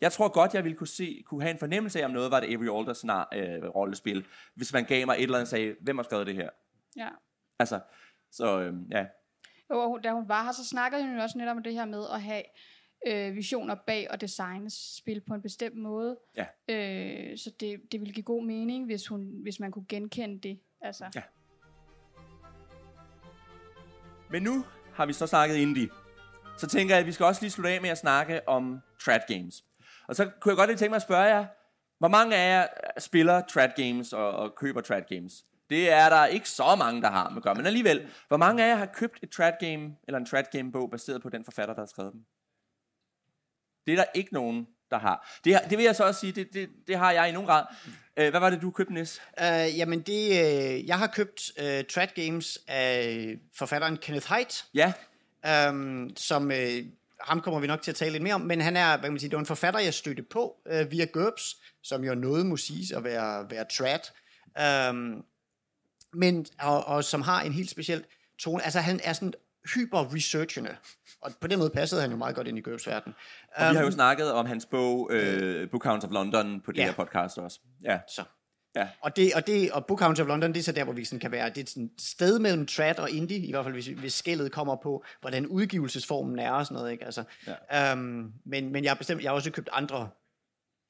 jeg 0.00 0.12
tror 0.12 0.28
godt, 0.28 0.54
jeg 0.54 0.64
ville 0.64 0.76
kunne, 0.78 0.86
se, 0.86 1.22
kunne 1.26 1.42
have 1.42 1.50
en 1.50 1.58
fornemmelse 1.58 2.00
af, 2.00 2.04
om 2.04 2.10
noget 2.10 2.30
var 2.30 2.40
det 2.40 2.46
Avery 2.54 2.78
Alder 2.80 2.92
snar, 2.92 3.28
øh, 3.34 3.64
rollespil, 3.74 4.26
hvis 4.54 4.72
man 4.72 4.84
gav 4.84 5.06
mig 5.06 5.14
et 5.16 5.22
eller 5.22 5.34
andet 5.36 5.42
og 5.46 5.48
sagde, 5.48 5.74
hvem 5.80 5.96
har 5.98 6.02
skrevet 6.02 6.26
det 6.26 6.34
her? 6.34 6.50
Ja. 6.96 7.08
Altså, 7.58 7.80
så 8.30 8.60
øh, 8.60 8.74
ja. 8.90 9.06
Jo, 9.70 9.78
og 9.78 9.88
hun- 9.88 10.02
da 10.02 10.12
hun 10.12 10.28
var 10.28 10.44
her, 10.44 10.52
så 10.52 10.64
snakkede 10.66 11.02
hun 11.06 11.14
jo 11.16 11.22
også 11.22 11.38
netop 11.38 11.56
om 11.56 11.62
det 11.62 11.72
her 11.72 11.84
med 11.84 12.04
at 12.14 12.22
have 12.22 12.42
øh, 13.06 13.34
visioner 13.36 13.74
bag 13.86 14.10
og 14.10 14.20
designe 14.20 14.70
spil 14.70 15.20
på 15.20 15.34
en 15.34 15.42
bestemt 15.42 15.76
måde. 15.76 16.18
Ja. 16.36 16.46
Øh, 16.68 17.38
så 17.38 17.50
det, 17.60 17.80
det 17.92 18.00
ville 18.00 18.14
give 18.14 18.24
god 18.24 18.44
mening, 18.44 18.84
hvis, 18.86 19.06
hun, 19.06 19.30
hvis 19.42 19.60
man 19.60 19.70
kunne 19.70 19.86
genkende 19.88 20.38
det. 20.48 20.60
Altså. 20.80 21.04
Ja. 21.14 21.22
Men 24.30 24.42
nu 24.42 24.64
har 24.94 25.06
vi 25.06 25.12
så 25.12 25.26
snakket 25.26 25.56
indie. 25.56 25.88
Så 26.58 26.66
tænker 26.66 26.94
jeg, 26.94 27.00
at 27.00 27.06
vi 27.06 27.12
skal 27.12 27.26
også 27.26 27.42
lige 27.42 27.50
slutte 27.50 27.70
af 27.70 27.80
med 27.82 27.90
at 27.90 27.98
snakke 27.98 28.48
om 28.48 28.80
trad 29.04 29.20
games. 29.28 29.64
Og 30.08 30.16
så 30.16 30.30
kunne 30.40 30.50
jeg 30.50 30.56
godt 30.56 30.70
lige 30.70 30.76
tænke 30.76 30.90
mig 30.90 30.96
at 30.96 31.02
spørge 31.02 31.24
jer, 31.24 31.46
hvor 31.98 32.08
mange 32.08 32.36
af 32.36 32.50
jer 32.50 32.66
spiller 32.98 33.42
trad 33.46 33.70
games 33.76 34.12
og, 34.12 34.30
og 34.30 34.54
køber 34.54 34.80
trad 34.80 35.02
games? 35.08 35.44
Det 35.70 35.92
er 35.92 36.08
der 36.08 36.26
ikke 36.26 36.48
så 36.48 36.76
mange, 36.78 37.02
der 37.02 37.10
har 37.10 37.30
med 37.30 37.42
gør, 37.42 37.54
men 37.54 37.66
alligevel, 37.66 38.08
hvor 38.28 38.36
mange 38.36 38.64
af 38.64 38.68
jer 38.68 38.74
har 38.74 38.86
købt 38.86 39.18
et 39.22 39.30
trad 39.30 39.52
game 39.60 39.96
eller 40.06 40.18
en 40.18 40.26
trad 40.26 40.44
game 40.52 40.72
bog 40.72 40.90
baseret 40.90 41.22
på 41.22 41.28
den 41.28 41.44
forfatter, 41.44 41.74
der 41.74 41.80
har 41.80 41.86
skrevet 41.86 42.12
dem? 42.12 42.24
Det 43.86 43.92
er 43.92 43.96
der 43.96 44.10
ikke 44.14 44.34
nogen, 44.34 44.66
der 44.90 44.98
har. 44.98 45.38
Det, 45.44 45.60
det 45.70 45.78
vil 45.78 45.84
jeg 45.84 45.96
så 45.96 46.04
også 46.04 46.20
sige, 46.20 46.32
det, 46.32 46.52
det, 46.52 46.70
det 46.86 46.98
har 46.98 47.12
jeg 47.12 47.28
i 47.28 47.32
nogen 47.32 47.48
grad. 47.48 47.64
Øh, 48.18 48.30
hvad 48.30 48.40
var 48.40 48.50
det, 48.50 48.62
du 48.62 48.70
købte, 48.70 48.94
Nis? 48.94 49.20
Uh, 49.40 49.78
jamen 49.78 50.00
det, 50.00 50.28
uh, 50.28 50.88
jeg 50.88 50.98
har 50.98 51.06
købt 51.06 51.52
uh, 51.58 51.64
Trad 51.64 52.08
Games 52.14 52.58
af 52.68 53.36
forfatteren 53.54 53.96
Kenneth 53.96 54.28
Haidt, 54.28 54.64
Ja, 54.74 54.92
um, 55.70 56.10
som 56.16 56.44
uh, 56.46 56.56
ham 57.20 57.40
kommer 57.40 57.60
vi 57.60 57.66
nok 57.66 57.82
til 57.82 57.90
at 57.90 57.94
tale 57.94 58.12
lidt 58.12 58.22
mere 58.22 58.34
om, 58.34 58.40
men 58.40 58.60
han 58.60 58.76
er, 58.76 58.88
hvad 58.96 59.02
kan 59.02 59.12
man 59.12 59.20
sige, 59.20 59.30
det 59.30 59.36
var 59.36 59.40
en 59.40 59.46
forfatter, 59.46 59.80
jeg 59.80 59.94
stødte 59.94 60.22
på 60.22 60.56
uh, 60.70 60.90
via 60.90 61.04
GURPS, 61.04 61.56
som 61.82 62.04
jo 62.04 62.14
noget 62.14 62.46
må 62.46 62.56
siges 62.56 62.90
at 62.90 63.04
være, 63.04 63.50
være 63.50 63.64
trad, 63.78 64.00
um, 64.90 65.24
men, 66.12 66.46
og, 66.60 66.84
og 66.84 67.04
som 67.04 67.22
har 67.22 67.42
en 67.42 67.52
helt 67.52 67.70
speciel 67.70 68.04
tone, 68.38 68.64
altså 68.64 68.80
han 68.80 69.00
er 69.04 69.12
sådan 69.12 69.34
hyper-researchende, 69.74 70.76
og 71.22 71.32
på 71.40 71.46
den 71.46 71.58
måde 71.58 71.70
passede 71.70 72.00
han 72.00 72.10
jo 72.10 72.16
meget 72.16 72.34
godt 72.36 72.48
ind 72.48 72.58
i 72.58 72.60
GURPS 72.60 72.86
verden. 72.86 73.14
og 73.56 73.70
vi 73.70 73.76
har 73.76 73.82
jo 73.84 73.90
snakket 73.90 74.32
om 74.32 74.46
hans 74.46 74.66
bog, 74.66 75.08
øh, 75.12 75.70
Book 75.70 75.84
Hounds 75.84 76.04
of 76.04 76.10
London, 76.10 76.60
på 76.60 76.72
det 76.72 76.78
Ja. 76.78 76.84
her 76.84 76.92
podcast 76.92 77.38
også. 77.38 77.60
Ja, 77.84 78.00
Så. 78.08 78.24
ja. 78.76 78.88
Og, 79.00 79.16
det, 79.16 79.34
og, 79.34 79.46
det, 79.46 79.72
og 79.72 79.86
Book 79.86 80.00
Hounds 80.00 80.20
of 80.20 80.26
London, 80.26 80.52
det 80.52 80.58
er 80.58 80.64
så 80.64 80.72
der, 80.72 80.84
hvor 80.84 80.92
vi 80.92 81.04
sådan 81.04 81.20
kan 81.20 81.30
være, 81.32 81.50
det 81.50 81.62
er 81.62 81.66
sådan 81.66 81.84
et 81.84 81.90
sted 82.02 82.38
mellem 82.38 82.66
trad 82.66 82.98
og 82.98 83.10
indie, 83.10 83.38
i 83.38 83.50
hvert 83.50 83.64
fald 83.64 83.74
hvis, 83.74 83.86
hvis 83.86 84.14
skældet 84.14 84.52
kommer 84.52 84.76
på, 84.82 85.04
hvordan 85.20 85.46
udgivelsesformen 85.46 86.38
er 86.38 86.50
og 86.50 86.66
sådan 86.66 86.74
noget, 86.74 86.92
ikke? 86.92 87.04
Altså, 87.04 87.24
ja. 87.72 87.92
um, 87.92 88.32
men, 88.46 88.72
men 88.72 88.84
jeg 88.84 88.90
har 88.90 88.96
bestemt, 88.96 89.22
jeg 89.22 89.30
har 89.30 89.34
også 89.34 89.50
købt 89.50 89.68
andre 89.72 90.10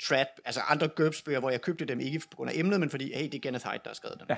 trad, 0.09 0.27
altså 0.45 0.61
andre 0.61 0.89
GURPS-bøger, 0.89 1.41
hvor 1.41 1.51
jeg 1.51 1.61
købte 1.61 1.85
dem 1.85 2.01
ikke 2.01 2.19
på 2.31 2.37
grund 2.37 2.51
af 2.51 2.55
emnet, 2.57 2.81
men 2.81 2.91
fordi, 2.91 3.13
hey, 3.15 3.25
det 3.25 3.35
er 3.35 3.41
Kenneth 3.41 3.67
Haidt, 3.67 3.85
der 3.85 3.91
har 3.91 3.95
skrevet 3.95 4.19
dem. 4.19 4.27
Ja. 4.31 4.37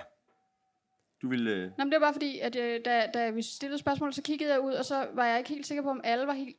Du 1.22 1.28
vil... 1.28 1.48
Øh... 1.48 1.70
Nå, 1.78 1.84
men 1.84 1.92
det 1.92 2.00
var 2.00 2.06
bare 2.06 2.14
fordi, 2.14 2.38
at 2.38 2.56
øh, 2.56 2.80
da, 2.84 3.06
da 3.14 3.30
vi 3.30 3.42
stillede 3.42 3.78
spørgsmål, 3.78 4.12
så 4.12 4.22
kiggede 4.22 4.52
jeg 4.52 4.60
ud, 4.60 4.72
og 4.72 4.84
så 4.84 5.06
var 5.14 5.26
jeg 5.26 5.38
ikke 5.38 5.50
helt 5.50 5.66
sikker 5.66 5.82
på, 5.82 5.90
om 5.90 6.00
alle 6.04 6.26
var 6.26 6.32
helt, 6.32 6.56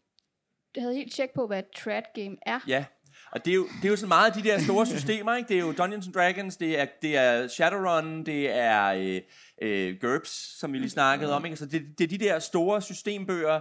havde 0.77 0.95
helt 0.95 1.13
tjek 1.13 1.29
på, 1.35 1.47
hvad 1.47 1.59
et 1.59 1.71
trad 1.75 2.01
game 2.15 2.37
er. 2.45 2.59
Ja, 2.67 2.85
og 3.31 3.45
det 3.45 3.51
er, 3.51 3.55
jo, 3.55 3.67
det 3.81 3.85
er 3.85 3.89
jo 3.89 3.95
sådan 3.95 4.07
meget 4.07 4.35
af 4.35 4.43
de 4.43 4.49
der 4.49 4.59
store 4.59 4.85
systemer, 4.85 5.35
ikke? 5.35 5.47
Det 5.47 5.55
er 5.55 5.61
jo 5.61 5.71
Dungeons 5.71 6.05
and 6.05 6.13
Dragons, 6.13 6.57
det 6.57 6.79
er, 6.79 6.85
det 7.01 7.17
er 7.17 7.47
Shadowrun, 7.47 8.23
det 8.25 8.51
er 8.51 8.85
øh, 8.85 9.21
øh, 9.61 9.95
GURPS, 10.01 10.59
som 10.59 10.73
vi 10.73 10.77
lige 10.77 10.89
snakkede 10.89 11.33
om, 11.33 11.45
ikke? 11.45 11.57
Så 11.57 11.65
det, 11.65 11.81
det 11.97 12.03
er 12.03 12.07
de 12.07 12.17
der 12.17 12.39
store 12.39 12.81
systembøger, 12.81 13.59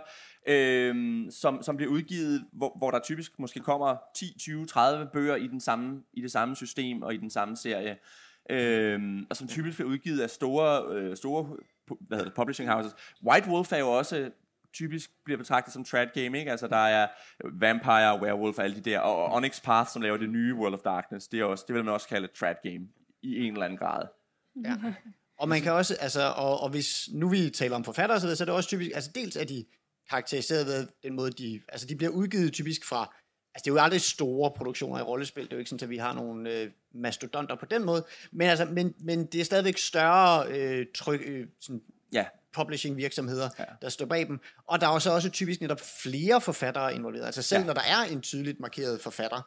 øh, 0.48 1.24
som, 1.30 1.62
som 1.62 1.76
bliver 1.76 1.92
udgivet, 1.92 2.44
hvor, 2.52 2.78
hvor 2.78 2.90
der 2.90 2.98
typisk 2.98 3.38
måske 3.38 3.60
kommer 3.60 3.96
10, 4.16 4.38
20, 4.38 4.66
30 4.66 5.08
bøger 5.12 5.36
i, 5.36 5.46
den 5.46 5.60
samme, 5.60 6.02
i 6.12 6.22
det 6.22 6.32
samme 6.32 6.56
system 6.56 7.02
og 7.02 7.14
i 7.14 7.16
den 7.16 7.30
samme 7.30 7.56
serie. 7.56 7.96
Øh, 8.50 9.22
og 9.30 9.36
som 9.36 9.48
typisk 9.48 9.76
bliver 9.76 9.90
udgivet 9.90 10.20
af 10.20 10.30
store, 10.30 10.94
øh, 10.94 11.16
store 11.16 11.44
hvad 12.00 12.18
hedder 12.18 12.24
det, 12.24 12.34
publishing 12.34 12.70
houses. 12.70 12.92
White 13.26 13.48
Wolf 13.48 13.72
er 13.72 13.76
jo 13.76 13.88
også 13.88 14.30
typisk 14.72 15.10
bliver 15.24 15.38
betragtet 15.38 15.72
som 15.72 15.84
trad 15.84 16.06
game, 16.14 16.38
ikke? 16.38 16.50
Altså 16.50 16.68
der 16.68 16.76
er 16.76 17.08
Vampire, 17.44 18.22
Werewolf 18.22 18.58
og 18.58 18.64
alle 18.64 18.76
de 18.76 18.90
der, 18.90 18.98
og 18.98 19.32
Onyx 19.32 19.62
Path, 19.62 19.90
som 19.90 20.02
laver 20.02 20.16
det 20.16 20.30
nye 20.30 20.54
World 20.54 20.74
of 20.74 20.80
Darkness, 20.80 21.28
det, 21.28 21.40
er 21.40 21.44
også, 21.44 21.64
det 21.68 21.74
vil 21.74 21.84
man 21.84 21.94
også 21.94 22.08
kalde 22.08 22.24
et 22.24 22.32
trad 22.32 22.54
game 22.62 22.88
i 23.22 23.38
en 23.38 23.52
eller 23.52 23.64
anden 23.64 23.78
grad. 23.78 24.06
Ja. 24.64 24.76
Og 25.38 25.48
man 25.48 25.60
kan 25.60 25.72
også, 25.72 25.96
altså, 26.00 26.32
og, 26.36 26.60
og 26.60 26.70
hvis 26.70 27.08
nu 27.12 27.28
vi 27.28 27.50
taler 27.50 27.76
om 27.76 27.84
forfattere 27.84 28.16
og 28.16 28.20
så 28.20 28.26
videre, 28.26 28.36
så 28.36 28.44
er 28.44 28.46
det 28.46 28.54
også 28.54 28.68
typisk, 28.68 28.90
altså 28.94 29.10
dels 29.14 29.36
er 29.36 29.44
de 29.44 29.64
karakteriseret 30.10 30.66
ved 30.66 30.88
den 31.02 31.16
måde, 31.16 31.30
de, 31.30 31.60
altså 31.68 31.86
de 31.86 31.96
bliver 31.96 32.10
udgivet 32.10 32.52
typisk 32.52 32.88
fra, 32.88 33.14
altså 33.54 33.64
det 33.64 33.70
er 33.70 33.74
jo 33.74 33.78
aldrig 33.80 34.00
store 34.00 34.50
produktioner 34.50 34.98
i 34.98 35.02
rollespil, 35.02 35.44
det 35.44 35.52
er 35.52 35.56
jo 35.56 35.58
ikke 35.58 35.70
sådan, 35.70 35.84
at 35.86 35.90
vi 35.90 35.96
har 35.96 36.12
nogle 36.14 36.50
øh, 36.50 36.70
mastodonter 36.94 37.54
på 37.56 37.66
den 37.66 37.84
måde, 37.84 38.04
men, 38.32 38.48
altså, 38.48 38.64
men, 38.64 38.94
men 38.98 39.26
det 39.26 39.40
er 39.40 39.44
stadigvæk 39.44 39.78
større 39.78 40.46
øh, 40.48 40.86
tryk, 40.94 41.20
øh, 41.24 41.46
sådan 41.60 41.82
Ja, 42.12 42.24
publishing 42.52 42.96
virksomheder, 42.96 43.50
Ja. 43.58 43.64
der 43.82 43.88
står 43.88 44.06
bag 44.06 44.26
dem. 44.26 44.40
Og 44.66 44.80
der 44.80 44.86
er 44.86 44.90
også, 44.90 45.10
også 45.10 45.30
typisk 45.30 45.60
netop 45.60 45.80
flere 46.02 46.40
forfattere 46.40 46.94
involveret. 46.94 47.26
Altså 47.26 47.42
selv 47.42 47.60
Ja. 47.60 47.66
når 47.66 47.74
der 47.74 47.80
er 47.80 48.02
en 48.12 48.20
tydeligt 48.20 48.60
markeret 48.60 49.00
forfatter, 49.00 49.42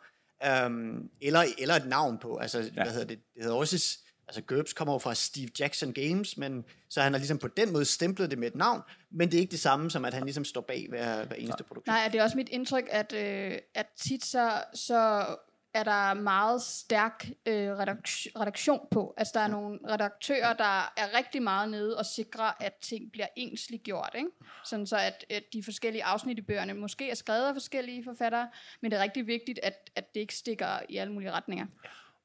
øhm, 0.46 1.10
eller, 1.22 1.44
eller 1.58 1.76
et 1.76 1.86
navn 1.88 2.18
på, 2.18 2.38
altså 2.38 2.60
ja. 2.60 2.84
hvad 2.84 2.92
hedder 2.92 3.08
det, 3.08 3.20
det 3.36 3.44
hedder 3.44 3.58
også, 3.58 3.98
altså 4.28 4.42
GURPS 4.42 4.74
kommer 4.74 4.94
jo 4.94 4.98
fra 4.98 5.14
Steve 5.14 5.50
Jackson 5.60 5.94
Games, 5.94 6.38
men 6.38 6.66
så 6.90 7.02
han 7.02 7.14
har 7.14 7.20
ligesom 7.20 7.38
på 7.38 7.48
den 7.48 7.74
måde 7.74 7.86
stemplet 7.86 8.32
det 8.32 8.40
med 8.40 8.48
et 8.48 8.56
navn, 8.56 8.82
men 9.12 9.32
det 9.32 9.38
er 9.38 9.42
ikke 9.42 9.52
det 9.52 9.60
samme 9.60 9.92
som, 9.92 10.06
at 10.06 10.14
han 10.14 10.24
ligesom 10.24 10.46
står 10.46 10.62
bag 10.62 10.86
hver, 10.90 11.26
hver 11.26 11.36
eneste 11.36 11.64
produktion. 11.64 11.94
Nej, 11.94 12.10
det 12.12 12.20
er 12.20 12.24
også 12.24 12.38
mit 12.38 12.50
indtryk, 12.50 12.88
at, 12.92 13.14
øh, 13.14 13.58
at 13.74 13.88
tit 13.98 14.26
så, 14.26 14.64
så 14.74 15.26
er 15.74 15.84
der 15.84 16.14
meget 16.14 16.62
stærk 16.62 17.30
øh, 17.46 17.70
redaktion, 17.70 18.42
redaktion 18.42 18.88
på. 18.92 19.14
Altså 19.18 19.32
der 19.36 19.40
er 19.40 19.48
nogle 19.48 19.80
redaktører, 19.90 20.54
der 20.54 20.94
er 20.98 21.18
rigtig 21.18 21.44
meget 21.44 21.70
nede 21.70 21.98
og 21.98 22.06
sikrer, 22.06 22.52
at 22.60 22.74
ting 22.74 23.12
bliver 23.12 23.28
ensligt 23.36 23.84
gjort. 23.84 24.16
Ikke? 24.16 24.30
Sådan 24.66 24.88
så, 24.88 24.98
at, 24.98 25.26
at 25.30 25.44
de 25.54 25.64
forskellige 25.64 26.04
afsnit 26.04 26.38
i 26.38 26.42
bøgerne 26.42 26.74
måske 26.74 27.10
er 27.10 27.16
skrevet 27.16 27.48
af 27.48 27.56
forskellige 27.56 28.04
forfattere, 28.04 28.50
men 28.82 28.92
det 28.92 29.00
er 29.00 29.04
rigtig 29.04 29.28
vigtigt, 29.28 29.60
at, 29.64 29.90
at 29.96 30.14
det 30.14 30.20
ikke 30.20 30.36
stikker 30.36 30.80
i 30.90 30.98
alle 30.98 31.14
mulige 31.14 31.32
retninger. 31.32 31.66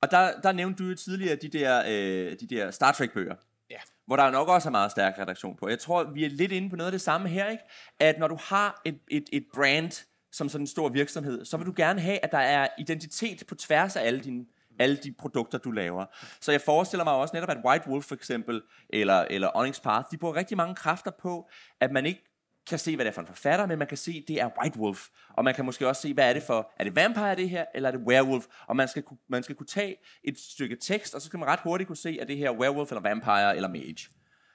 Og 0.02 0.11
der, 0.11 0.40
der 0.40 0.52
nævnte 0.52 0.84
du 0.84 0.88
jo 0.88 0.94
tidligere 0.94 1.37
de 1.37 1.48
der, 1.48 1.82
øh, 1.87 2.37
de 2.40 2.46
der 2.46 2.70
Star 2.70 2.92
Trek-bøger. 2.92 3.34
Ja. 3.70 3.78
Hvor 4.06 4.16
der 4.16 4.30
nok 4.30 4.48
også 4.48 4.68
er 4.68 4.70
meget 4.70 4.90
stærk 4.90 5.18
redaktion 5.18 5.56
på. 5.56 5.68
Jeg 5.68 5.78
tror, 5.78 6.04
vi 6.04 6.24
er 6.24 6.28
lidt 6.28 6.52
inde 6.52 6.70
på 6.70 6.76
noget 6.76 6.88
af 6.88 6.92
det 6.92 7.00
samme 7.00 7.28
her, 7.28 7.48
ikke? 7.48 7.64
At 8.00 8.18
når 8.18 8.28
du 8.28 8.38
har 8.42 8.80
et, 8.84 8.98
et, 9.11 9.24
et 9.32 9.46
brand 9.54 10.06
som 10.32 10.48
sådan 10.48 10.62
en 10.62 10.66
stor 10.66 10.88
virksomhed, 10.88 11.44
så 11.44 11.56
vil 11.56 11.66
du 11.66 11.72
gerne 11.76 12.00
have, 12.00 12.24
at 12.24 12.32
der 12.32 12.38
er 12.38 12.68
identitet 12.78 13.42
på 13.48 13.54
tværs 13.54 13.96
af 13.96 14.06
alle 14.06 14.20
dine 14.20 14.44
alle 14.78 14.96
de 14.96 15.14
produkter, 15.18 15.58
du 15.58 15.70
laver. 15.70 16.04
Så 16.40 16.52
jeg 16.52 16.61
forestiller 16.61 17.04
mig 17.04 17.12
også 17.12 17.37
netop, 17.37 17.50
at 17.50 17.58
White 17.64 17.88
Wolf 17.88 18.04
for 18.04 18.14
eksempel, 18.14 18.62
eller, 18.90 19.24
eller 19.30 19.50
Onyx 19.54 19.80
Path, 19.80 20.04
de 20.12 20.18
bruger 20.18 20.37
rigtig 20.37 20.56
mange 20.56 20.74
kræfter 20.74 21.11
på, 21.11 21.48
at 21.80 21.92
man 21.92 22.06
ikke 22.06 22.24
kan 22.68 22.78
se, 22.78 22.96
hvad 22.96 23.04
det 23.04 23.11
er 23.11 23.14
for 23.14 23.20
en 23.20 23.26
forfatter, 23.26 23.66
men 23.66 23.78
man 23.78 23.88
kan 23.88 23.96
se, 23.96 24.24
det 24.28 24.40
er 24.40 24.50
White 24.62 24.78
Wolf. 24.78 25.09
Og 25.28 25.44
man 25.44 25.54
kan 25.54 25.64
måske 25.64 25.88
også 25.88 26.02
se, 26.02 26.14
hvad 26.14 26.28
er 26.28 26.33
det 26.33 26.42
for, 26.42 26.72
er 26.78 26.85
det 26.85 26.96
vampire 26.96 27.37
det 27.37 27.50
her, 27.50 27.64
eller 27.74 27.88
er 27.88 27.92
det 27.96 28.00
werewolf? 28.07 28.46
Og 28.66 28.76
man 28.76 28.88
skal, 28.88 29.02
man 29.28 29.42
skal 29.42 29.57
kunne 29.57 29.66
tage 29.66 29.96
et 30.24 30.38
stykke 30.38 30.76
tekst, 30.76 31.14
og 31.14 31.20
så 31.20 31.26
skal 31.26 31.38
man 31.38 31.48
ret 31.48 31.61
hurtigt 31.61 31.87
kunne 31.87 31.96
se, 31.96 32.18
er 32.20 32.24
det 32.24 32.37
her 32.37 32.50
werewolf, 32.50 32.90
eller 32.90 33.02
vampire, 33.02 33.57
eller 33.57 33.68
mage. 33.68 34.09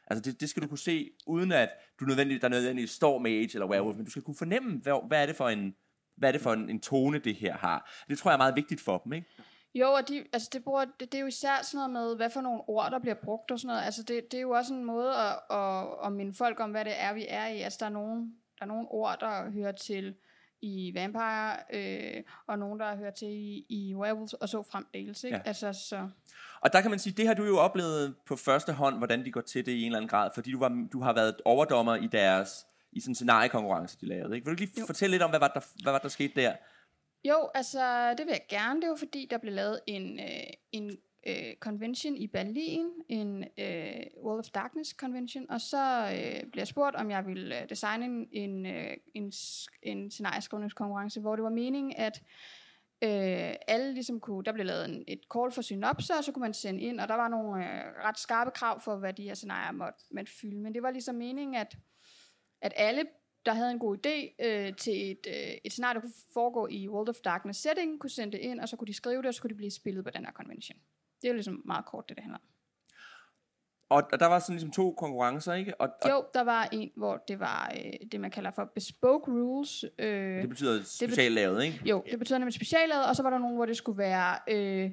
Altså 0.07 0.31
det, 0.31 0.41
det 0.41 0.49
skal 0.49 0.63
du 0.63 0.67
kunne 0.67 0.77
se, 0.77 1.09
uden 1.27 1.51
at 1.51 1.69
du 1.99 2.05
nødvendigt, 2.05 2.41
der 2.41 2.49
nødvendigvis 2.49 2.91
står 2.91 3.19
mage 3.19 3.49
eller 3.53 3.67
werewolf, 3.67 3.97
men 3.97 4.05
du 4.05 4.11
skal 4.11 4.23
kunne 4.23 4.35
fornemme, 4.35 4.79
hvad, 4.83 5.07
hvad 5.07 5.21
er 5.21 5.25
det 5.25 5.35
for 5.35 5.49
en, 5.49 5.75
hvad 6.17 6.29
er 6.29 6.31
det 6.31 6.41
for 6.41 6.53
en, 6.53 6.69
en 6.69 6.79
tone, 6.79 7.19
det 7.19 7.35
her 7.35 7.57
har. 7.57 7.91
Det 8.09 8.17
tror 8.17 8.31
jeg 8.31 8.35
er 8.35 8.37
meget 8.37 8.55
vigtigt 8.55 8.81
for 8.81 8.97
dem, 8.97 9.13
ikke? 9.13 9.27
Jo, 9.75 9.91
og 9.91 10.07
de, 10.09 10.23
altså 10.33 10.49
det, 10.53 10.63
bruger, 10.63 10.85
det, 10.85 11.11
det 11.11 11.13
er 11.13 11.21
jo 11.21 11.27
især 11.27 11.61
sådan 11.63 11.77
noget 11.77 11.91
med, 11.91 12.15
hvad 12.15 12.29
for 12.29 12.41
nogle 12.41 12.61
ord, 12.67 12.91
der 12.91 12.99
bliver 12.99 13.15
brugt 13.23 13.51
og 13.51 13.59
sådan 13.59 13.67
noget. 13.67 13.85
Altså 13.85 14.03
det, 14.03 14.31
det 14.31 14.37
er 14.37 14.41
jo 14.41 14.49
også 14.51 14.73
en 14.73 14.85
måde 14.85 15.13
at, 15.15 15.57
at, 15.57 15.87
at 16.05 16.11
minde 16.11 16.33
folk 16.33 16.59
om, 16.59 16.71
hvad 16.71 16.85
det 16.85 16.93
er, 17.01 17.13
vi 17.13 17.25
er 17.29 17.47
i. 17.47 17.61
Altså 17.61 17.77
der 17.79 17.85
er 17.85 17.89
nogle, 17.89 18.21
der 18.59 18.61
er 18.61 18.65
nogle 18.65 18.87
ord, 18.91 19.17
der 19.19 19.51
hører 19.51 19.71
til 19.71 20.15
i 20.61 20.91
Vampire, 20.95 21.57
øh, 21.73 22.23
og 22.47 22.59
nogle, 22.59 22.79
der 22.79 22.95
hører 22.95 23.11
til 23.11 23.27
i, 23.27 23.65
i 23.69 23.95
Werewolves, 23.95 24.33
og 24.33 24.49
så 24.49 24.63
fremdeles, 24.71 25.23
ikke? 25.23 25.35
Ja. 25.35 25.41
Ja. 25.45 25.47
Altså, 25.47 25.73
så... 25.89 26.09
Og 26.61 26.73
der 26.73 26.81
kan 26.81 26.89
man 26.89 26.99
sige, 26.99 27.13
det 27.13 27.27
har 27.27 27.33
du 27.33 27.43
jo 27.43 27.57
oplevet 27.57 28.15
på 28.25 28.35
første 28.35 28.73
hånd, 28.73 28.97
hvordan 28.97 29.25
de 29.25 29.31
går 29.31 29.41
til 29.41 29.65
det 29.65 29.71
i 29.71 29.81
en 29.81 29.85
eller 29.85 29.97
anden 29.97 30.09
grad, 30.09 30.29
fordi 30.35 30.51
du, 30.51 30.59
var, 30.59 30.87
du 30.93 31.01
har 31.01 31.13
været 31.13 31.35
overdommer 31.45 31.95
i 31.95 32.07
deres 32.07 32.65
i 32.91 32.99
sådan 32.99 33.11
en 33.11 33.15
scenariekonkurrence, 33.15 33.97
de 34.01 34.05
lavede. 34.05 34.35
Ikke? 34.35 34.45
Vil 34.45 34.57
du 34.57 34.61
ikke 34.61 34.73
lige 34.73 34.81
Jo. 34.81 34.85
fortælle 34.85 35.11
lidt 35.11 35.23
om, 35.23 35.29
hvad 35.29 35.39
var, 35.39 35.47
der, 35.47 35.59
hvad 35.83 35.91
var 35.91 35.99
der 35.99 36.09
skete 36.09 36.41
der? 36.41 36.53
Jo, 37.23 37.49
altså, 37.53 38.13
det 38.17 38.25
vil 38.25 38.31
jeg 38.31 38.45
gerne. 38.49 38.81
Det 38.81 38.89
var 38.89 38.95
fordi, 38.95 39.27
der 39.29 39.37
blev 39.37 39.53
lavet 39.53 39.79
en, 39.87 40.19
øh, 40.19 40.53
en 40.71 40.97
øh, 41.27 41.55
convention 41.59 42.17
i 42.17 42.27
Berlin, 42.27 42.87
en 43.09 43.43
øh, 43.43 44.23
World 44.23 44.39
of 44.39 44.49
Darkness 44.49 44.91
convention, 44.91 45.49
og 45.49 45.61
så 45.61 46.01
øh, 46.01 46.51
blev 46.51 46.61
jeg 46.61 46.67
spurgt, 46.67 46.95
om 46.95 47.11
jeg 47.11 47.25
ville 47.25 47.61
øh, 47.61 47.69
designe 47.69 48.05
en, 48.05 48.27
en, 48.31 48.65
øh, 48.65 48.97
en, 49.13 49.31
en 49.83 50.11
scenarieskrivningskonkurrence, 50.11 51.21
hvor 51.21 51.35
det 51.35 51.43
var 51.43 51.49
meningen, 51.49 51.93
at 51.97 52.21
øh, 53.03 53.55
alle 53.67 53.93
ligesom 53.93 54.19
kunne, 54.19 54.43
der 54.43 54.53
blev 54.53 54.65
lavet 54.65 54.85
en, 54.85 55.03
et 55.07 55.21
call 55.33 55.51
for 55.51 55.61
synopser, 55.61 56.17
og 56.17 56.23
så 56.23 56.31
kunne 56.31 56.41
man 56.41 56.53
sende 56.53 56.81
ind, 56.81 56.99
og 56.99 57.07
der 57.07 57.15
var 57.15 57.27
nogle 57.27 57.65
øh, 57.65 58.05
ret 58.05 58.19
skarpe 58.19 58.51
krav 58.51 58.79
for, 58.79 58.95
hvad 58.95 59.13
de 59.13 59.23
her 59.23 59.33
scenarier 59.33 59.71
måtte 59.71 60.03
man 60.11 60.27
fylde. 60.27 60.59
Men 60.59 60.73
det 60.73 60.83
var 60.83 60.91
ligesom 60.91 61.15
meningen, 61.15 61.55
at, 61.55 61.77
at 62.61 62.73
alle, 62.75 63.05
der 63.45 63.53
havde 63.53 63.71
en 63.71 63.79
god 63.79 63.97
idé 63.97 64.45
øh, 64.45 64.75
til 64.75 65.11
et, 65.11 65.27
øh, 65.27 65.57
et 65.63 65.71
scenarie, 65.71 65.93
der 65.93 66.01
kunne 66.01 66.13
foregå 66.33 66.67
i 66.71 66.89
World 66.89 67.09
of 67.09 67.15
Darkness 67.15 67.59
setting, 67.61 67.99
kunne 67.99 68.09
sende 68.09 68.31
det 68.31 68.43
ind, 68.43 68.59
og 68.59 68.69
så 68.69 68.75
kunne 68.75 68.87
de 68.87 68.93
skrive 68.93 69.17
det, 69.17 69.25
og 69.25 69.33
så 69.33 69.41
kunne 69.41 69.49
de 69.49 69.55
blive 69.55 69.71
spillet 69.71 70.03
på 70.03 70.09
den 70.09 70.25
her 70.25 70.31
convention. 70.31 70.77
Det 71.21 71.27
er 71.27 71.31
jo 71.31 71.33
ligesom 71.33 71.61
meget 71.65 71.85
kort, 71.85 72.09
det 72.09 72.17
det 72.17 72.23
handler 72.23 72.37
om. 72.37 72.43
Og, 73.89 74.03
og 74.13 74.19
der 74.19 74.25
var 74.25 74.39
sådan 74.39 74.53
ligesom 74.53 74.71
to 74.71 74.91
konkurrencer, 74.91 75.53
ikke? 75.53 75.81
Og, 75.81 75.89
og 76.01 76.09
Jo, 76.09 76.23
der 76.33 76.41
var 76.41 76.69
en, 76.71 76.91
hvor 76.95 77.23
det 77.27 77.39
var 77.39 77.73
øh, 77.77 78.07
det, 78.11 78.19
man 78.19 78.31
kalder 78.31 78.51
for 78.51 78.71
bespoke 78.75 79.31
rules. 79.31 79.85
Øh, 79.99 80.41
det 80.41 80.49
betyder 80.49 80.83
specielt 80.83 81.35
lavet, 81.35 81.63
ikke? 81.63 81.81
Jo, 81.85 82.03
det 82.11 82.19
betyder 82.19 82.39
nemlig 82.39 82.53
speciallavet, 82.53 83.05
og 83.05 83.15
så 83.15 83.23
var 83.23 83.29
der 83.29 83.37
nogen, 83.37 83.55
hvor 83.55 83.65
det 83.65 83.77
skulle 83.77 83.97
være 83.97 84.37
øh, 84.47 84.91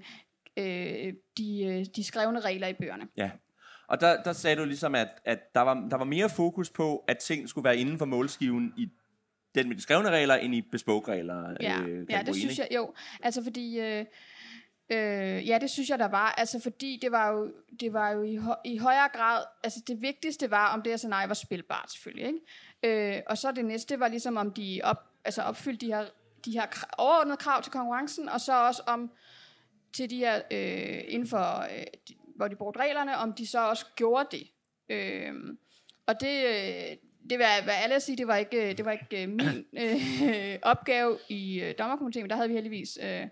øh, 0.57 1.15
de, 1.39 1.65
øh, 1.65 1.87
de 1.97 2.05
skrevne 2.05 2.41
regler 2.41 2.69
i 2.69 2.73
bøgerne. 2.73 3.09
Ja. 3.17 3.31
Og 3.91 4.01
der, 4.01 4.23
der 4.23 4.33
sagde 4.33 4.57
du 4.57 4.65
ligesom, 4.65 4.95
at, 4.95 5.09
at 5.25 5.55
der, 5.55 5.61
var, 5.61 5.75
der 5.91 5.97
var 5.97 6.05
mere 6.05 6.29
fokus 6.29 6.71
på, 6.71 7.05
at 7.09 7.19
ting 7.19 7.49
skulle 7.49 7.65
være 7.65 7.77
inden 7.77 7.99
for 7.99 8.05
målskiven 8.05 8.75
i 8.77 8.89
den 9.55 9.69
med 9.69 9.77
de 9.77 9.83
skrevne 9.83 10.11
regler, 10.11 10.35
end 10.35 10.55
i 10.55 10.63
bespoke-regler. 10.63 11.57
Ja, 11.61 11.81
øh, 11.81 12.11
ja 12.11 12.23
det 12.27 12.37
synes 12.37 12.59
jeg, 12.59 12.69
jo. 12.75 12.95
Altså 13.23 13.43
fordi, 13.43 13.81
øh, 13.81 14.05
øh, 14.91 15.49
ja, 15.49 15.59
det 15.61 15.71
synes 15.71 15.91
jeg, 15.91 15.99
der 15.99 16.09
var. 16.09 16.35
Altså 16.39 16.61
fordi 16.61 16.99
det 17.03 17.13
var 17.13 17.31
jo, 17.31 17.53
det 17.81 17.93
var 17.93 18.11
jo 18.11 18.23
i, 18.23 18.37
hø- 18.37 18.63
i 18.65 18.77
højere 18.77 19.09
grad, 19.13 19.45
altså 19.65 19.81
det 19.87 20.03
vigtigste 20.03 20.51
var, 20.51 20.75
om 20.75 20.83
det 20.83 20.93
her 20.93 20.97
scenarie 20.97 21.29
var 21.29 21.35
spilbart 21.35 21.91
selvfølgelig, 21.93 22.27
ikke? 22.27 23.17
Øh, 23.17 23.23
og 23.27 23.39
så 23.39 23.53
det 23.53 23.65
næste 23.65 24.01
var 24.01 24.09
ligesom, 24.09 24.37
om 24.37 24.53
de 24.53 24.81
op, 24.85 24.99
altså 25.25 25.43
opfyldte 25.43 25.87
de 25.87 25.93
her, 25.93 26.05
de 26.45 26.53
her 26.53 26.87
overordnede 26.99 27.37
krav 27.37 27.63
til 27.63 27.73
konkurrencen, 27.73 28.29
og 28.29 28.41
så 28.41 28.67
også 28.67 28.83
om 28.87 29.11
til 29.93 30.11
de 30.11 30.17
her, 30.17 30.41
øh, 30.51 31.05
inden 31.09 31.29
for, 31.29 31.61
øh, 31.61 31.85
de, 32.09 32.15
hvor 32.41 32.49
de 32.49 32.57
brugte 32.57 32.81
reglerne, 32.81 33.17
om 33.17 33.33
de 33.33 33.47
så 33.47 33.69
også 33.69 33.87
gjorde 33.97 34.29
det. 34.37 34.47
Øh, 34.89 35.35
og 36.07 36.21
det, 36.21 36.45
øh, 36.47 36.97
det 37.31 37.39
vil 37.39 37.47
jeg 37.47 37.63
være 37.67 37.83
ærlig 37.83 37.97
at 37.97 38.03
sige, 38.03 38.17
det 38.17 38.27
var 38.27 38.37
ikke, 38.37 38.73
det 38.73 38.85
var 38.85 38.93
ikke 38.93 39.23
øh, 39.23 39.29
min 39.29 39.67
øh, 39.83 40.59
opgave 40.63 41.19
i 41.29 41.61
øh, 41.61 41.75
dommerkomiteen, 41.79 42.23
men 42.23 42.31
der 42.31 42.37
havde 42.37 42.49
vi 42.49 42.55
heldigvis 42.55 42.99
øh, 43.03 43.27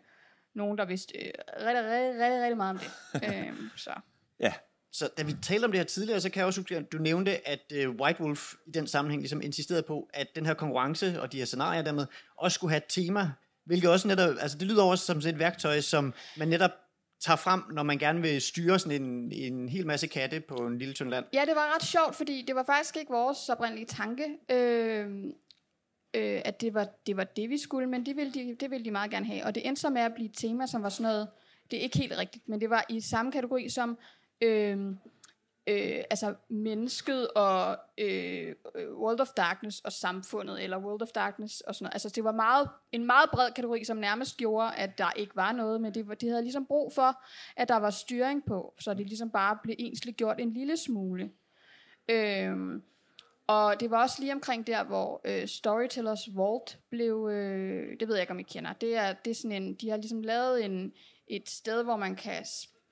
nogen, 0.54 0.78
der 0.78 0.84
vidste 0.84 1.18
øh, 1.18 1.32
rigtig, 1.56 1.84
rigtig, 1.84 2.20
rigtig, 2.20 2.42
rigtig 2.42 2.56
meget 2.56 2.70
om 2.70 2.78
det. 2.78 2.90
øh, 3.28 3.52
så. 3.86 3.92
Ja. 4.40 4.52
Så 4.92 5.08
da 5.18 5.22
vi 5.22 5.32
talte 5.42 5.64
om 5.64 5.70
det 5.70 5.80
her 5.80 5.84
tidligere, 5.84 6.20
så 6.20 6.30
kan 6.30 6.38
jeg 6.38 6.46
også 6.46 6.60
huske, 6.60 6.76
at 6.76 6.92
du 6.92 6.98
nævnte, 6.98 7.48
at 7.48 7.72
White 7.72 8.20
Wolf 8.20 8.54
i 8.66 8.70
den 8.70 8.86
sammenhæng 8.86 9.22
ligesom 9.22 9.40
insisterede 9.42 9.82
på, 9.82 10.08
at 10.14 10.26
den 10.34 10.46
her 10.46 10.54
konkurrence 10.54 11.22
og 11.22 11.32
de 11.32 11.38
her 11.38 11.44
scenarier 11.44 11.82
dermed 11.82 12.06
også 12.36 12.54
skulle 12.54 12.70
have 12.70 12.76
et 12.76 12.88
tema, 12.88 13.30
hvilket 13.64 13.90
også 13.90 14.08
netop, 14.08 14.34
altså 14.40 14.58
det 14.58 14.66
lyder 14.66 14.82
også 14.82 15.04
som 15.04 15.18
et 15.18 15.38
værktøj, 15.38 15.80
som 15.80 16.14
man 16.36 16.48
netop 16.48 16.70
tager 17.20 17.36
frem, 17.36 17.62
når 17.72 17.82
man 17.82 17.98
gerne 17.98 18.22
vil 18.22 18.40
styre 18.40 18.78
sådan 18.78 19.02
en, 19.02 19.32
en 19.32 19.68
hel 19.68 19.86
masse 19.86 20.06
katte 20.06 20.40
på 20.40 20.54
en 20.54 20.78
lille 20.78 20.94
tynd 20.94 21.10
land. 21.10 21.24
Ja, 21.32 21.44
det 21.46 21.54
var 21.54 21.74
ret 21.74 21.82
sjovt, 21.82 22.14
fordi 22.16 22.44
det 22.46 22.54
var 22.54 22.62
faktisk 22.62 22.96
ikke 22.96 23.12
vores 23.12 23.48
oprindelige 23.48 23.86
tanke, 23.86 24.24
øh, 24.50 25.06
øh, 26.14 26.42
at 26.44 26.60
det 26.60 26.74
var, 26.74 26.88
det 27.06 27.16
var 27.16 27.24
det, 27.24 27.50
vi 27.50 27.58
skulle, 27.58 27.86
men 27.86 28.06
det 28.06 28.16
ville, 28.16 28.32
de, 28.32 28.56
det 28.60 28.70
ville 28.70 28.84
de 28.84 28.90
meget 28.90 29.10
gerne 29.10 29.26
have. 29.26 29.44
Og 29.44 29.54
det 29.54 29.66
endte 29.66 29.80
så 29.80 29.90
med 29.90 30.02
at 30.02 30.14
blive 30.14 30.28
et 30.28 30.36
tema, 30.36 30.66
som 30.66 30.82
var 30.82 30.88
sådan 30.88 31.12
noget, 31.12 31.28
det 31.70 31.78
er 31.78 31.82
ikke 31.82 31.98
helt 31.98 32.18
rigtigt, 32.18 32.48
men 32.48 32.60
det 32.60 32.70
var 32.70 32.84
i 32.88 33.00
samme 33.00 33.32
kategori 33.32 33.68
som 33.68 33.98
øh, 34.40 34.76
øh, 35.68 36.04
altså 36.10 36.34
mennesket 36.48 37.28
og 37.30 37.78
øh, 37.98 38.54
World 38.76 39.20
of 39.20 39.28
Darkness 39.28 39.80
og 39.80 39.92
samfundet, 39.92 40.62
eller 40.62 40.78
World 40.78 41.02
of 41.02 41.08
Darkness 41.08 41.60
og 41.60 41.74
sådan 41.74 41.84
noget. 41.84 41.94
Altså 41.94 42.08
det 42.08 42.24
var 42.24 42.32
meget, 42.32 42.68
en 42.92 43.06
meget 43.06 43.30
bred 43.30 43.52
kategori, 43.52 43.84
som 43.84 43.96
nærmest 43.96 44.36
gjorde, 44.36 44.74
at 44.76 44.98
der 44.98 45.10
ikke 45.16 45.36
var 45.36 45.52
noget, 45.52 45.80
men 45.80 45.94
det, 45.94 46.08
var, 46.08 46.14
de 46.14 46.28
havde 46.28 46.42
ligesom 46.42 46.66
brug 46.66 46.92
for, 46.92 47.22
at 47.56 47.68
der 47.68 47.76
var 47.76 47.90
styring 47.90 48.44
på, 48.44 48.74
så 48.80 48.94
det 48.94 49.06
ligesom 49.06 49.30
bare 49.30 49.58
blev 49.62 49.76
ensligt 49.78 50.16
gjort 50.16 50.40
en 50.40 50.52
lille 50.52 50.76
smule. 50.76 51.30
Øhm, 52.08 52.82
og 53.46 53.80
det 53.80 53.90
var 53.90 54.02
også 54.02 54.16
lige 54.20 54.32
omkring 54.32 54.66
der, 54.66 54.84
hvor 54.84 55.20
øh, 55.24 55.48
Storytellers 55.48 56.28
Vault 56.36 56.78
blev, 56.90 57.28
øh, 57.32 58.00
det 58.00 58.08
ved 58.08 58.14
jeg 58.14 58.22
ikke, 58.22 58.32
om 58.32 58.38
I 58.38 58.42
kender, 58.42 58.72
det 58.72 58.96
er, 58.96 59.12
det 59.12 59.30
er 59.30 59.34
sådan 59.34 59.62
en, 59.62 59.74
de 59.74 59.90
har 59.90 59.96
ligesom 59.96 60.22
lavet 60.22 60.64
en, 60.64 60.92
et 61.26 61.50
sted, 61.50 61.82
hvor 61.82 61.96
man 61.96 62.16
kan 62.16 62.44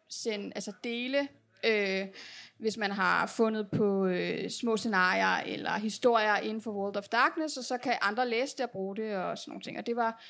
sende, 0.09 0.53
altså 0.55 0.73
dele, 0.85 1.29
øh, 1.65 2.07
hvis 2.59 2.77
man 2.77 2.91
har 2.91 3.27
fundet 3.27 3.69
på 3.77 4.07
øh, 4.07 4.51
små 4.51 4.77
scenarier 4.77 5.37
eller 5.47 5.73
historier 5.73 6.37
inden 6.37 6.63
for 6.63 6.71
World 6.71 6.97
of 6.97 7.09
Darkness, 7.09 7.57
og 7.57 7.65
så 7.65 7.79
kan 7.79 7.93
andre 8.03 8.29
læse 8.29 8.57
det 8.57 8.65
og 8.65 8.71
bruge 8.71 8.97
det 8.97 9.17
og 9.17 9.39
sådan 9.39 9.51
nogle 9.51 9.63
ting. 9.63 9.79
Og 9.79 9.87
det 9.87 9.97
var 9.97 10.23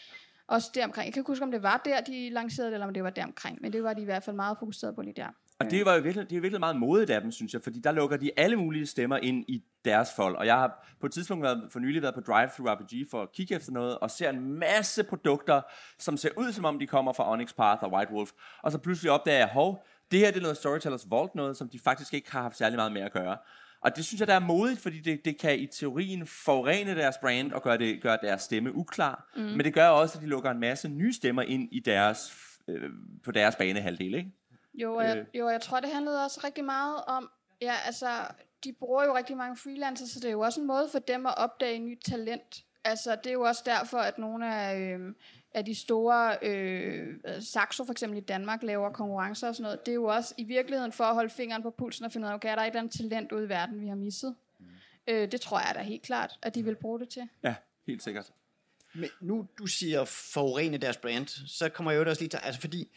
også 0.48 0.70
deromkring. 0.74 1.06
Jeg 1.06 1.12
kan 1.12 1.20
ikke 1.20 1.30
huske, 1.30 1.44
om 1.44 1.50
det 1.50 1.62
var 1.62 1.82
der, 1.84 2.00
de 2.00 2.30
lancerede 2.30 2.70
det, 2.70 2.74
eller 2.74 2.86
om 2.86 2.94
det 2.94 3.04
var 3.04 3.10
deromkring, 3.10 3.58
men 3.62 3.72
det 3.72 3.82
var 3.82 3.94
de 3.94 4.02
i 4.02 4.04
hvert 4.04 4.24
fald 4.24 4.36
meget 4.36 4.58
fokuseret 4.58 4.94
på 4.94 5.02
lige 5.02 5.14
der. 5.16 5.28
Og 5.58 5.70
det 5.70 5.84
var 5.84 5.94
jo 5.94 6.02
virkelig, 6.02 6.30
det 6.30 6.36
er 6.36 6.40
virkelig 6.40 6.60
meget 6.60 6.76
modigt 6.76 7.10
af 7.10 7.20
dem, 7.20 7.32
synes 7.32 7.52
jeg, 7.52 7.62
fordi 7.62 7.80
der 7.80 7.92
lukker 7.92 8.16
de 8.16 8.30
alle 8.36 8.56
mulige 8.56 8.86
stemmer 8.86 9.16
ind 9.16 9.44
i 9.48 9.62
deres 9.84 10.08
fold. 10.16 10.36
Og 10.36 10.46
jeg 10.46 10.54
har 10.54 10.86
på 11.00 11.06
et 11.06 11.12
tidspunkt 11.12 11.42
været, 11.42 11.68
for 11.72 11.78
nylig 11.80 12.02
været 12.02 12.14
på 12.14 12.20
Drive-Thru 12.20 12.62
RPG 12.62 13.10
for 13.10 13.22
at 13.22 13.32
kigge 13.32 13.54
efter 13.54 13.72
noget, 13.72 13.98
og 13.98 14.10
ser 14.10 14.30
en 14.30 14.58
masse 14.58 15.04
produkter, 15.04 15.60
som 15.98 16.16
ser 16.16 16.28
ud 16.36 16.52
som 16.52 16.64
om 16.64 16.78
de 16.78 16.86
kommer 16.86 17.12
fra 17.12 17.32
Onyx 17.32 17.54
Path 17.54 17.84
og 17.84 17.92
White 17.92 18.12
Wolf. 18.12 18.30
Og 18.62 18.72
så 18.72 18.78
pludselig 18.78 19.10
opdager 19.10 19.38
jeg, 19.38 19.48
hov, 19.48 19.86
det 20.10 20.18
her 20.18 20.30
det 20.30 20.36
er 20.36 20.42
noget 20.42 20.56
Storytellers 20.56 21.10
Vault 21.10 21.34
noget, 21.34 21.56
som 21.56 21.68
de 21.68 21.78
faktisk 21.78 22.14
ikke 22.14 22.32
har 22.32 22.42
haft 22.42 22.56
særlig 22.56 22.76
meget 22.76 22.92
med 22.92 23.02
at 23.02 23.12
gøre. 23.12 23.36
Og 23.80 23.96
det 23.96 24.04
synes 24.04 24.20
jeg, 24.20 24.28
der 24.28 24.34
er 24.34 24.38
modigt, 24.40 24.80
fordi 24.80 25.00
det, 25.00 25.24
det 25.24 25.38
kan 25.38 25.58
i 25.58 25.66
teorien 25.66 26.26
forurene 26.26 26.94
deres 26.96 27.18
brand 27.18 27.52
og 27.52 27.62
gøre, 27.62 27.78
det, 27.78 28.02
gøre 28.02 28.18
deres 28.22 28.42
stemme 28.42 28.74
uklar. 28.74 29.30
Mm. 29.36 29.42
Men 29.42 29.60
det 29.60 29.74
gør 29.74 29.88
også, 29.88 30.18
at 30.18 30.22
de 30.22 30.28
lukker 30.28 30.50
en 30.50 30.60
masse 30.60 30.88
nye 30.88 31.12
stemmer 31.12 31.42
ind 31.42 31.68
i 31.72 31.80
deres, 31.80 32.32
øh, 32.68 32.90
på 33.24 33.32
deres 33.32 33.56
banehalvdel, 33.56 34.14
ikke? 34.14 34.30
Jo, 34.74 34.94
og 34.94 35.04
jeg, 35.04 35.16
Øh. 35.16 35.24
jo, 35.34 35.48
jeg 35.48 35.60
tror, 35.60 35.80
det 35.80 35.90
handlede 35.92 36.24
også 36.24 36.40
rigtig 36.44 36.64
meget 36.64 36.96
om, 37.06 37.30
ja, 37.62 37.74
altså, 37.86 38.08
de 38.64 38.72
bruger 38.72 39.04
jo 39.04 39.16
rigtig 39.16 39.36
mange 39.36 39.56
freelancers, 39.56 40.08
så 40.08 40.20
det 40.20 40.28
er 40.28 40.32
jo 40.32 40.40
også 40.40 40.60
en 40.60 40.66
måde 40.66 40.88
for 40.92 40.98
dem 40.98 41.26
at 41.26 41.34
opdage 41.36 41.78
nyt 41.78 42.02
talent. 42.08 42.62
Altså, 42.84 43.16
det 43.24 43.26
er 43.26 43.32
jo 43.32 43.42
også 43.42 43.62
derfor, 43.66 43.98
at 43.98 44.18
nogle 44.18 44.54
af, 44.54 44.78
øh, 44.78 45.14
af 45.56 45.64
de 45.64 45.74
store, 45.74 46.36
øh, 46.42 47.14
Saxo 47.40 47.84
for 47.84 47.92
eksempel 47.92 48.18
i 48.18 48.22
Danmark, 48.22 48.62
laver 48.62 48.90
konkurrencer 48.90 49.48
og 49.48 49.54
sådan 49.54 49.62
noget. 49.62 49.86
Det 49.86 49.92
er 49.92 49.94
jo 49.94 50.04
også 50.04 50.34
i 50.36 50.44
virkeligheden 50.44 50.92
for 50.92 51.04
at 51.04 51.14
holde 51.14 51.30
fingeren 51.30 51.62
på 51.62 51.70
pulsen 51.70 52.04
og 52.04 52.12
finde 52.12 52.26
ud 52.26 52.30
af, 52.30 52.34
okay, 52.34 52.50
er 52.50 52.54
der 52.54 52.62
et 52.62 52.66
eller 52.66 52.80
andet 52.80 52.96
talent 52.98 53.32
ude 53.32 53.44
i 53.44 53.48
verden, 53.48 53.80
vi 53.80 53.88
har 53.88 53.94
misset? 53.94 54.34
Mm. 54.58 54.66
Øh, 55.08 55.32
det 55.32 55.40
tror 55.40 55.58
jeg 55.58 55.72
da 55.74 55.80
helt 55.80 56.02
klart, 56.02 56.38
at 56.42 56.54
de 56.54 56.64
vil 56.64 56.74
bruge 56.74 57.00
det 57.00 57.08
til. 57.08 57.28
Ja, 57.42 57.54
helt 57.86 58.02
sikkert. 58.02 58.32
Men 58.94 59.08
nu 59.20 59.46
du 59.58 59.66
siger 59.66 60.04
forurene 60.04 60.76
deres 60.76 60.96
brand, 60.96 61.48
så 61.48 61.68
kommer 61.68 61.90
jeg 61.92 62.04
jo 62.04 62.08
også 62.08 62.22
lige 62.22 62.28
til, 62.28 62.40
altså 62.42 62.60
fordi, 62.60 62.88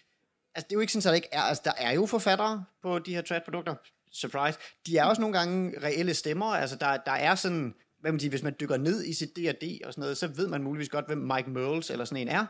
altså 0.55 0.67
det 0.67 0.71
er 0.71 0.77
jo 0.77 0.79
ikke 0.79 0.93
sådan, 0.93 1.09
at 1.09 1.11
der 1.11 1.15
ikke 1.15 1.29
er, 1.31 1.41
altså 1.41 1.63
der 1.65 1.73
er 1.77 1.91
jo 1.91 2.05
forfattere 2.05 2.65
på 2.81 2.99
de 2.99 3.15
her 3.15 3.21
trad-produkter, 3.21 3.75
surprise. 4.11 4.59
De 4.85 4.97
er 4.97 5.05
også 5.05 5.21
nogle 5.21 5.37
gange 5.37 5.79
reelle 5.83 6.13
stemmer, 6.13 6.45
altså 6.45 6.75
der, 6.75 6.97
der 6.97 7.11
er 7.11 7.35
sådan, 7.35 7.75
hvad 8.01 8.11
man 8.11 8.19
siger, 8.19 8.29
hvis 8.29 8.43
man 8.43 8.55
dykker 8.59 8.77
ned 8.77 9.05
i 9.05 9.13
sit 9.13 9.35
D&D 9.35 9.79
og 9.85 9.93
sådan 9.93 10.01
noget, 10.01 10.17
så 10.17 10.27
ved 10.27 10.47
man 10.47 10.63
muligvis 10.63 10.89
godt, 10.89 11.07
hvem 11.07 11.17
Mike 11.17 11.49
Merles 11.49 11.89
eller 11.89 12.05
sådan 12.05 12.27
en 12.27 12.27
er. 12.27 12.45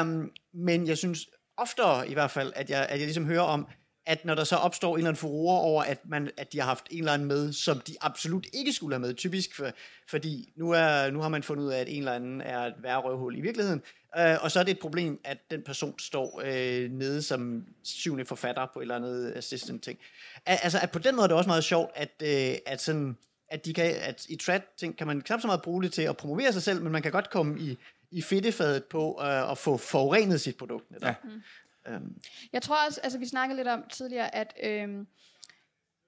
Um, 0.00 0.30
men 0.54 0.86
jeg 0.86 0.98
synes 0.98 1.28
oftere 1.56 2.08
i 2.08 2.12
hvert 2.12 2.30
fald, 2.30 2.52
at 2.56 2.70
jeg, 2.70 2.86
at 2.88 2.98
jeg 2.98 3.06
ligesom 3.06 3.26
hører 3.26 3.42
om, 3.42 3.66
at 4.06 4.24
når 4.24 4.34
der 4.34 4.44
så 4.44 4.56
opstår 4.56 4.90
en 4.90 4.98
eller 4.98 5.08
anden 5.08 5.20
furore 5.20 5.60
over, 5.60 5.82
at, 5.82 5.98
man, 6.08 6.30
at 6.36 6.52
de 6.52 6.58
har 6.58 6.66
haft 6.66 6.86
en 6.90 6.98
eller 6.98 7.12
anden 7.12 7.28
med, 7.28 7.52
som 7.52 7.80
de 7.80 7.96
absolut 8.00 8.46
ikke 8.52 8.72
skulle 8.72 8.94
have 8.94 9.00
med, 9.00 9.14
typisk 9.14 9.56
for, 9.56 9.70
fordi 10.10 10.52
nu, 10.56 10.70
er, 10.70 11.10
nu 11.10 11.20
har 11.20 11.28
man 11.28 11.42
fundet 11.42 11.64
ud 11.64 11.70
af, 11.70 11.80
at 11.80 11.88
en 11.88 11.98
eller 11.98 12.12
anden 12.12 12.40
er 12.40 12.58
et 12.58 12.74
værre 12.82 13.00
røvhul 13.00 13.38
i 13.38 13.40
virkeligheden, 13.40 13.82
øh, 14.18 14.36
og 14.40 14.50
så 14.50 14.60
er 14.60 14.64
det 14.64 14.72
et 14.72 14.78
problem, 14.78 15.20
at 15.24 15.38
den 15.50 15.62
person 15.62 15.98
står 15.98 16.42
øh, 16.44 16.90
nede 16.90 17.22
som 17.22 17.64
syvende 17.82 18.24
forfatter 18.24 18.66
på 18.72 18.78
et 18.78 18.82
eller 18.82 18.96
andet 18.96 19.32
assistant 19.36 19.82
ting. 19.82 19.98
Al- 20.46 20.58
altså, 20.62 20.78
at 20.82 20.90
på 20.90 20.98
den 20.98 21.16
måde 21.16 21.24
er 21.24 21.28
det 21.28 21.36
også 21.36 21.48
meget 21.48 21.64
sjovt, 21.64 21.90
at, 21.94 22.22
øh, 22.22 22.56
at 22.66 22.80
sådan 22.80 23.16
at, 23.54 23.64
de 23.64 23.74
kan, 23.74 23.94
at 24.00 24.26
i 24.28 24.36
trad 24.36 24.60
ting 24.76 24.96
kan 24.98 25.06
man 25.06 25.20
knap 25.20 25.40
så 25.40 25.46
meget 25.46 25.62
bruge 25.62 25.82
det 25.82 25.92
til 25.92 26.02
at 26.02 26.16
promovere 26.16 26.52
sig 26.52 26.62
selv, 26.62 26.82
men 26.82 26.92
man 26.92 27.02
kan 27.02 27.12
godt 27.12 27.30
komme 27.30 27.60
i, 27.60 27.78
i 28.10 28.22
fedtefadet 28.22 28.84
på 28.84 29.20
øh, 29.22 29.50
at 29.50 29.58
få 29.58 29.76
forurenet 29.76 30.40
sit 30.40 30.56
produkt. 30.56 30.90
Netop. 30.90 31.06
Ja. 31.06 31.14
Mm. 31.24 31.42
Øhm, 31.86 32.16
Jeg 32.52 32.62
tror 32.62 32.86
også, 32.86 33.00
altså 33.02 33.18
vi 33.18 33.26
snakkede 33.26 33.56
lidt 33.56 33.68
om 33.68 33.84
tidligere, 33.92 34.34
at 34.34 34.54
øhm, 34.62 35.06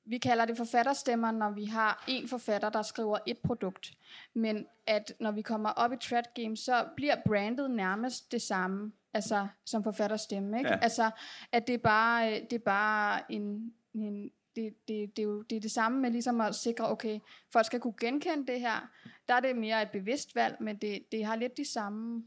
vi 0.05 0.19
kalder 0.19 0.45
det 0.45 0.57
forfatterstemmer, 0.57 1.31
når 1.31 1.51
vi 1.51 1.65
har 1.65 2.05
en 2.09 2.29
forfatter, 2.29 2.71
der 2.71 2.83
skriver 2.83 3.19
et 3.27 3.39
produkt. 3.39 3.93
Men 4.35 4.67
at 4.87 5.13
når 5.21 5.31
vi 5.31 5.43
kommer 5.43 5.71
op 5.71 5.93
i 5.93 5.97
Trad 5.97 6.23
Games, 6.35 6.61
så 6.61 6.85
bliver 6.97 7.17
brandet 7.27 7.71
nærmest 7.71 8.33
det 8.33 8.43
samme, 8.43 8.93
altså 9.15 9.47
som 9.65 9.85
forfatterstemme. 9.85 10.59
Ikke? 10.59 10.71
Ja. 10.71 10.79
Altså, 10.83 11.11
at 11.53 11.67
det 11.67 11.75
er 11.75 11.79
bare, 11.79 12.33
øh, 12.33 12.41
det 12.51 12.53
er 12.53 12.65
bare 12.65 13.33
en, 13.33 13.73
en 13.95 14.31
det, 14.57 14.75
det, 14.89 15.17
det, 15.17 15.19
er 15.19 15.27
jo, 15.27 15.43
det 15.43 15.57
er 15.57 15.61
det 15.61 15.71
samme 15.71 16.01
med 16.01 16.11
ligesom 16.11 16.41
at 16.41 16.55
sikre, 16.55 16.91
okay, 16.91 17.19
folk 17.53 17.67
skal 17.67 17.81
kunne 17.81 17.95
genkende 18.01 18.47
det 18.53 18.61
her. 18.61 18.89
Der 19.29 19.35
er 19.35 19.41
det 19.41 19.57
mere 19.57 19.83
et 19.83 19.91
bevidst 19.91 20.35
valg, 20.35 20.57
men 20.61 20.77
det, 20.77 21.03
det 21.13 21.25
har 21.25 21.37
lidt 21.37 21.57
de 21.57 21.73
samme 21.73 22.25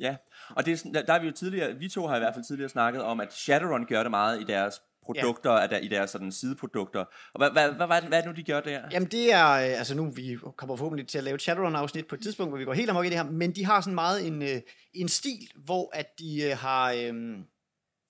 Ja, 0.00 0.16
og 0.50 0.66
det 0.66 0.84
er, 0.84 1.02
der, 1.02 1.12
er 1.14 1.18
vi 1.20 1.26
jo 1.26 1.32
tidligere, 1.32 1.74
vi 1.74 1.88
to 1.88 2.06
har 2.06 2.16
i 2.16 2.18
hvert 2.18 2.34
fald 2.34 2.44
tidligere 2.44 2.68
snakket 2.68 3.02
om, 3.02 3.20
at 3.20 3.32
Shadowrun 3.32 3.86
gør 3.86 4.02
det 4.02 4.10
meget 4.10 4.40
i 4.40 4.44
deres 4.44 4.82
produkter, 5.02 5.52
ja. 5.52 5.66
der, 5.66 5.78
i 5.78 5.88
deres 5.88 6.10
sådan, 6.10 6.32
sideprodukter. 6.32 7.00
Og 7.00 7.38
hvad, 7.38 7.50
hvad, 7.50 7.72
hvad, 7.72 7.86
hvad, 7.86 8.00
det- 8.00 8.08
hvad 8.08 8.18
er 8.18 8.22
det 8.22 8.30
nu, 8.30 8.36
de 8.36 8.42
gør 8.42 8.60
der? 8.60 8.80
Jamen 8.92 9.08
det 9.08 9.32
er, 9.32 9.48
øh, 9.50 9.78
altså 9.78 9.94
nu 9.96 10.10
vi 10.10 10.38
kommer 10.56 10.76
forhåbentlig 10.76 11.06
til 11.08 11.18
at 11.18 11.24
lave 11.24 11.34
et 11.34 11.42
Shadowrun-afsnit 11.42 12.06
på 12.06 12.14
et 12.14 12.22
tidspunkt, 12.22 12.50
hvor 12.50 12.58
vi 12.58 12.64
går 12.64 12.72
helt 12.72 12.90
amok 12.90 13.06
i 13.06 13.08
det 13.08 13.16
her, 13.16 13.24
men 13.24 13.52
de 13.54 13.64
har 13.64 13.80
sådan 13.80 13.94
meget 13.94 14.26
en, 14.26 14.42
øh, 14.42 14.60
en 14.94 15.08
stil, 15.08 15.50
hvor 15.56 15.90
at 15.92 16.18
de 16.18 16.42
øh, 16.50 16.56
har, 16.58 16.92
øh, 16.92 17.38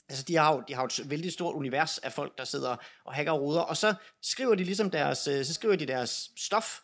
altså 0.08 0.24
de 0.28 0.36
har, 0.36 0.54
jo, 0.54 0.62
de 0.68 0.74
har 0.74 0.82
jo 0.82 0.86
et 0.86 1.10
vældig 1.10 1.32
stort 1.32 1.54
univers 1.54 1.98
af 1.98 2.12
folk, 2.12 2.38
der 2.38 2.44
sidder 2.44 2.76
og 3.04 3.14
hacker 3.14 3.32
og 3.32 3.40
ruder, 3.40 3.60
og 3.60 3.76
så 3.76 3.94
skriver 4.22 4.54
de 4.54 4.64
ligesom 4.64 4.90
deres, 4.90 5.28
øh, 5.28 5.44
så 5.44 5.54
skriver 5.54 5.76
de 5.76 5.86
deres 5.86 6.30
stof, 6.36 6.80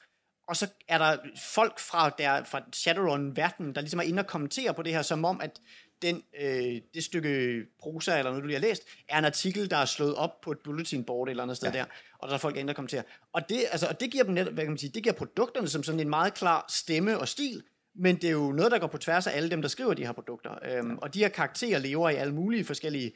og 0.48 0.56
så 0.56 0.66
er 0.88 0.98
der 0.98 1.16
folk 1.38 1.78
fra, 1.78 2.10
der, 2.10 2.44
fra 2.44 2.60
Shadowrun-verdenen, 2.72 3.74
der 3.74 3.80
ligesom 3.80 4.00
er 4.00 4.04
inde 4.04 4.20
og 4.20 4.26
kommenterer 4.26 4.72
på 4.72 4.82
det 4.82 4.92
her, 4.92 5.02
som 5.02 5.24
om, 5.24 5.40
at 5.40 5.60
den, 6.02 6.22
øh, 6.40 6.80
det 6.94 7.04
stykke 7.04 7.62
prosa, 7.80 8.18
eller 8.18 8.30
noget, 8.30 8.42
du 8.42 8.46
lige 8.46 8.60
har 8.60 8.66
læst, 8.66 8.82
er 9.08 9.18
en 9.18 9.24
artikel, 9.24 9.70
der 9.70 9.76
er 9.76 9.84
slået 9.84 10.14
op 10.14 10.40
på 10.40 10.52
et 10.52 10.58
bulletin 10.58 11.04
board 11.04 11.28
eller 11.28 11.42
andet 11.42 11.56
sted 11.56 11.72
ja. 11.72 11.78
der, 11.78 11.84
og 12.18 12.28
der 12.28 12.34
er 12.34 12.38
folk, 12.38 12.56
der 12.56 12.72
kommenterer. 12.72 13.02
Og 13.32 13.48
det, 13.48 13.64
altså, 13.70 13.86
og 13.86 14.00
det 14.00 14.10
giver 14.10 14.24
dem 14.24 14.34
net, 14.34 14.46
hvad 14.46 14.64
kan 14.64 14.70
man 14.70 14.78
sige, 14.78 14.90
det 14.94 15.02
giver 15.02 15.14
produkterne 15.14 15.68
som 15.68 15.82
sådan 15.82 16.00
en 16.00 16.08
meget 16.08 16.34
klar 16.34 16.64
stemme 16.68 17.18
og 17.18 17.28
stil, 17.28 17.62
men 17.94 18.16
det 18.16 18.24
er 18.24 18.32
jo 18.32 18.52
noget, 18.52 18.72
der 18.72 18.78
går 18.78 18.86
på 18.86 18.98
tværs 18.98 19.26
af 19.26 19.36
alle 19.36 19.50
dem, 19.50 19.62
der 19.62 19.68
skriver 19.68 19.94
de 19.94 20.06
her 20.06 20.12
produkter. 20.12 20.58
Øhm, 20.62 20.98
og 20.98 21.14
de 21.14 21.18
her 21.18 21.28
karakterer 21.28 21.78
lever 21.78 22.10
i 22.10 22.14
alle 22.14 22.34
mulige 22.34 22.64
forskellige 22.64 23.12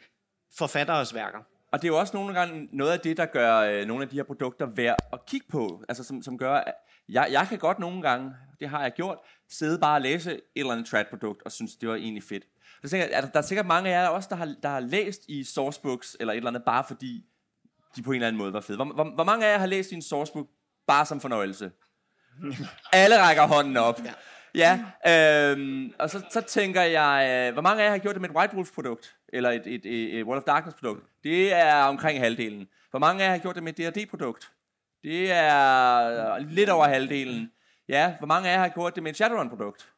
forfatteres 0.59 1.15
værker. 1.15 1.39
Og 1.73 1.83
det 1.83 1.89
er 1.89 1.93
jo 1.93 1.99
også 1.99 2.17
nogle 2.17 2.35
gange 2.35 2.69
noget 2.73 2.93
af 2.93 3.01
det, 3.01 3.17
der 3.17 3.27
gør 3.27 3.59
øh, 3.59 3.87
nogle 3.87 4.03
af 4.03 4.09
de 4.09 4.17
her 4.17 4.23
produkter 4.23 4.67
værd 4.67 4.97
at 5.13 5.27
kigge 5.27 5.47
på. 5.51 5.85
Altså 5.89 6.05
som, 6.05 6.23
som 6.23 6.39
gør, 6.39 6.55
at 6.55 6.75
jeg, 7.09 7.29
jeg 7.31 7.47
kan 7.49 7.59
godt 7.59 7.79
nogle 7.79 8.03
gange, 8.03 8.33
det 8.61 8.69
har 8.69 8.83
jeg 8.83 8.93
gjort, 8.93 9.19
sidde 9.49 9.79
bare 9.79 9.97
og 9.97 10.01
læse 10.01 10.33
et 10.33 10.41
eller 10.57 10.73
andet 10.73 10.87
trad-produkt 10.87 11.43
og 11.43 11.53
synes, 11.53 11.77
det 11.77 11.89
var 11.89 11.95
egentlig 11.95 12.23
fedt. 12.23 12.45
Der, 12.83 12.89
tænker, 12.89 13.07
jeg, 13.07 13.17
er 13.17 13.21
der, 13.21 13.29
der 13.29 13.39
er 13.39 13.43
sikkert 13.43 13.67
mange 13.67 13.91
af 13.91 14.03
jer 14.03 14.09
også, 14.09 14.29
der 14.31 14.37
har, 14.37 14.55
der 14.63 14.69
har 14.69 14.81
læst 14.81 15.23
i 15.29 15.45
sourcebooks 15.45 16.17
eller 16.21 16.33
et 16.33 16.37
eller 16.37 16.51
andet, 16.51 16.65
bare 16.65 16.85
fordi 16.89 17.25
de 17.97 18.03
på 18.03 18.11
en 18.11 18.15
eller 18.15 18.27
anden 18.29 18.39
måde 18.39 18.53
var 18.53 18.61
fede. 18.61 18.77
Hvor, 18.77 18.85
hvor, 18.85 19.15
hvor 19.15 19.25
mange 19.25 19.47
af 19.47 19.53
jer 19.53 19.59
har 19.59 19.67
læst 19.67 19.93
i 19.93 19.95
en 19.95 20.03
sourcebook 20.03 20.47
bare 20.87 21.07
som 21.07 21.21
fornøjelse? 21.21 21.71
Alle 22.93 23.23
rækker 23.23 23.47
hånden 23.47 23.77
op. 23.77 24.01
Ja, 24.05 24.13
øhm, 25.07 25.93
og 25.99 26.11
så, 26.11 26.23
så 26.31 26.41
tænker 26.41 26.83
jeg, 26.83 27.47
øh, 27.49 27.53
hvor 27.53 27.63
mange 27.63 27.83
af 27.83 27.87
jer 27.87 27.91
har 27.91 27.99
gjort 27.99 28.15
det 28.15 28.21
med 28.21 28.31
et 28.31 28.37
White 28.37 28.55
Wolf 28.57 28.73
produkt? 28.75 29.17
Eller 29.29 29.51
et, 29.51 29.67
et, 29.67 29.87
et, 29.87 30.19
et 30.19 30.25
World 30.25 30.39
of 30.39 30.45
Darkness 30.45 30.77
produkt? 30.77 31.05
Det 31.25 31.53
er 31.53 31.83
omkring 31.83 32.21
halvdelen. 32.21 32.69
Hvor 32.91 32.99
mange 32.99 33.23
af 33.23 33.27
jer 33.27 33.33
har 33.33 33.39
gjort 33.39 33.55
det 33.55 33.63
med 33.63 33.79
et 33.79 33.95
D&D 33.95 34.11
produkt? 34.11 34.53
Det 35.03 35.33
er 35.33 36.35
øh, 36.35 36.49
lidt 36.49 36.71
over 36.71 36.87
halvdelen. 36.89 37.53
Ja, 37.89 38.15
hvor 38.19 38.27
mange 38.27 38.49
af 38.49 38.53
jer 38.53 38.59
har 38.61 38.69
gjort 38.69 38.95
det 38.95 39.03
med 39.03 39.11
et 39.11 39.17
Shadowrun 39.17 39.49
produkt? 39.49 39.89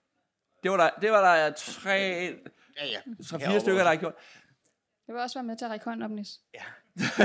Det 0.63 0.71
var 0.71 0.77
der, 0.77 0.91
det 1.01 1.11
var 1.11 1.35
der 1.35 1.53
tre, 1.53 2.35
Ja, 2.81 2.87
ja. 2.87 3.01
tre 3.31 3.41
fire 3.41 3.61
stykker, 3.61 3.83
der 3.83 3.89
har 3.89 3.97
gjort. 3.97 4.15
Det 5.07 5.15
vil 5.15 5.23
også 5.23 5.39
være 5.39 5.45
med 5.45 5.57
til 5.57 5.65
at 5.65 5.71
række 5.71 5.85
hånden 5.85 6.03
op, 6.03 6.11
Nis. 6.11 6.41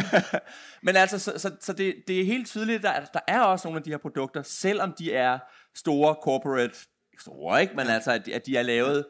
Men 0.86 0.95
altså, 0.95 1.19
så, 1.19 1.39
så, 1.39 1.55
så 1.59 1.73
det, 1.73 2.03
det 2.07 2.21
er 2.21 2.26
helt 2.26 2.47
tydeligt, 2.47 2.78
at 2.78 2.84
der, 2.84 3.05
der 3.05 3.19
er 3.28 3.41
også 3.41 3.67
nogle 3.67 3.78
af 3.78 3.84
de 3.84 3.89
her 3.89 3.97
produkter, 3.97 4.41
selvom 4.41 4.93
de 4.93 5.13
er 5.13 5.39
store 5.76 6.15
corporate, 6.23 6.76
store, 7.22 7.61
ikke? 7.61 7.76
Men 7.76 7.88
altså, 7.88 8.11
at 8.11 8.26
de, 8.26 8.36
at 8.36 8.45
de 8.45 8.57
er 8.57 8.63
lavet 8.63 9.05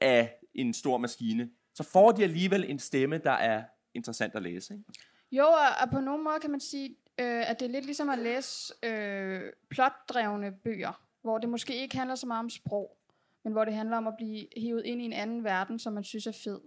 af 0.00 0.34
en 0.54 0.74
stor 0.74 0.98
maskine, 0.98 1.50
så 1.74 1.82
får 1.82 2.12
de 2.12 2.22
alligevel 2.22 2.70
en 2.70 2.78
stemme, 2.78 3.18
der 3.18 3.30
er 3.30 3.62
interessant 3.94 4.34
at 4.34 4.42
læse. 4.42 4.74
Ikke? 4.74 4.84
Jo, 5.32 5.44
og, 5.44 5.68
og 5.82 5.90
på 5.90 6.00
nogen 6.00 6.24
måde 6.24 6.40
kan 6.40 6.50
man 6.50 6.60
sige, 6.60 6.96
øh, 7.18 7.50
at 7.50 7.60
det 7.60 7.66
er 7.66 7.72
lidt 7.72 7.84
ligesom 7.84 8.08
at 8.08 8.18
læse 8.18 8.74
øh, 8.82 9.52
plotdrevne 9.70 10.52
bøger, 10.64 11.02
hvor 11.22 11.38
det 11.38 11.48
måske 11.48 11.76
ikke 11.76 11.96
handler 11.96 12.14
så 12.14 12.26
meget 12.26 12.38
om 12.38 12.50
sprog, 12.50 12.96
men 13.44 13.52
hvor 13.52 13.64
det 13.64 13.74
handler 13.74 13.96
om 13.96 14.06
at 14.06 14.14
blive 14.16 14.46
hivet 14.56 14.82
ind 14.84 15.02
i 15.02 15.04
en 15.04 15.12
anden 15.12 15.44
verden, 15.44 15.78
som 15.78 15.92
man 15.92 16.04
synes 16.04 16.26
er 16.26 16.38
fed. 16.44 16.60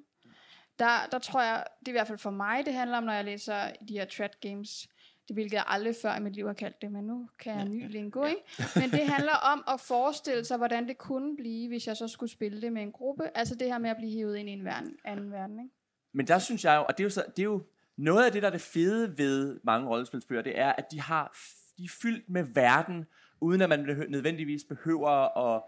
Der, 0.80 1.07
der 1.12 1.20
tror 1.20 1.41
jeg, 1.41 1.66
det 1.80 1.88
er 1.88 1.91
i 1.91 1.97
hvert 1.99 2.07
fald 2.07 2.18
for 2.18 2.30
mig, 2.30 2.66
det 2.66 2.74
handler 2.74 2.97
om, 2.97 3.03
når 3.03 3.14
jeg 3.14 3.26
læser 3.26 3.72
de 3.88 3.93
her 3.93 4.05
trad 4.05 4.30
games, 4.41 4.88
det 5.30 5.36
hvilket 5.36 5.53
jeg 5.53 5.63
aldrig 5.67 5.95
før 6.01 6.15
i 6.15 6.19
mit 6.19 6.34
liv 6.34 6.45
har 6.45 6.53
kaldt 6.53 6.82
det, 6.82 6.91
men 6.91 7.03
nu 7.03 7.30
kan 7.39 7.55
jeg 7.55 7.65
ny 7.65 7.91
lingo, 7.91 8.23
ikke? 8.23 8.41
Men 8.75 8.91
det 8.91 9.07
handler 9.07 9.36
om 9.53 9.63
at 9.67 9.80
forestille 9.80 10.45
sig, 10.45 10.57
hvordan 10.57 10.88
det 10.88 10.97
kunne 10.97 11.38
blive, 11.38 11.67
hvis 11.67 11.88
jeg 11.88 11.97
så 11.97 12.07
skulle 12.07 12.32
spille 12.32 12.61
det 12.61 12.73
med 12.73 12.82
en 12.82 12.91
gruppe. 12.91 13.38
Altså 13.38 13.55
det 13.55 13.67
her 13.67 13.77
med 13.77 13.89
at 13.89 13.97
blive 13.97 14.11
hivet 14.11 14.38
ind 14.38 14.49
i 14.49 14.51
en 14.51 14.65
verden, 14.65 14.95
anden 15.05 15.32
verden, 15.32 15.59
ikke? 15.59 15.75
Men 16.13 16.27
der 16.27 16.39
synes 16.39 16.65
jeg 16.65 16.75
jo, 16.75 16.86
og 16.89 16.97
det 16.97 17.03
er 17.03 17.05
jo, 17.05 17.09
så, 17.09 17.23
det 17.36 17.39
er 17.39 17.43
jo 17.43 17.63
noget 17.97 18.25
af 18.25 18.32
det, 18.32 18.41
der 18.41 18.47
er 18.47 18.51
det 18.51 18.61
fede 18.61 19.17
ved 19.17 19.59
mange 19.63 19.88
rollespilsbøger, 19.88 20.41
det 20.41 20.59
er, 20.59 20.71
at 20.71 20.91
de 20.91 21.01
har 21.01 21.36
de 21.80 21.84
er 21.84 21.89
fyldt 22.01 22.30
med 22.30 22.43
verden, 22.43 23.05
uden 23.41 23.61
at 23.61 23.69
man 23.69 24.05
nødvendigvis 24.09 24.63
behøver 24.63 25.38
at, 25.47 25.63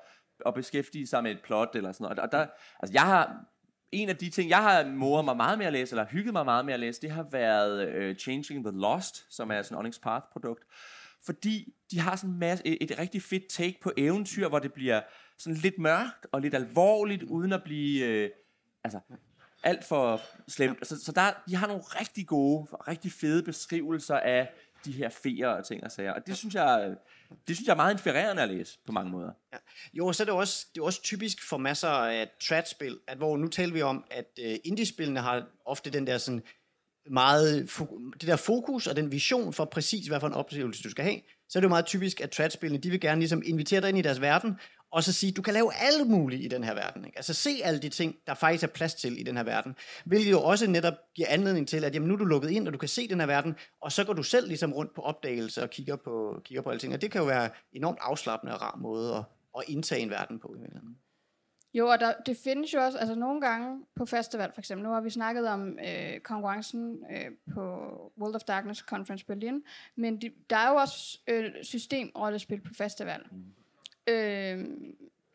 at 0.45 0.53
beskæftige 0.53 1.07
sig 1.07 1.23
med 1.23 1.31
et 1.31 1.41
plot 1.43 1.75
eller 1.75 1.91
sådan 1.91 2.03
noget. 2.03 2.19
Og 2.19 2.31
der, 2.31 2.47
altså 2.79 2.93
jeg 2.93 3.01
har, 3.01 3.45
en 3.91 4.09
af 4.09 4.17
de 4.17 4.29
ting, 4.29 4.49
jeg 4.49 4.57
har 4.57 4.85
moret 4.85 5.25
mig 5.25 5.37
meget 5.37 5.57
med 5.57 5.65
at 5.65 5.73
læse, 5.73 5.93
eller 5.93 6.05
hygget 6.05 6.33
mig 6.33 6.45
meget 6.45 6.65
med 6.65 6.73
at 6.73 6.79
læse, 6.79 7.01
det 7.01 7.11
har 7.11 7.23
været 7.23 8.09
uh, 8.09 8.15
Changing 8.15 8.65
the 8.65 8.77
Lost, 8.77 9.25
som 9.35 9.51
er 9.51 9.61
sådan 9.61 9.77
en 9.77 9.85
Onyx 9.85 9.99
Path 9.99 10.25
produkt. 10.31 10.63
Fordi 11.25 11.73
de 11.91 11.99
har 11.99 12.15
sådan 12.15 12.35
masse, 12.35 12.67
et, 12.67 12.91
et 12.91 12.99
rigtig 12.99 13.21
fedt 13.21 13.47
take 13.49 13.79
på 13.81 13.91
eventyr, 13.97 14.47
hvor 14.49 14.59
det 14.59 14.73
bliver 14.73 15.01
sådan 15.37 15.57
lidt 15.57 15.79
mørkt 15.79 16.27
og 16.31 16.41
lidt 16.41 16.53
alvorligt, 16.53 17.23
uden 17.23 17.53
at 17.53 17.63
blive... 17.63 18.05
Øh, 18.05 18.29
altså, 18.83 18.99
alt 19.63 19.83
for 19.83 20.21
slemt. 20.47 20.87
Så, 20.87 21.03
så 21.03 21.11
der, 21.11 21.31
de 21.49 21.55
har 21.55 21.67
nogle 21.67 21.83
rigtig 21.83 22.27
gode, 22.27 22.67
rigtig 22.87 23.11
fede 23.11 23.43
beskrivelser 23.43 24.15
af 24.17 24.53
de 24.85 24.91
her 24.91 25.09
feer 25.09 25.47
og 25.47 25.65
ting 25.65 25.83
og 25.83 25.91
sager. 25.91 26.13
Og 26.13 26.27
det 26.27 26.37
synes 26.37 26.55
jeg, 26.55 26.87
øh, 26.89 26.95
det 27.47 27.55
synes 27.55 27.67
jeg 27.67 27.73
er 27.73 27.77
meget 27.77 27.93
inspirerende 27.93 28.43
at 28.43 28.49
læse 28.49 28.79
på 28.85 28.91
mange 28.91 29.11
måder. 29.11 29.31
Ja. 29.53 29.57
Jo, 29.93 30.13
så 30.13 30.23
er 30.23 30.25
det 30.25 30.33
også, 30.33 30.65
det 30.75 30.81
er 30.81 30.85
også 30.85 31.01
typisk 31.01 31.49
for 31.49 31.57
masser 31.57 31.87
af 31.87 32.29
trad-spil, 32.41 32.99
at 33.07 33.17
hvor 33.17 33.37
nu 33.37 33.47
taler 33.47 33.73
vi 33.73 33.81
om, 33.81 34.05
at 34.11 34.39
uh, 34.41 34.53
indie-spillene 34.63 35.19
har 35.19 35.47
ofte 35.65 35.89
den 35.89 36.07
der 36.07 36.17
sådan 36.17 36.43
meget, 37.09 37.71
det 38.13 38.27
der 38.27 38.35
fokus 38.35 38.87
og 38.87 38.95
den 38.95 39.11
vision 39.11 39.53
for 39.53 39.65
præcis, 39.65 40.07
hvad 40.07 40.19
for 40.19 40.27
en 40.27 40.33
oplevelse 40.33 40.83
du 40.83 40.89
skal 40.89 41.03
have, 41.03 41.21
så 41.49 41.59
er 41.59 41.61
det 41.61 41.65
jo 41.65 41.69
meget 41.69 41.85
typisk, 41.85 42.21
at 42.21 42.31
tratspillene, 42.31 42.83
de 42.83 42.89
vil 42.89 42.99
gerne 42.99 43.19
ligesom 43.19 43.41
invitere 43.45 43.81
dig 43.81 43.89
ind 43.89 43.97
i 43.97 44.01
deres 44.01 44.21
verden, 44.21 44.55
og 44.91 45.03
så 45.03 45.13
sige, 45.13 45.31
du 45.31 45.41
kan 45.41 45.53
lave 45.53 45.73
alt 45.73 46.07
muligt 46.07 46.41
i 46.41 46.47
den 46.47 46.63
her 46.63 46.73
verden. 46.73 47.05
Ikke? 47.05 47.17
Altså 47.17 47.33
se 47.33 47.61
alle 47.63 47.79
de 47.79 47.89
ting, 47.89 48.15
der 48.27 48.33
faktisk 48.33 48.63
er 48.63 48.67
plads 48.67 48.93
til 48.93 49.19
i 49.19 49.23
den 49.23 49.37
her 49.37 49.43
verden. 49.43 49.75
Hvilket 50.05 50.31
jo 50.31 50.41
også 50.41 50.67
netop 50.67 50.93
giver 51.15 51.27
anledning 51.29 51.67
til, 51.67 51.83
at 51.83 51.95
jamen, 51.95 52.07
nu 52.07 52.13
er 52.13 52.17
du 52.17 52.25
lukket 52.25 52.49
ind, 52.49 52.67
og 52.67 52.73
du 52.73 52.77
kan 52.77 52.89
se 52.89 53.07
den 53.07 53.19
her 53.19 53.27
verden, 53.27 53.55
og 53.81 53.91
så 53.91 54.03
går 54.03 54.13
du 54.13 54.23
selv 54.23 54.47
ligesom 54.47 54.73
rundt 54.73 54.95
på 54.95 55.01
opdagelse 55.01 55.63
og 55.63 55.69
kigger 55.69 55.95
på, 55.95 56.41
kigger 56.45 56.61
på 56.61 56.69
alting. 56.69 56.93
Og 56.93 57.01
det 57.01 57.11
kan 57.11 57.21
jo 57.21 57.27
være 57.27 57.49
enormt 57.73 57.97
afslappende 58.01 58.53
og 58.53 58.61
rar 58.61 58.77
måde 58.81 59.15
at, 59.15 59.23
at 59.57 59.63
indtage 59.67 60.01
en 60.01 60.09
verden 60.09 60.39
på. 60.39 60.55
I 60.55 60.59
virkeligheden. 60.59 60.97
Jo, 61.73 61.87
og 61.87 61.99
der, 61.99 62.13
det 62.25 62.37
findes 62.37 62.73
jo 62.73 62.79
også, 62.83 62.97
altså 62.97 63.15
nogle 63.15 63.41
gange 63.41 63.85
på 63.95 64.05
festival 64.05 64.51
for 64.53 64.61
eksempel, 64.61 64.87
nu 64.87 64.93
har 64.93 65.01
vi 65.01 65.09
snakket 65.09 65.47
om 65.47 65.79
øh, 65.79 66.19
konkurrencen 66.19 67.05
øh, 67.11 67.31
på 67.53 67.61
World 68.21 68.35
of 68.35 68.41
Darkness 68.41 68.81
Conference 68.81 69.25
Berlin, 69.25 69.63
men 69.95 70.21
de, 70.21 70.31
der 70.49 70.55
er 70.55 70.69
jo 70.69 70.75
også 70.75 71.19
øh, 71.27 71.51
systemrollespil 71.63 72.61
på 72.61 72.73
festival. 72.73 73.21
Mm. 73.31 73.43
Øh, 74.07 74.65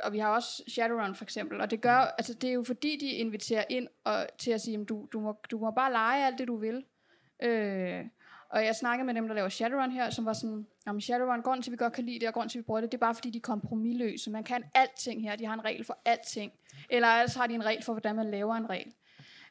og 0.01 0.13
vi 0.13 0.19
har 0.19 0.29
også 0.29 0.63
Shadowrun 0.69 1.15
for 1.15 1.25
eksempel, 1.25 1.61
og 1.61 1.71
det 1.71 1.81
gør, 1.81 1.97
altså 1.97 2.35
det 2.35 2.51
er 2.51 2.55
jo 2.55 2.63
fordi, 2.63 2.97
de 3.01 3.07
inviterer 3.11 3.65
ind 3.71 3.89
og, 4.05 4.27
til 4.39 4.51
at 4.51 4.61
sige, 4.61 4.85
du, 4.85 5.09
du, 5.13 5.21
må, 5.21 5.37
du 5.51 5.59
må 5.59 5.71
bare 5.71 5.93
lege 5.93 6.27
alt 6.27 6.39
det, 6.39 6.49
du 6.49 6.57
vil. 6.57 6.85
Øh, 7.43 8.05
og 8.51 8.65
jeg 8.65 8.77
snakkede 8.77 9.07
med 9.07 9.15
dem, 9.15 9.29
der 9.29 9.35
laver 9.35 9.49
Shadowrun 9.49 9.91
her, 9.91 10.11
som 10.11 10.25
var 10.25 10.33
sådan, 10.33 10.67
jamen 10.87 11.01
Shadowrun, 11.01 11.43
grunden 11.43 11.63
til, 11.63 11.71
at 11.71 11.73
vi 11.73 11.77
godt 11.77 11.93
kan 11.93 12.05
lide 12.05 12.21
det, 12.21 12.29
og 12.29 12.35
grunden 12.35 12.49
til, 12.49 12.59
at 12.59 12.63
vi 12.63 12.67
bruger 12.67 12.81
det, 12.81 12.93
det 12.93 12.99
er 12.99 13.07
bare 13.07 13.15
fordi, 13.15 13.31
de 13.31 13.39
er 13.39 13.43
kompromilløse. 13.43 14.31
Man 14.31 14.45
kan 14.45 14.65
alting 14.75 15.23
her. 15.23 15.37
De 15.37 15.47
har 15.47 15.55
en 15.55 15.65
regel 15.65 15.85
for 15.85 15.99
alting. 16.05 16.53
Eller 16.91 17.09
ellers 17.09 17.35
har 17.35 17.47
de 17.47 17.55
en 17.55 17.65
regel 17.65 17.83
for, 17.83 17.93
hvordan 17.93 18.17
man 18.17 18.31
laver 18.31 18.55
en 18.55 18.71
regel. 18.71 18.93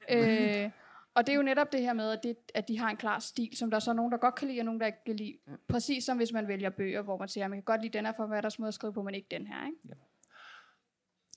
øh, 0.10 0.70
og 1.16 1.28
det 1.28 1.34
er 1.34 1.36
jo 1.36 1.44
netop 1.44 1.72
det 1.72 1.82
her 1.82 1.94
med, 1.94 2.12
at, 2.12 2.24
det, 2.24 2.36
at 2.54 2.68
de 2.68 2.80
har 2.80 2.90
en 2.90 2.98
klar 2.98 3.20
stil, 3.20 3.58
som 3.58 3.70
der 3.70 3.76
er 3.76 3.80
så 3.80 3.94
nogen, 3.94 4.12
der 4.12 4.18
godt 4.18 4.36
kan 4.36 4.48
lide, 4.48 4.62
og 4.62 4.66
nogen, 4.66 4.80
der 4.80 4.86
ikke 4.86 5.04
kan 5.06 5.16
lide. 5.16 5.38
Præcis 5.68 6.04
som 6.04 6.18
hvis 6.18 6.32
man 6.32 6.48
vælger 6.48 6.70
bøger, 6.70 7.02
hvor 7.02 7.18
man 7.18 7.28
siger, 7.28 7.44
at 7.44 7.50
man 7.50 7.58
kan 7.58 7.64
godt 7.64 7.82
lide 7.82 7.98
den 7.98 8.06
her 8.06 8.14
for, 8.14 8.26
hvad 8.26 8.42
der 8.42 8.56
måde 8.60 8.68
at 8.68 8.74
skrive 8.74 8.94
på, 8.94 9.04
men 9.04 9.16
ikke 9.16 9.28
den 9.32 9.48
her. 9.48 9.66
Ikke? 9.66 9.78
Ja. 9.90 9.94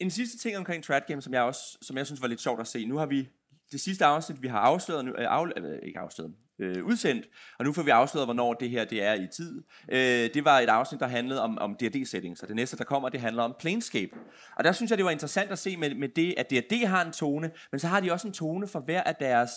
En 0.00 0.10
sidste 0.10 0.38
ting 0.38 0.56
omkring 0.56 0.84
Trad 0.84 1.00
Game, 1.08 1.22
som 1.22 1.32
jeg 1.32 1.42
også, 1.42 1.78
som 1.82 1.96
jeg 1.96 2.06
synes 2.06 2.22
var 2.22 2.28
lidt 2.28 2.40
sjovt 2.40 2.60
at 2.60 2.66
se. 2.66 2.86
Nu 2.86 2.96
har 2.96 3.06
vi 3.06 3.28
det 3.72 3.80
sidste 3.80 4.04
afsnit, 4.04 4.42
vi 4.42 4.48
har 4.48 4.58
afsløret, 4.58 5.04
nu, 5.04 5.14
af, 5.16 5.60
øh, 5.60 5.78
ikke 5.82 5.98
afsløret, 5.98 6.34
øh, 6.58 6.84
udsendt, 6.84 7.26
og 7.58 7.64
nu 7.64 7.72
får 7.72 7.82
vi 7.82 7.90
afsløret, 7.90 8.26
hvornår 8.26 8.54
det 8.54 8.70
her 8.70 8.84
det 8.84 9.02
er 9.02 9.14
i 9.14 9.26
tid. 9.26 9.62
Øh, 9.92 10.34
det 10.34 10.44
var 10.44 10.60
et 10.60 10.68
afsnit, 10.68 11.00
der 11.00 11.06
handlede 11.06 11.42
om, 11.42 11.58
om 11.58 11.76
D&D-settings, 11.82 12.42
og 12.42 12.48
det 12.48 12.56
næste, 12.56 12.76
der 12.76 12.84
kommer, 12.84 13.08
det 13.08 13.20
handler 13.20 13.42
om 13.42 13.54
Planescape. 13.58 14.10
Og 14.56 14.64
der 14.64 14.72
synes 14.72 14.90
jeg, 14.90 14.98
det 14.98 15.04
var 15.04 15.10
interessant 15.10 15.50
at 15.50 15.58
se 15.58 15.76
med, 15.76 15.94
med 15.94 16.08
det, 16.08 16.34
at 16.36 16.50
D&D 16.50 16.86
har 16.86 17.04
en 17.04 17.12
tone, 17.12 17.50
men 17.72 17.78
så 17.78 17.86
har 17.88 18.00
de 18.00 18.12
også 18.12 18.26
en 18.26 18.34
tone 18.34 18.68
for 18.68 18.80
hver 18.80 19.02
af 19.02 19.14
deres 19.14 19.50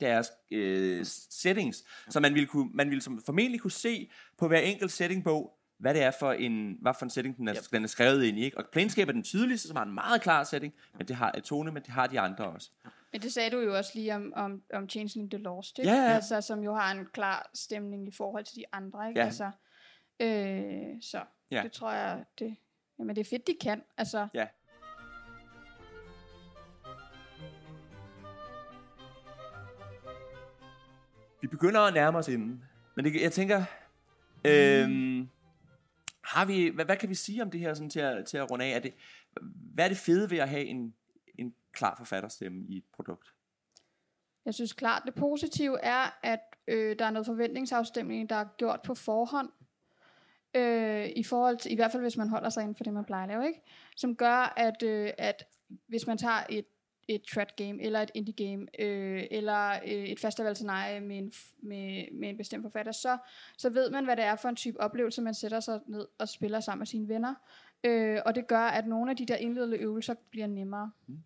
deres 0.00 0.28
øh, 0.52 1.06
settings, 1.30 1.84
så 2.10 2.20
man 2.20 2.34
ville, 2.34 2.46
kunne, 2.46 2.70
man 2.74 2.90
ville 2.90 3.02
som, 3.02 3.22
formentlig 3.26 3.60
kunne 3.60 3.70
se 3.70 4.10
på 4.38 4.48
hver 4.48 4.58
enkelt 4.58 4.92
settingbog, 4.92 5.52
hvad 5.82 5.94
det 5.94 6.02
er 6.02 6.10
for 6.10 6.32
en, 6.32 6.78
hvad 6.80 6.92
for 6.98 7.04
en 7.06 7.10
setting, 7.10 7.36
den 7.36 7.48
er, 7.48 7.54
yep. 7.54 7.72
den 7.72 7.84
er 7.84 7.88
skrevet 7.88 8.24
ind 8.24 8.38
i. 8.38 8.44
Ikke? 8.44 8.58
Og 8.58 8.64
Planescape 8.72 9.08
er 9.08 9.12
den 9.12 9.22
tydeligste, 9.22 9.68
som 9.68 9.76
har 9.76 9.84
en 9.84 9.94
meget 9.94 10.22
klar 10.22 10.44
setting, 10.44 10.74
men 10.98 11.08
det 11.08 11.16
har 11.16 11.32
et 11.36 11.44
tone, 11.44 11.72
men 11.72 11.82
det 11.82 11.90
har 11.90 12.06
de 12.06 12.20
andre 12.20 12.44
også. 12.44 12.70
Men 13.12 13.20
det 13.20 13.32
sagde 13.32 13.50
du 13.50 13.60
jo 13.60 13.76
også 13.76 13.90
lige 13.94 14.14
om, 14.14 14.32
om, 14.36 14.62
om 14.74 14.88
Changeling 14.88 15.30
the 15.30 15.38
Lost, 15.42 15.78
ikke? 15.78 15.90
Ja, 15.90 15.96
ja. 15.96 16.12
Altså, 16.14 16.40
som 16.40 16.60
jo 16.64 16.74
har 16.74 16.92
en 16.92 17.06
klar 17.12 17.50
stemning 17.54 18.08
i 18.08 18.10
forhold 18.10 18.44
til 18.44 18.56
de 18.56 18.64
andre, 18.72 19.08
ikke? 19.08 19.20
Ja. 19.20 19.26
Altså, 19.26 19.44
øh, 20.20 21.02
så 21.02 21.20
Ja. 21.50 21.62
det 21.62 21.72
tror 21.72 21.92
jeg, 21.92 22.24
det, 22.38 22.56
jamen 22.98 23.16
det 23.16 23.20
er 23.26 23.30
fedt, 23.30 23.46
de 23.46 23.54
kan. 23.62 23.82
Altså, 23.98 24.28
Ja. 24.34 24.46
Vi 31.40 31.46
begynder 31.46 31.80
at 31.80 31.94
nærme 31.94 32.18
os 32.18 32.28
inden. 32.28 32.64
Men 32.94 33.04
det, 33.04 33.22
jeg 33.22 33.32
tænker, 33.32 33.64
øhm, 34.44 35.28
har 36.24 36.44
vi, 36.44 36.68
hvad, 36.68 36.84
hvad 36.84 36.96
kan 36.96 37.08
vi 37.08 37.14
sige 37.14 37.42
om 37.42 37.50
det 37.50 37.60
her 37.60 37.74
sådan 37.74 37.90
til, 37.90 38.00
at, 38.00 38.26
til 38.26 38.36
at 38.36 38.50
runde 38.50 38.64
af? 38.64 38.70
Er 38.70 38.78
det, 38.78 38.94
hvad 39.74 39.84
er 39.84 39.88
det 39.88 39.98
fede 39.98 40.30
ved 40.30 40.38
at 40.38 40.48
have 40.48 40.64
en, 40.64 40.94
en 41.38 41.54
klar 41.72 41.94
forfatterstemme 41.96 42.64
i 42.68 42.76
et 42.76 42.84
produkt? 42.92 43.34
Jeg 44.44 44.54
synes 44.54 44.72
klart, 44.72 45.02
det 45.06 45.14
positive 45.14 45.80
er, 45.80 46.18
at 46.22 46.40
øh, 46.68 46.98
der 46.98 47.04
er 47.04 47.10
noget 47.10 47.26
forventningsafstemning, 47.26 48.30
der 48.30 48.36
er 48.36 48.44
gjort 48.56 48.80
på 48.82 48.94
forhånd. 48.94 49.48
Øh, 50.54 51.08
I 51.16 51.24
forhold 51.24 51.58
til, 51.58 51.72
i 51.72 51.74
hvert 51.74 51.92
fald 51.92 52.02
hvis 52.02 52.16
man 52.16 52.28
holder 52.28 52.50
sig 52.50 52.62
inden 52.62 52.76
for 52.76 52.84
det, 52.84 52.92
man 52.92 53.04
plejer 53.04 53.22
at 53.22 53.28
lave, 53.28 53.46
ikke? 53.46 53.62
Som 53.96 54.16
gør, 54.16 54.52
at, 54.56 54.82
øh, 54.82 55.10
at 55.18 55.44
hvis 55.86 56.06
man 56.06 56.18
tager 56.18 56.44
et, 56.50 56.66
et 57.08 57.22
trad 57.34 57.46
game, 57.56 57.82
eller 57.82 58.00
et 58.00 58.10
indie 58.14 58.34
game, 58.46 58.66
øh, 58.78 59.24
eller 59.30 59.70
øh, 59.72 60.04
et 60.04 60.20
festivalscenarie 60.20 61.00
med 61.00 61.18
en, 61.18 61.32
med, 61.62 62.04
med 62.12 62.28
en 62.28 62.36
bestemt 62.36 62.62
forfatter, 62.62 62.92
så, 62.92 63.18
så 63.58 63.70
ved 63.70 63.90
man, 63.90 64.04
hvad 64.04 64.16
det 64.16 64.24
er 64.24 64.36
for 64.36 64.48
en 64.48 64.56
type 64.56 64.80
oplevelse, 64.80 65.22
man 65.22 65.34
sætter 65.34 65.60
sig 65.60 65.80
ned 65.86 66.06
og 66.18 66.28
spiller 66.28 66.60
sammen 66.60 66.80
med 66.80 66.86
sine 66.86 67.08
venner. 67.08 67.34
Øh, 67.84 68.18
og 68.26 68.34
det 68.34 68.46
gør, 68.46 68.66
at 68.66 68.86
nogle 68.86 69.10
af 69.10 69.16
de 69.16 69.26
der 69.26 69.36
indledende 69.36 69.76
øvelser 69.76 70.14
bliver 70.30 70.46
nemmere. 70.46 70.90
Mm. 71.06 71.18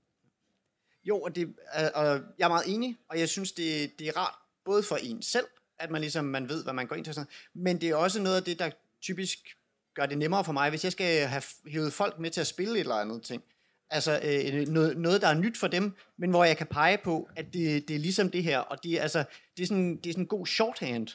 Jo, 1.04 1.20
og, 1.20 1.36
det, 1.36 1.54
og 1.94 2.04
jeg 2.38 2.44
er 2.44 2.48
meget 2.48 2.74
enig, 2.74 2.96
og 3.08 3.18
jeg 3.20 3.28
synes, 3.28 3.52
det, 3.52 3.98
det 3.98 4.08
er 4.08 4.16
rart, 4.16 4.34
både 4.64 4.82
for 4.82 4.96
en 4.96 5.22
selv, 5.22 5.46
at 5.78 5.90
man 5.90 6.00
ligesom 6.00 6.24
man 6.24 6.48
ved, 6.48 6.64
hvad 6.64 6.72
man 6.72 6.86
går 6.86 6.96
ind 6.96 7.04
til, 7.04 7.14
sådan 7.14 7.28
men 7.54 7.80
det 7.80 7.88
er 7.90 7.94
også 7.94 8.22
noget 8.22 8.36
af 8.36 8.42
det, 8.42 8.58
der 8.58 8.70
typisk 9.00 9.56
gør 9.94 10.06
det 10.06 10.18
nemmere 10.18 10.44
for 10.44 10.52
mig, 10.52 10.70
hvis 10.70 10.84
jeg 10.84 10.92
skal 10.92 11.26
have 11.26 11.42
hævet 11.66 11.92
folk 11.92 12.18
med 12.18 12.30
til 12.30 12.40
at 12.40 12.46
spille 12.46 12.74
et 12.74 12.80
eller 12.80 12.94
andet 12.94 13.22
ting. 13.22 13.42
Altså 13.90 14.20
øh, 14.24 14.68
noget, 14.68 14.96
noget, 14.96 15.22
der 15.22 15.28
er 15.28 15.34
nyt 15.34 15.58
for 15.58 15.66
dem, 15.66 15.96
men 16.18 16.30
hvor 16.30 16.44
jeg 16.44 16.56
kan 16.56 16.66
pege 16.66 16.98
på, 17.04 17.28
at 17.36 17.44
det, 17.52 17.88
det 17.88 17.96
er 17.96 18.00
ligesom 18.00 18.30
det 18.30 18.42
her, 18.42 18.58
og 18.58 18.84
det 18.84 18.98
altså, 18.98 19.24
det 19.56 19.62
er, 19.62 19.66
sådan, 19.66 19.96
det 19.96 20.06
er 20.06 20.12
sådan 20.12 20.24
en 20.24 20.28
god 20.28 20.46
shorthand, 20.46 21.08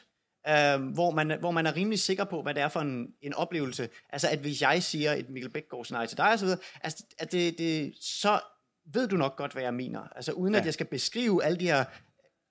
øh, 0.48 0.92
hvor, 0.92 1.10
man, 1.10 1.38
hvor 1.40 1.50
man 1.50 1.66
er 1.66 1.76
rimelig 1.76 1.98
sikker 1.98 2.24
på, 2.24 2.42
hvad 2.42 2.54
det 2.54 2.62
er 2.62 2.68
for 2.68 2.80
en, 2.80 3.06
en 3.22 3.34
oplevelse. 3.34 3.88
Altså 4.10 4.28
at 4.28 4.38
hvis 4.38 4.62
jeg 4.62 4.82
siger 4.82 5.12
et 5.12 5.30
Mikkel 5.30 5.50
Bækgaard 5.50 5.84
scenarie 5.84 6.06
til 6.06 6.16
dig 6.16 6.38
videre, 6.40 6.58
altså, 6.82 7.04
at 7.18 7.32
det, 7.32 7.58
det, 7.58 7.94
så 8.00 8.40
ved 8.92 9.08
du 9.08 9.16
nok 9.16 9.36
godt, 9.36 9.52
hvad 9.52 9.62
jeg 9.62 9.74
mener. 9.74 10.00
Altså 10.16 10.32
uden 10.32 10.54
ja. 10.54 10.60
At 10.60 10.66
jeg 10.66 10.74
skal 10.74 10.86
beskrive 10.86 11.44
alle 11.44 11.58
de 11.58 11.66
her, 11.66 11.84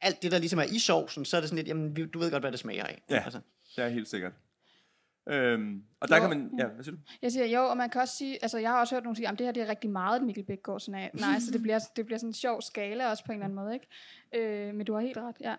alt 0.02 0.22
det, 0.22 0.32
der 0.32 0.38
ligesom 0.38 0.60
er 0.60 0.64
i 0.64 0.80
sovsen, 0.80 1.26
så 1.26 1.38
er 1.38 1.42
det 1.42 1.50
sådan 1.50 1.58
lidt, 1.58 1.68
jamen 1.68 1.94
du 1.94 2.20
ved 2.20 2.32
godt, 2.32 2.44
hvad 2.44 2.52
det 2.52 2.60
smager 2.60 2.84
af. 2.84 3.02
Ja. 3.10 3.24
Altså. 3.24 3.40
Det 3.76 3.84
er 3.84 3.90
helt 3.90 4.08
sikkert. 4.08 4.32
Øhm, 5.30 5.84
og 6.00 6.08
der 6.08 6.16
Jo, 6.16 6.22
kan 6.22 6.30
man... 6.30 6.52
Ja, 6.60 6.68
hvad 6.68 6.84
siger 6.84 6.96
du? 6.96 7.02
Jeg 7.22 7.32
siger 7.32 7.46
jo, 7.46 7.70
og 7.70 7.78
man 7.78 7.90
kan 7.90 8.02
også 8.02 8.16
sige, 8.16 8.44
altså 8.44 8.58
jeg 8.58 8.70
har 8.70 8.80
også 8.80 8.96
hørt 8.96 9.04
nogen 9.04 9.16
sige, 9.16 9.28
at 9.28 9.40
det 9.40 9.48
her 9.48 9.52
det 9.52 9.64
er 9.64 9.68
rigtig 9.68 9.90
meget 9.90 10.20
et 10.20 10.26
Mikkel 10.26 10.44
Bækgaard 10.44 10.80
sådan 10.80 11.00
af. 11.00 11.12
Nej, 11.20 11.40
så 11.40 11.52
det 11.52 11.62
bliver, 11.62 11.80
det 11.96 12.06
bliver 12.06 12.18
sådan 12.20 12.30
en 12.30 12.34
sjov 12.34 12.62
skala 12.62 13.10
også 13.10 13.26
på 13.26 13.32
en 13.32 13.36
eller 13.36 13.46
anden 13.46 13.56
måde, 13.56 13.74
ikke? 13.74 14.68
Øh, 14.68 14.76
men 14.76 14.86
du 14.86 14.94
har 14.94 15.02
helt 15.02 15.18
ret, 15.18 15.36
ja. 15.42 15.56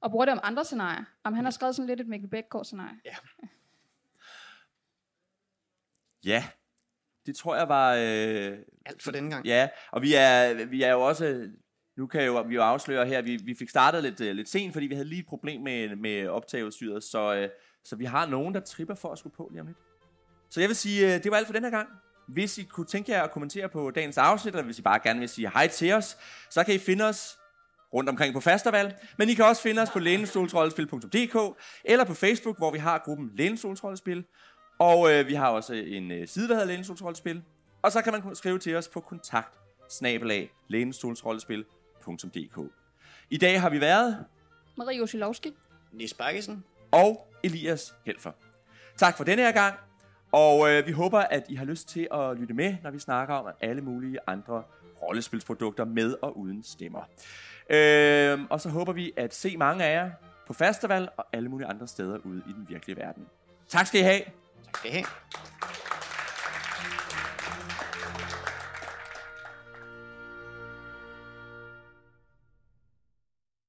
Og 0.00 0.10
bruger 0.10 0.24
det 0.24 0.32
om 0.32 0.40
andre 0.42 0.64
scenarier. 0.64 1.04
Om 1.24 1.34
han 1.34 1.44
har 1.44 1.50
skrevet 1.50 1.76
sådan 1.76 1.86
lidt 1.86 2.00
et 2.00 2.08
Mikkel 2.08 2.30
Bækgaard 2.30 2.64
scenarie. 2.64 2.96
Ja, 6.24 6.44
det 7.26 7.36
tror 7.36 7.56
jeg 7.56 7.68
var... 7.68 7.94
Øh, 7.94 8.58
Alt 8.86 9.02
for 9.02 9.10
denne 9.10 9.30
gang. 9.30 9.46
Ja, 9.46 9.68
og 9.92 10.02
vi 10.02 10.14
er, 10.14 10.66
vi 10.66 10.82
er 10.82 10.92
jo 10.92 11.00
også, 11.00 11.50
nu 11.96 12.06
kan 12.06 12.24
jo, 12.24 12.42
vi 12.42 12.54
jo 12.54 12.62
afsløre 12.62 13.06
her, 13.06 13.22
vi, 13.22 13.36
vi 13.36 13.54
fik 13.54 13.68
startet 13.68 14.02
lidt, 14.02 14.20
øh, 14.20 14.34
lidt 14.34 14.48
sent, 14.48 14.72
fordi 14.72 14.86
vi 14.86 14.94
havde 14.94 15.08
lige 15.08 15.20
et 15.20 15.26
problem 15.26 15.60
med, 15.60 15.96
med 15.96 16.28
optageudstyret, 16.28 17.04
så, 17.04 17.34
øh, 17.34 17.48
så 17.88 17.96
vi 17.96 18.04
har 18.04 18.26
nogen, 18.26 18.54
der 18.54 18.60
tripper 18.60 18.94
for 18.94 19.12
at 19.12 19.18
skulle 19.18 19.36
på 19.36 19.48
lige 19.50 19.60
om 19.60 19.66
lidt. 19.66 19.78
Så 20.50 20.60
jeg 20.60 20.68
vil 20.68 20.76
sige, 20.76 21.14
øh, 21.14 21.22
det 21.22 21.30
var 21.30 21.36
alt 21.36 21.46
for 21.46 21.52
den 21.52 21.64
her 21.64 21.70
gang. 21.70 21.88
Hvis 22.28 22.58
I 22.58 22.62
kunne 22.62 22.86
tænke 22.86 23.12
jer 23.12 23.22
at 23.22 23.30
kommentere 23.30 23.68
på 23.68 23.90
dagens 23.90 24.18
afsnit, 24.18 24.54
eller 24.54 24.64
hvis 24.64 24.78
I 24.78 24.82
bare 24.82 25.00
gerne 25.02 25.20
vil 25.20 25.28
sige 25.28 25.50
hej 25.50 25.68
til 25.68 25.92
os, 25.92 26.16
så 26.50 26.64
kan 26.64 26.74
I 26.74 26.78
finde 26.78 27.04
os 27.04 27.38
rundt 27.94 28.08
omkring 28.08 28.34
på 28.34 28.40
Fastervalg, 28.40 28.98
men 29.18 29.28
I 29.28 29.34
kan 29.34 29.44
også 29.44 29.62
finde 29.62 29.82
os 29.82 29.90
på 29.90 29.98
lænestolsrollespil.dk 29.98 31.56
eller 31.84 32.04
på 32.04 32.14
Facebook, 32.14 32.58
hvor 32.58 32.70
vi 32.70 32.78
har 32.78 33.02
gruppen 33.04 33.30
Lænestolsrollespil, 33.34 34.24
og 34.78 35.12
øh, 35.12 35.26
vi 35.26 35.34
har 35.34 35.48
også 35.48 35.74
en 35.74 36.10
øh, 36.10 36.28
side, 36.28 36.48
der 36.48 36.54
hedder 36.54 36.68
Lænestolsrollespil, 36.68 37.42
og 37.82 37.92
så 37.92 38.02
kan 38.02 38.12
man 38.12 38.34
skrive 38.34 38.58
til 38.58 38.76
os 38.76 38.88
på 38.88 39.00
kontakt 39.00 39.54
snabelag 39.90 40.52
lænestolsrollespil.dk. 40.68 42.58
I 43.30 43.36
dag 43.36 43.60
har 43.60 43.70
vi 43.70 43.80
været 43.80 44.24
Marie 44.76 45.02
Osilowski. 45.02 45.54
Nis 45.92 46.14
Bakkesen 46.14 46.64
og 46.96 47.26
Elias 47.44 47.94
Helfer. 48.06 48.32
Tak 48.96 49.16
for 49.16 49.24
denne 49.24 49.42
her 49.42 49.52
gang, 49.52 49.74
og 50.32 50.70
øh, 50.70 50.86
vi 50.86 50.92
håber, 50.92 51.18
at 51.18 51.44
I 51.48 51.54
har 51.54 51.64
lyst 51.64 51.88
til 51.88 52.08
at 52.14 52.36
lytte 52.36 52.54
med, 52.54 52.76
når 52.82 52.90
vi 52.90 52.98
snakker 52.98 53.34
om 53.34 53.54
alle 53.60 53.82
mulige 53.82 54.18
andre 54.26 54.62
rollespilsprodukter 55.02 55.84
med 55.84 56.14
og 56.22 56.38
uden 56.38 56.62
stemmer. 56.62 57.00
Øh, 57.70 58.38
og 58.50 58.60
så 58.60 58.68
håber 58.68 58.92
vi 58.92 59.12
at 59.16 59.34
se 59.34 59.56
mange 59.56 59.84
af 59.84 59.94
jer 59.94 60.10
på 60.46 60.52
festival 60.52 61.08
og 61.16 61.26
alle 61.32 61.48
mulige 61.48 61.68
andre 61.68 61.86
steder 61.86 62.18
ude 62.24 62.42
i 62.48 62.52
den 62.52 62.66
virkelige 62.68 62.96
verden. 62.96 63.26
Tak 63.68 63.86
skal 63.86 64.00
I 64.00 64.02
have. 64.02 64.20
Tak 64.64 64.76
skal 64.76 64.90
I 64.90 64.92
have. 64.92 65.06